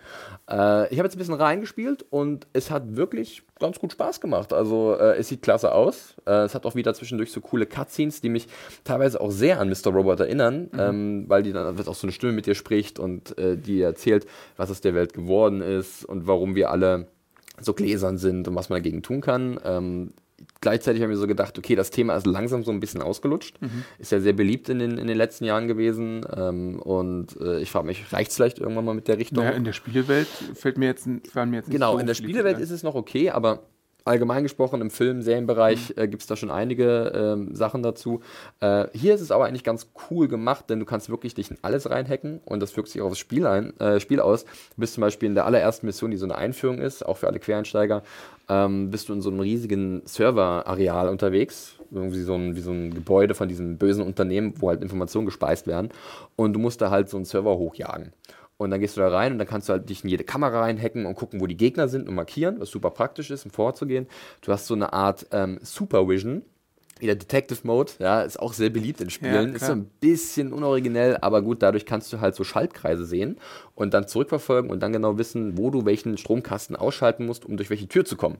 Äh, 0.49 0.91
ich 0.91 0.99
habe 0.99 1.07
jetzt 1.07 1.15
ein 1.15 1.19
bisschen 1.19 1.35
reingespielt 1.35 2.05
und 2.09 2.47
es 2.53 2.71
hat 2.71 2.95
wirklich 2.95 3.43
ganz 3.59 3.79
gut 3.79 3.93
Spaß 3.93 4.19
gemacht. 4.19 4.53
Also 4.53 4.95
äh, 4.99 5.17
es 5.17 5.27
sieht 5.27 5.41
klasse 5.41 5.73
aus. 5.73 6.15
Äh, 6.25 6.43
es 6.43 6.55
hat 6.55 6.65
auch 6.65 6.75
wieder 6.75 6.93
zwischendurch 6.93 7.31
so 7.31 7.41
coole 7.41 7.65
Cutscenes, 7.65 8.21
die 8.21 8.29
mich 8.29 8.47
teilweise 8.83 9.21
auch 9.21 9.31
sehr 9.31 9.59
an 9.59 9.69
Mr. 9.69 9.91
Robot 9.91 10.19
erinnern, 10.19 10.69
ähm, 10.77 11.25
weil 11.27 11.43
die 11.43 11.53
dann 11.53 11.77
wird 11.77 11.87
auch 11.87 11.95
so 11.95 12.05
eine 12.05 12.11
Stimme 12.11 12.33
mit 12.33 12.45
dir 12.45 12.55
spricht 12.55 12.99
und 12.99 13.37
äh, 13.37 13.57
die 13.57 13.81
erzählt, 13.81 14.25
was 14.57 14.71
aus 14.71 14.81
der 14.81 14.95
Welt 14.95 15.13
geworden 15.13 15.61
ist 15.61 16.03
und 16.05 16.27
warum 16.27 16.55
wir 16.55 16.71
alle 16.71 17.07
so 17.59 17.73
gläsern 17.73 18.17
sind 18.17 18.47
und 18.47 18.55
was 18.55 18.69
man 18.69 18.77
dagegen 18.77 19.03
tun 19.03 19.21
kann. 19.21 19.59
Ähm, 19.63 20.13
gleichzeitig 20.61 21.01
habe 21.01 21.11
ich 21.11 21.17
mir 21.17 21.21
so 21.21 21.27
gedacht, 21.27 21.57
okay, 21.57 21.75
das 21.75 21.89
Thema 21.89 22.15
ist 22.15 22.25
langsam 22.25 22.63
so 22.63 22.71
ein 22.71 22.79
bisschen 22.79 23.01
ausgelutscht. 23.01 23.59
Ist 23.99 24.11
ja 24.11 24.19
sehr 24.19 24.33
beliebt 24.33 24.69
in 24.69 24.79
den, 24.79 24.97
in 24.97 25.07
den 25.07 25.17
letzten 25.17 25.45
Jahren 25.45 25.67
gewesen. 25.67 26.25
Ähm, 26.33 26.79
und 26.79 27.35
äh, 27.41 27.59
ich 27.59 27.71
frage 27.71 27.87
mich, 27.87 28.13
reicht 28.13 28.31
es 28.31 28.37
vielleicht 28.37 28.59
irgendwann 28.59 28.85
mal 28.85 28.93
mit 28.93 29.07
der 29.07 29.17
Richtung? 29.17 29.43
Naja, 29.43 29.57
in 29.57 29.63
der 29.63 29.73
Spielewelt 29.73 30.27
fällt 30.53 30.77
mir 30.77 30.85
jetzt, 30.85 31.09
fallen 31.31 31.49
mir 31.49 31.57
jetzt 31.57 31.67
nicht 31.67 31.75
Genau, 31.75 31.93
so 31.93 31.99
in 31.99 32.07
der 32.07 32.13
Spielewelt 32.13 32.59
ist 32.59 32.71
es 32.71 32.83
noch 32.83 32.95
okay, 32.95 33.31
aber 33.31 33.63
allgemein 34.05 34.43
gesprochen 34.43 34.81
im 34.81 34.89
Film, 34.89 35.21
Serienbereich 35.21 35.93
äh, 35.97 36.07
gibt 36.07 36.21
es 36.21 36.27
da 36.27 36.35
schon 36.35 36.51
einige 36.51 37.11
ähm, 37.15 37.55
Sachen 37.55 37.83
dazu. 37.83 38.21
Äh, 38.59 38.87
hier 38.93 39.13
ist 39.13 39.21
es 39.21 39.31
aber 39.31 39.45
eigentlich 39.45 39.63
ganz 39.63 39.87
cool 40.09 40.27
gemacht, 40.27 40.69
denn 40.69 40.79
du 40.79 40.85
kannst 40.85 41.09
wirklich 41.09 41.35
dich 41.35 41.51
in 41.51 41.57
alles 41.61 41.89
reinhacken 41.89 42.41
und 42.45 42.61
das 42.61 42.75
wirkt 42.75 42.89
sich 42.89 43.01
auch 43.01 43.07
aufs 43.07 43.19
Spiel, 43.19 43.45
ein, 43.45 43.79
äh, 43.79 43.99
Spiel 43.99 44.19
aus. 44.19 44.45
Du 44.45 44.77
bist 44.77 44.95
zum 44.95 45.01
Beispiel 45.01 45.29
in 45.29 45.35
der 45.35 45.45
allerersten 45.45 45.85
Mission, 45.85 46.11
die 46.11 46.17
so 46.17 46.25
eine 46.25 46.35
Einführung 46.35 46.79
ist, 46.79 47.05
auch 47.05 47.17
für 47.17 47.27
alle 47.27 47.39
Quereinsteiger, 47.39 48.03
ähm, 48.49 48.89
bist 48.89 49.09
du 49.09 49.13
in 49.13 49.21
so 49.21 49.29
einem 49.29 49.39
riesigen 49.39 50.01
Serverareal 50.05 51.09
unterwegs, 51.09 51.75
irgendwie 51.91 52.21
so 52.21 52.35
ein, 52.35 52.55
wie 52.55 52.61
so 52.61 52.71
ein 52.71 52.93
Gebäude 52.93 53.35
von 53.35 53.49
diesem 53.49 53.77
bösen 53.77 54.03
Unternehmen, 54.03 54.53
wo 54.57 54.69
halt 54.69 54.81
Informationen 54.81 55.25
gespeist 55.25 55.67
werden 55.67 55.89
und 56.35 56.53
du 56.53 56.59
musst 56.59 56.81
da 56.81 56.89
halt 56.89 57.09
so 57.09 57.17
einen 57.17 57.25
Server 57.25 57.57
hochjagen. 57.57 58.13
Und 58.61 58.69
dann 58.69 58.79
gehst 58.79 58.95
du 58.95 59.01
da 59.01 59.07
rein 59.07 59.31
und 59.31 59.39
dann 59.39 59.47
kannst 59.47 59.69
du 59.69 59.73
halt 59.73 59.89
dich 59.89 60.03
in 60.03 60.09
jede 60.11 60.23
Kamera 60.23 60.61
reinhacken 60.61 61.07
und 61.07 61.15
gucken, 61.15 61.41
wo 61.41 61.47
die 61.47 61.57
Gegner 61.57 61.87
sind 61.87 62.07
und 62.07 62.13
markieren, 62.13 62.59
was 62.59 62.69
super 62.69 62.91
praktisch 62.91 63.31
ist, 63.31 63.43
um 63.43 63.49
vorzugehen. 63.49 64.05
Du 64.41 64.51
hast 64.51 64.67
so 64.67 64.75
eine 64.75 64.93
Art 64.93 65.25
ähm, 65.31 65.57
Supervision. 65.63 66.43
Wieder 67.01 67.15
Detective 67.15 67.59
Mode, 67.63 67.93
ja, 67.97 68.21
ist 68.21 68.39
auch 68.39 68.53
sehr 68.53 68.69
beliebt 68.69 69.01
in 69.01 69.09
Spielen. 69.09 69.49
Ja, 69.49 69.55
ist 69.55 69.65
so 69.65 69.71
ein 69.71 69.85
bisschen 69.99 70.53
unoriginell, 70.53 71.17
aber 71.19 71.41
gut, 71.41 71.63
dadurch 71.63 71.87
kannst 71.87 72.13
du 72.13 72.21
halt 72.21 72.35
so 72.35 72.43
Schaltkreise 72.43 73.05
sehen 73.05 73.37
und 73.73 73.95
dann 73.95 74.07
zurückverfolgen 74.07 74.69
und 74.69 74.81
dann 74.81 74.93
genau 74.93 75.17
wissen, 75.17 75.57
wo 75.57 75.71
du 75.71 75.85
welchen 75.85 76.17
Stromkasten 76.17 76.75
ausschalten 76.75 77.25
musst, 77.25 77.43
um 77.45 77.57
durch 77.57 77.71
welche 77.71 77.87
Tür 77.87 78.05
zu 78.05 78.15
kommen. 78.15 78.37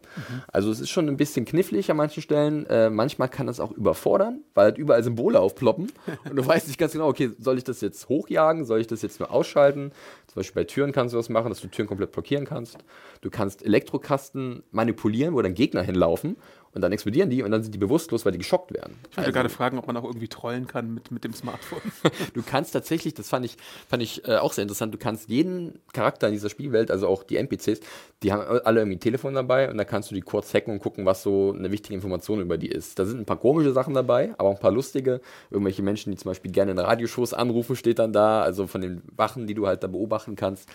Also 0.47 0.69
es 0.69 0.79
ist 0.79 0.91
schon 0.91 1.09
ein 1.09 1.17
bisschen 1.17 1.45
knifflig 1.45 1.89
an 1.89 1.97
manchen 1.97 2.21
Stellen. 2.21 2.67
Äh, 2.67 2.91
manchmal 2.91 3.29
kann 3.29 3.47
das 3.47 3.59
auch 3.59 3.71
überfordern, 3.71 4.41
weil 4.53 4.65
halt 4.65 4.77
überall 4.77 5.03
Symbole 5.03 5.39
aufploppen 5.39 5.91
und 6.29 6.35
du 6.35 6.45
weißt 6.45 6.67
nicht 6.67 6.77
ganz 6.77 6.91
genau, 6.93 7.07
okay, 7.07 7.31
soll 7.39 7.57
ich 7.57 7.63
das 7.63 7.81
jetzt 7.81 8.09
hochjagen, 8.09 8.65
soll 8.65 8.79
ich 8.79 8.87
das 8.87 9.01
jetzt 9.01 9.19
nur 9.19 9.31
ausschalten? 9.31 9.91
Zum 10.27 10.35
Beispiel 10.35 10.61
bei 10.61 10.65
Türen 10.65 10.91
kannst 10.91 11.13
du 11.13 11.17
das 11.17 11.29
machen, 11.29 11.49
dass 11.49 11.61
du 11.61 11.67
Türen 11.67 11.87
komplett 11.87 12.11
blockieren 12.11 12.45
kannst. 12.45 12.77
Du 13.21 13.31
kannst 13.31 13.65
Elektrokasten 13.65 14.63
manipulieren, 14.71 15.33
wo 15.33 15.41
dann 15.41 15.55
Gegner 15.55 15.81
hinlaufen 15.81 16.37
und 16.73 16.81
dann 16.81 16.91
explodieren 16.91 17.29
die 17.29 17.43
und 17.43 17.51
dann 17.51 17.63
sind 17.63 17.73
die 17.73 17.79
bewusstlos, 17.79 18.25
weil 18.25 18.31
die 18.31 18.37
geschockt 18.37 18.73
werden. 18.73 18.95
Ich 19.11 19.17
wollte 19.17 19.31
gerade 19.31 19.49
fragen, 19.49 19.77
ob 19.77 19.87
man 19.87 19.97
auch 19.97 20.03
irgendwie 20.03 20.27
trollen 20.27 20.67
kann 20.67 20.93
mit, 20.93 21.11
mit 21.11 21.23
dem 21.23 21.33
Smartphone. 21.33 21.81
Du 22.33 22.43
kannst 22.43 22.73
tatsächlich, 22.73 23.13
das 23.13 23.29
fand 23.29 23.45
ich, 23.45 23.57
fand 23.87 24.03
ich 24.03 24.27
äh, 24.27 24.37
auch 24.37 24.53
sehr 24.53 24.61
interessant, 24.63 24.93
du 24.93 24.97
kannst 24.97 25.29
jeden 25.29 25.79
Charakter 25.93 26.27
in 26.27 26.33
dieser 26.33 26.49
Spielwelt, 26.49 26.91
also 26.91 27.07
auch 27.07 27.23
die 27.23 27.37
NPCs, 27.37 27.81
die 28.23 28.31
haben 28.31 28.41
alle 28.63 28.81
irgendwie 28.81 28.97
ein 28.97 28.99
Telefon 28.99 29.33
dabei 29.33 29.69
und 29.69 29.77
da 29.77 29.83
kannst 29.83 30.11
du 30.11 30.15
die 30.15 30.21
kurz 30.21 30.53
hacken 30.53 30.73
und 30.73 30.79
gucken, 30.79 31.05
was 31.05 31.23
so 31.23 31.53
eine 31.53 31.71
wichtige 31.71 31.95
Information 31.95 32.39
über 32.39 32.57
die 32.57 32.69
ist. 32.69 32.99
Da 32.99 33.05
sind 33.05 33.19
ein 33.19 33.25
paar 33.25 33.39
komische 33.39 33.71
Sachen 33.73 33.93
dabei, 33.93 34.33
aber 34.37 34.49
auch 34.49 34.55
ein 34.55 34.61
paar 34.61 34.71
lustige. 34.71 35.21
Irgendwelche 35.49 35.81
Menschen, 35.81 36.11
die 36.11 36.17
zum 36.17 36.29
Beispiel 36.29 36.51
gerne 36.51 36.71
in 36.71 36.79
Radioshows 36.79 37.33
anrufen, 37.33 37.75
steht 37.75 37.99
dann 37.99 38.13
da, 38.13 38.41
also 38.41 38.67
von 38.67 38.81
den 38.81 39.01
Wachen, 39.15 39.47
die 39.47 39.53
du 39.53 39.67
halt 39.67 39.83
da 39.83 39.87
beobachten 39.87 40.35
kannst. 40.35 40.69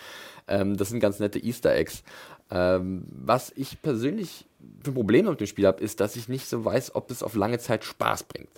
Ähm, 0.47 0.77
das 0.77 0.89
sind 0.89 0.99
ganz 0.99 1.19
nette 1.19 1.39
Easter 1.39 1.73
Eggs. 1.73 2.03
Ähm, 2.49 3.03
was 3.09 3.51
ich 3.55 3.81
persönlich 3.81 4.45
für 4.83 4.91
ein 4.91 4.93
Problem 4.93 5.25
mit 5.25 5.39
dem 5.39 5.47
Spiel 5.47 5.67
habe, 5.67 5.83
ist, 5.83 5.99
dass 5.99 6.15
ich 6.15 6.29
nicht 6.29 6.47
so 6.47 6.63
weiß, 6.63 6.95
ob 6.95 7.11
es 7.11 7.23
auf 7.23 7.35
lange 7.35 7.59
Zeit 7.59 7.83
Spaß 7.83 8.23
bringt. 8.23 8.49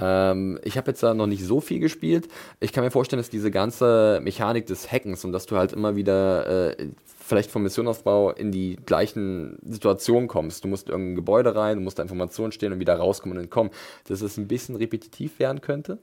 Ähm, 0.00 0.58
ich 0.64 0.76
habe 0.76 0.90
jetzt 0.90 1.02
da 1.02 1.14
noch 1.14 1.26
nicht 1.26 1.44
so 1.44 1.60
viel 1.60 1.80
gespielt. 1.80 2.28
Ich 2.60 2.72
kann 2.72 2.84
mir 2.84 2.90
vorstellen, 2.90 3.20
dass 3.20 3.30
diese 3.30 3.50
ganze 3.50 4.20
Mechanik 4.22 4.66
des 4.66 4.90
Hackens 4.90 5.24
und 5.24 5.32
dass 5.32 5.46
du 5.46 5.56
halt 5.56 5.72
immer 5.72 5.96
wieder 5.96 6.78
äh, 6.78 6.88
vielleicht 7.28 7.50
vom 7.50 7.62
Missionaufbau 7.62 8.30
in 8.30 8.50
die 8.50 8.76
gleichen 8.76 9.58
Situationen 9.62 10.28
kommst. 10.28 10.64
Du 10.64 10.68
musst 10.68 10.88
in 10.88 10.92
irgendein 10.92 11.14
Gebäude 11.16 11.54
rein, 11.54 11.76
du 11.76 11.82
musst 11.82 11.98
da 11.98 12.02
Informationen 12.02 12.52
stehen 12.52 12.72
und 12.72 12.80
wieder 12.80 12.96
rauskommen 12.96 13.36
und 13.36 13.44
entkommen, 13.44 13.72
dass 14.08 14.22
es 14.22 14.36
ein 14.38 14.48
bisschen 14.48 14.76
repetitiv 14.76 15.38
werden 15.38 15.60
könnte. 15.60 15.98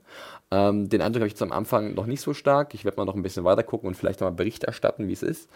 Ähm, 0.51 0.87
den 0.87 1.01
Eindruck 1.01 1.21
habe 1.21 1.27
ich 1.27 1.33
jetzt 1.33 1.41
am 1.41 1.51
Anfang 1.51 1.95
noch 1.95 2.05
nicht 2.05 2.21
so 2.21 2.33
stark. 2.33 2.73
Ich 2.73 2.85
werde 2.85 2.97
mal 2.97 3.05
noch 3.05 3.15
ein 3.15 3.23
bisschen 3.23 3.43
weiter 3.43 3.63
gucken 3.63 3.87
und 3.87 3.95
vielleicht 3.95 4.21
noch 4.21 4.29
mal 4.29 4.35
Bericht 4.35 4.63
erstatten, 4.63 5.07
wie 5.07 5.13
es 5.13 5.23
ist. 5.23 5.49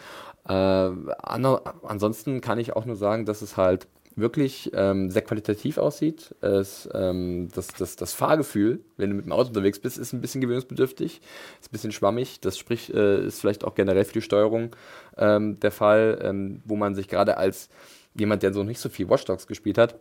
Äh, 0.47 0.53
an, 0.53 1.45
ansonsten 1.83 2.41
kann 2.41 2.59
ich 2.59 2.75
auch 2.75 2.85
nur 2.85 2.95
sagen, 2.95 3.25
dass 3.25 3.41
es 3.41 3.55
halt 3.55 3.87
wirklich 4.19 4.71
ähm, 4.73 5.09
sehr 5.09 5.21
qualitativ 5.21 5.77
aussieht. 5.77 6.35
Es, 6.41 6.89
ähm, 6.93 7.49
das, 7.53 7.67
das, 7.67 7.95
das 7.95 8.13
Fahrgefühl, 8.13 8.79
wenn 8.97 9.09
du 9.09 9.15
mit 9.15 9.25
dem 9.25 9.31
Auto 9.31 9.49
unterwegs 9.49 9.79
bist, 9.79 9.97
ist 9.97 10.13
ein 10.13 10.21
bisschen 10.21 10.41
gewöhnungsbedürftig, 10.41 11.21
ist 11.61 11.69
ein 11.69 11.71
bisschen 11.71 11.91
schwammig. 11.91 12.39
Das 12.41 12.57
sprich, 12.57 12.93
äh, 12.93 13.25
ist 13.25 13.39
vielleicht 13.39 13.63
auch 13.63 13.75
generell 13.75 14.05
für 14.05 14.13
die 14.13 14.21
Steuerung 14.21 14.75
ähm, 15.17 15.59
der 15.59 15.71
Fall, 15.71 16.19
ähm, 16.23 16.61
wo 16.65 16.75
man 16.75 16.95
sich 16.95 17.07
gerade 17.07 17.37
als 17.37 17.69
jemand, 18.15 18.43
der 18.43 18.53
so 18.53 18.63
nicht 18.63 18.79
so 18.79 18.89
viel 18.89 19.09
Watch 19.09 19.25
Dogs 19.25 19.47
gespielt 19.47 19.77
hat, 19.77 19.95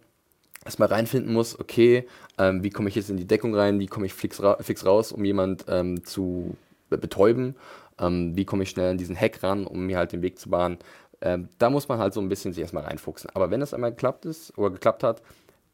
erstmal 0.64 0.88
reinfinden 0.88 1.32
muss, 1.32 1.58
okay, 1.58 2.06
ähm, 2.38 2.64
wie 2.64 2.70
komme 2.70 2.88
ich 2.88 2.94
jetzt 2.94 3.10
in 3.10 3.16
die 3.16 3.26
Deckung 3.26 3.54
rein, 3.54 3.80
wie 3.80 3.86
komme 3.86 4.06
ich 4.06 4.14
fix, 4.14 4.42
ra 4.42 4.56
fix 4.60 4.84
raus, 4.84 5.12
um 5.12 5.24
jemand 5.24 5.64
ähm, 5.68 6.04
zu 6.04 6.56
be- 6.90 6.98
betäuben, 6.98 7.54
wie 8.00 8.44
komme 8.44 8.62
ich 8.62 8.70
schnell 8.70 8.92
an 8.92 8.96
diesen 8.96 9.16
Hack 9.20 9.42
ran, 9.42 9.66
um 9.66 9.86
mir 9.86 9.98
halt 9.98 10.12
den 10.12 10.22
Weg 10.22 10.38
zu 10.38 10.50
bahnen. 10.50 10.78
Ähm, 11.20 11.48
da 11.58 11.70
muss 11.70 11.88
man 11.88 11.98
halt 11.98 12.14
so 12.14 12.20
ein 12.20 12.28
bisschen 12.28 12.52
sich 12.52 12.62
erstmal 12.62 12.84
reinfuchsen. 12.84 13.30
Aber 13.34 13.50
wenn 13.50 13.60
das 13.60 13.74
einmal 13.74 13.90
geklappt 13.90 14.24
ist 14.24 14.56
oder 14.56 14.70
geklappt 14.70 15.02
hat, 15.02 15.22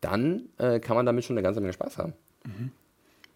dann 0.01 0.49
äh, 0.59 0.81
kann 0.81 0.97
man 0.97 1.07
damit 1.07 1.25
schon 1.25 1.37
eine 1.37 1.43
ganze 1.43 1.61
Menge 1.61 1.73
Spaß 1.73 1.99
haben. 1.99 2.15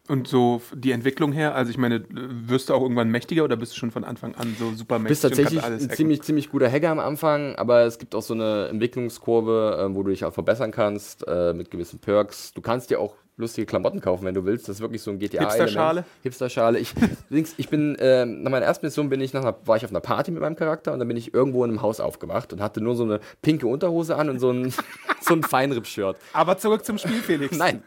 Und 0.08 0.26
so 0.26 0.62
die 0.74 0.92
Entwicklung 0.92 1.32
her, 1.32 1.54
also 1.54 1.70
ich 1.70 1.76
meine, 1.76 2.02
wirst 2.08 2.70
du 2.70 2.74
auch 2.74 2.80
irgendwann 2.80 3.10
mächtiger 3.10 3.44
oder 3.44 3.56
bist 3.56 3.72
du 3.72 3.76
schon 3.76 3.90
von 3.90 4.04
Anfang 4.04 4.34
an 4.34 4.56
so 4.58 4.72
super 4.72 4.98
mächtig 4.98 5.20
bist 5.20 5.24
und 5.24 5.30
tatsächlich 5.30 5.62
ein 5.62 5.90
ziemlich, 5.90 6.22
ziemlich 6.22 6.50
guter 6.50 6.70
Hacker 6.70 6.88
am 6.88 6.98
Anfang, 6.98 7.56
aber 7.56 7.82
es 7.82 7.98
gibt 7.98 8.14
auch 8.14 8.22
so 8.22 8.32
eine 8.32 8.68
Entwicklungskurve, 8.68 9.88
äh, 9.90 9.94
wo 9.94 10.02
du 10.02 10.10
dich 10.10 10.24
auch 10.24 10.32
verbessern 10.32 10.70
kannst 10.70 11.26
äh, 11.28 11.52
mit 11.52 11.70
gewissen 11.70 11.98
Perks. 11.98 12.54
Du 12.54 12.62
kannst 12.62 12.88
dir 12.88 13.00
auch 13.00 13.16
lustige 13.38 13.66
Klamotten 13.66 14.00
kaufen, 14.00 14.26
wenn 14.26 14.34
du 14.34 14.44
willst. 14.44 14.68
Das 14.68 14.76
ist 14.76 14.82
wirklich 14.82 15.00
so 15.00 15.10
ein 15.10 15.18
GTA. 15.18 15.44
Hipster-Schale? 15.44 16.04
Hipster-Schale. 16.22 16.78
Ich, 16.78 16.92
ich 17.56 17.68
bin, 17.68 17.94
äh, 17.94 18.26
nach 18.26 18.50
meiner 18.50 18.66
ersten 18.66 18.84
Mission 18.84 19.08
bin 19.08 19.20
ich 19.20 19.32
nach 19.32 19.42
einer, 19.42 19.56
war 19.64 19.76
ich 19.76 19.84
auf 19.84 19.90
einer 19.90 20.00
Party 20.00 20.30
mit 20.30 20.42
meinem 20.42 20.56
Charakter 20.56 20.92
und 20.92 20.98
dann 20.98 21.08
bin 21.08 21.16
ich 21.16 21.32
irgendwo 21.32 21.64
in 21.64 21.70
einem 21.70 21.82
Haus 21.82 22.00
aufgewacht 22.00 22.52
und 22.52 22.60
hatte 22.60 22.80
nur 22.80 22.96
so 22.96 23.04
eine 23.04 23.20
pinke 23.40 23.66
Unterhose 23.66 24.16
an 24.16 24.28
und 24.28 24.40
so 24.40 24.50
ein, 24.50 24.74
so 25.20 25.34
ein 25.34 25.42
Feinripp-Shirt. 25.42 26.16
Aber 26.32 26.58
zurück 26.58 26.84
zum 26.84 26.98
Spiel, 26.98 27.22
Felix. 27.22 27.56
Nein. 27.56 27.82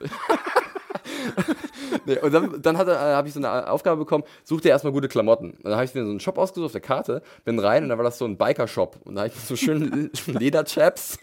nee, 2.05 2.17
und 2.19 2.33
dann, 2.33 2.61
dann 2.61 2.75
äh, 2.75 2.93
habe 2.93 3.27
ich 3.27 3.33
so 3.33 3.39
eine 3.39 3.69
Aufgabe 3.69 3.97
bekommen, 3.97 4.23
such 4.43 4.61
dir 4.61 4.69
erstmal 4.69 4.93
gute 4.93 5.07
Klamotten. 5.07 5.51
Und 5.51 5.65
dann 5.65 5.73
habe 5.73 5.85
ich 5.85 5.93
mir 5.93 6.03
so 6.03 6.09
einen 6.09 6.19
Shop 6.19 6.37
ausgesucht 6.37 6.67
auf 6.67 6.71
der 6.71 6.81
Karte, 6.81 7.21
bin 7.43 7.59
rein 7.59 7.83
und 7.83 7.89
dann 7.89 7.97
war 7.97 8.05
das 8.05 8.17
so 8.17 8.25
ein 8.25 8.37
Biker-Shop. 8.37 8.97
Und 9.03 9.15
da 9.15 9.23
hatte 9.23 9.33
ich 9.35 9.43
so 9.43 9.55
schöne 9.55 10.09
Lederchaps 10.27 11.19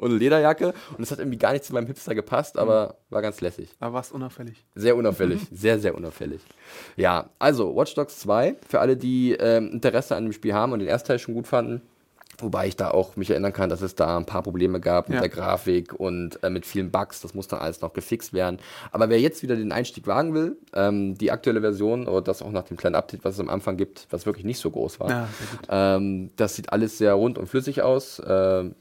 und 0.00 0.10
eine 0.10 0.18
Lederjacke. 0.18 0.74
Und 0.96 1.02
es 1.02 1.10
hat 1.10 1.18
irgendwie 1.18 1.38
gar 1.38 1.52
nicht 1.52 1.64
zu 1.64 1.72
meinem 1.72 1.86
Hipster 1.86 2.14
gepasst, 2.14 2.58
aber 2.58 2.96
war 3.10 3.22
ganz 3.22 3.40
lässig. 3.40 3.70
Aber 3.80 3.94
warst 3.94 4.12
unauffällig. 4.12 4.64
Sehr 4.74 4.96
unauffällig, 4.96 5.40
sehr, 5.50 5.78
sehr 5.78 5.94
unauffällig. 5.94 6.40
Ja, 6.96 7.30
also 7.38 7.74
Watch 7.76 7.94
Dogs 7.94 8.18
2, 8.20 8.56
für 8.68 8.80
alle, 8.80 8.96
die 8.96 9.32
ähm, 9.32 9.70
Interesse 9.72 10.16
an 10.16 10.24
dem 10.24 10.32
Spiel 10.32 10.54
haben 10.54 10.72
und 10.72 10.80
den 10.80 10.88
ersten 10.88 11.08
Teil 11.08 11.18
schon 11.18 11.34
gut 11.34 11.46
fanden. 11.46 11.82
Wobei 12.38 12.66
ich 12.66 12.76
da 12.76 12.90
auch 12.90 13.16
mich 13.16 13.30
erinnern 13.30 13.52
kann, 13.52 13.70
dass 13.70 13.80
es 13.82 13.94
da 13.94 14.16
ein 14.16 14.26
paar 14.26 14.42
Probleme 14.42 14.80
gab 14.80 15.08
mit 15.08 15.16
Ja. 15.16 15.20
der 15.20 15.28
Grafik 15.30 15.92
und 15.94 16.42
äh, 16.42 16.50
mit 16.50 16.66
vielen 16.66 16.90
Bugs. 16.90 17.20
Das 17.20 17.34
muss 17.34 17.46
dann 17.48 17.60
alles 17.60 17.80
noch 17.80 17.92
gefixt 17.92 18.32
werden. 18.32 18.58
Aber 18.90 19.08
wer 19.08 19.20
jetzt 19.20 19.42
wieder 19.42 19.56
den 19.56 19.70
Einstieg 19.72 20.06
wagen 20.06 20.34
will, 20.34 20.56
ähm, 20.74 21.16
die 21.16 21.30
aktuelle 21.30 21.60
Version 21.60 22.08
oder 22.08 22.22
das 22.22 22.42
auch 22.42 22.50
nach 22.50 22.64
dem 22.64 22.76
kleinen 22.76 22.96
Update, 22.96 23.24
was 23.24 23.34
es 23.34 23.40
am 23.40 23.48
Anfang 23.48 23.76
gibt, 23.76 24.06
was 24.10 24.26
wirklich 24.26 24.44
nicht 24.44 24.58
so 24.58 24.70
groß 24.70 25.00
war, 25.00 25.10
Ja, 25.10 25.28
ähm, 25.68 26.30
das 26.36 26.56
sieht 26.56 26.72
alles 26.72 26.98
sehr 26.98 27.14
rund 27.14 27.38
und 27.38 27.46
flüssig 27.46 27.82
aus. 27.82 28.20
Ähm, 28.26 28.74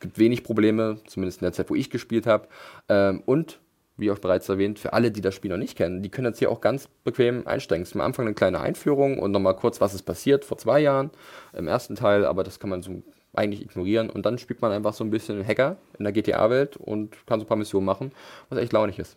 gibt 0.00 0.18
wenig 0.18 0.44
Probleme, 0.44 0.98
zumindest 1.06 1.40
in 1.40 1.46
der 1.46 1.52
Zeit, 1.52 1.70
wo 1.70 1.74
ich 1.74 1.90
gespielt 1.90 2.26
habe. 2.26 2.48
Ähm, 2.88 3.22
und, 3.26 3.60
wie 3.96 4.10
auch 4.10 4.18
bereits 4.18 4.48
erwähnt, 4.48 4.78
für 4.78 4.92
alle, 4.92 5.10
die 5.10 5.20
das 5.20 5.34
Spiel 5.34 5.50
noch 5.50 5.56
nicht 5.56 5.76
kennen, 5.76 6.02
die 6.02 6.10
können 6.10 6.26
jetzt 6.26 6.38
hier 6.38 6.50
auch 6.50 6.60
ganz 6.60 6.88
bequem 7.04 7.46
einsteigen. 7.46 7.82
Es 7.82 7.90
ist 7.90 7.94
am 7.94 8.02
Anfang 8.02 8.26
eine 8.26 8.34
kleine 8.34 8.60
Einführung 8.60 9.18
und 9.18 9.32
nochmal 9.32 9.56
kurz, 9.56 9.80
was 9.80 9.94
ist 9.94 10.02
passiert 10.02 10.44
vor 10.44 10.58
zwei 10.58 10.80
Jahren 10.80 11.10
im 11.54 11.68
ersten 11.68 11.94
Teil, 11.94 12.24
aber 12.24 12.44
das 12.44 12.60
kann 12.60 12.70
man 12.70 12.82
so 12.82 13.02
eigentlich 13.34 13.62
ignorieren. 13.62 14.10
Und 14.10 14.26
dann 14.26 14.38
spielt 14.38 14.62
man 14.62 14.72
einfach 14.72 14.94
so 14.94 15.04
ein 15.04 15.10
bisschen 15.10 15.46
Hacker 15.46 15.76
in 15.98 16.04
der 16.04 16.12
GTA-Welt 16.12 16.76
und 16.76 17.14
kann 17.26 17.40
so 17.40 17.44
ein 17.44 17.48
paar 17.48 17.56
Missionen 17.56 17.86
machen, 17.86 18.12
was 18.48 18.58
echt 18.58 18.72
launig 18.72 18.98
ist. 18.98 19.16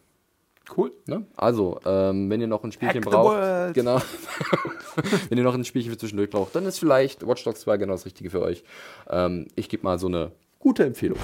Cool. 0.75 0.91
Ne? 1.07 1.25
Also, 1.35 1.79
ähm, 1.85 2.29
wenn 2.29 2.41
ihr 2.41 2.47
noch 2.47 2.63
ein 2.63 2.71
Spielchen 2.71 3.03
Hack 3.03 3.11
braucht, 3.11 3.73
genau, 3.73 3.99
wenn 5.29 5.37
ihr 5.37 5.43
noch 5.43 5.55
ein 5.55 5.65
Spielchen 5.65 5.91
für 5.91 5.97
zwischendurch 5.97 6.29
braucht, 6.29 6.55
dann 6.55 6.65
ist 6.65 6.77
vielleicht 6.77 7.25
Watch 7.25 7.43
Dogs 7.43 7.61
2 7.61 7.77
genau 7.77 7.93
das 7.93 8.05
Richtige 8.05 8.29
für 8.29 8.41
euch. 8.41 8.63
Ähm, 9.09 9.47
ich 9.55 9.67
gebe 9.67 9.83
mal 9.83 9.97
so 9.97 10.07
eine 10.07 10.31
gute 10.59 10.83
Empfehlung. 10.83 11.17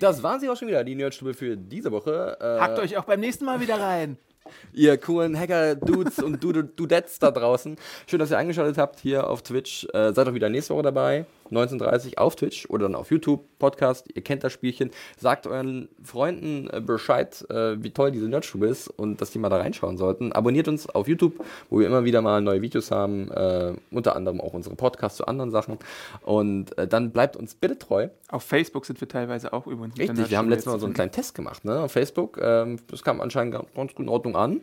Das 0.00 0.22
waren 0.22 0.40
sie 0.40 0.48
auch 0.48 0.56
schon 0.56 0.68
wieder, 0.68 0.84
die 0.84 0.94
Nerdstube 0.94 1.34
für 1.34 1.56
diese 1.56 1.90
Woche. 1.90 2.36
Äh, 2.40 2.60
Hackt 2.60 2.78
euch 2.78 2.96
auch 2.96 3.04
beim 3.04 3.20
nächsten 3.20 3.44
Mal 3.44 3.60
wieder 3.60 3.80
rein. 3.80 4.18
ihr 4.72 4.96
coolen 4.98 5.38
Hacker-Dudes 5.38 6.18
und 6.20 6.42
Dude- 6.42 6.64
Dudettes 6.64 7.18
da 7.18 7.30
draußen. 7.30 7.76
Schön, 8.06 8.18
dass 8.18 8.30
ihr 8.30 8.38
eingeschaltet 8.38 8.78
habt 8.78 9.00
hier 9.00 9.28
auf 9.28 9.42
Twitch. 9.42 9.86
Äh, 9.92 10.12
seid 10.12 10.28
auch 10.28 10.34
wieder 10.34 10.48
nächste 10.48 10.74
Woche 10.74 10.82
dabei. 10.84 11.26
19.30 11.50 12.18
auf 12.18 12.36
Twitch 12.36 12.68
oder 12.68 12.86
dann 12.86 12.94
auf 12.94 13.10
YouTube, 13.10 13.44
Podcast. 13.58 14.08
Ihr 14.14 14.22
kennt 14.22 14.44
das 14.44 14.52
Spielchen. 14.52 14.90
Sagt 15.18 15.46
euren 15.46 15.88
Freunden 16.02 16.68
äh, 16.70 16.80
Bescheid, 16.80 17.44
äh, 17.50 17.82
wie 17.82 17.90
toll 17.90 18.10
diese 18.12 18.28
Nerdstube 18.28 18.66
ist 18.66 18.88
und 18.88 19.20
dass 19.20 19.30
die 19.30 19.38
mal 19.38 19.48
da 19.48 19.56
reinschauen 19.56 19.96
sollten. 19.96 20.32
Abonniert 20.32 20.68
uns 20.68 20.88
auf 20.88 21.08
YouTube, 21.08 21.44
wo 21.70 21.80
wir 21.80 21.86
immer 21.86 22.04
wieder 22.04 22.22
mal 22.22 22.40
neue 22.40 22.62
Videos 22.62 22.90
haben. 22.90 23.30
Äh, 23.30 23.74
unter 23.90 24.16
anderem 24.16 24.40
auch 24.40 24.52
unsere 24.52 24.76
Podcasts 24.76 25.18
zu 25.18 25.26
anderen 25.26 25.50
Sachen. 25.50 25.78
Und 26.22 26.74
dann 26.76 27.10
bleibt 27.10 27.36
uns 27.36 27.54
bitte 27.54 27.78
treu. 27.78 28.08
Auf 28.28 28.42
Facebook 28.42 28.86
sind 28.86 29.00
wir 29.00 29.08
teilweise 29.08 29.52
auch 29.52 29.66
übrigens. 29.66 29.98
Richtig, 29.98 30.30
wir 30.30 30.38
haben 30.38 30.48
letztes 30.48 30.72
Mal 30.72 30.78
so 30.78 30.86
einen 30.86 30.94
kleinen 30.94 31.12
Test 31.12 31.34
gemacht 31.34 31.64
ne, 31.64 31.80
auf 31.80 31.92
Facebook. 31.92 32.38
Ähm, 32.40 32.78
das 32.88 33.02
kam 33.02 33.20
anscheinend 33.20 33.54
ganz 33.54 33.94
gut 33.94 34.04
in 34.04 34.08
Ordnung 34.08 34.36
an. 34.36 34.60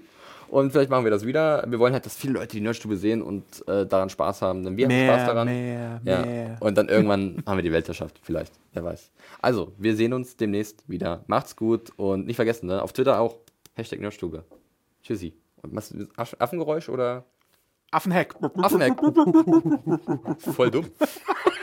Und 0.54 0.70
vielleicht 0.72 0.92
machen 0.92 1.04
wir 1.04 1.10
das 1.10 1.26
wieder. 1.26 1.64
Wir 1.68 1.80
wollen 1.80 1.94
halt, 1.94 2.06
dass 2.06 2.16
viele 2.16 2.34
Leute 2.34 2.50
die 2.56 2.62
Nerdstube 2.62 2.96
sehen 2.96 3.24
und 3.24 3.44
äh, 3.68 3.88
daran 3.88 4.10
Spaß 4.12 4.44
haben. 4.44 4.64
Denn 4.64 4.78
wir 4.78 4.86
Mehr, 4.88 5.12
haben 5.12 5.18
Spaß 5.20 5.28
daran. 5.28 5.48
mehr, 5.48 6.02
ja. 6.06 6.22
mehr. 6.26 6.58
Und 6.60 6.78
dann 6.78 6.90
irgendwann 6.90 7.42
haben 7.48 7.58
wir 7.58 7.64
die 7.64 7.72
Weltherrschaft. 7.72 8.20
Vielleicht. 8.22 8.54
Wer 8.72 8.84
weiß. 8.84 9.10
Also, 9.42 9.72
wir 9.80 9.96
sehen 9.96 10.14
uns 10.14 10.38
demnächst 10.38 10.88
wieder. 10.88 11.24
Macht's 11.26 11.56
gut 11.56 11.92
und 11.98 12.28
nicht 12.28 12.36
vergessen, 12.36 12.68
ne, 12.68 12.84
auf 12.84 12.94
Twitter 12.94 13.20
auch. 13.20 13.38
Hashtag 13.74 14.00
Nerdstube. 14.00 14.44
Tschüssi. 15.02 15.34
Und 15.64 15.76
was, 15.76 15.92
Aff- 16.18 16.36
Affengeräusch 16.38 16.88
oder? 16.88 17.24
Affenhack. 17.90 18.36
Affenhack. 18.58 19.00
Voll 20.40 20.70
dumm. 20.70 20.86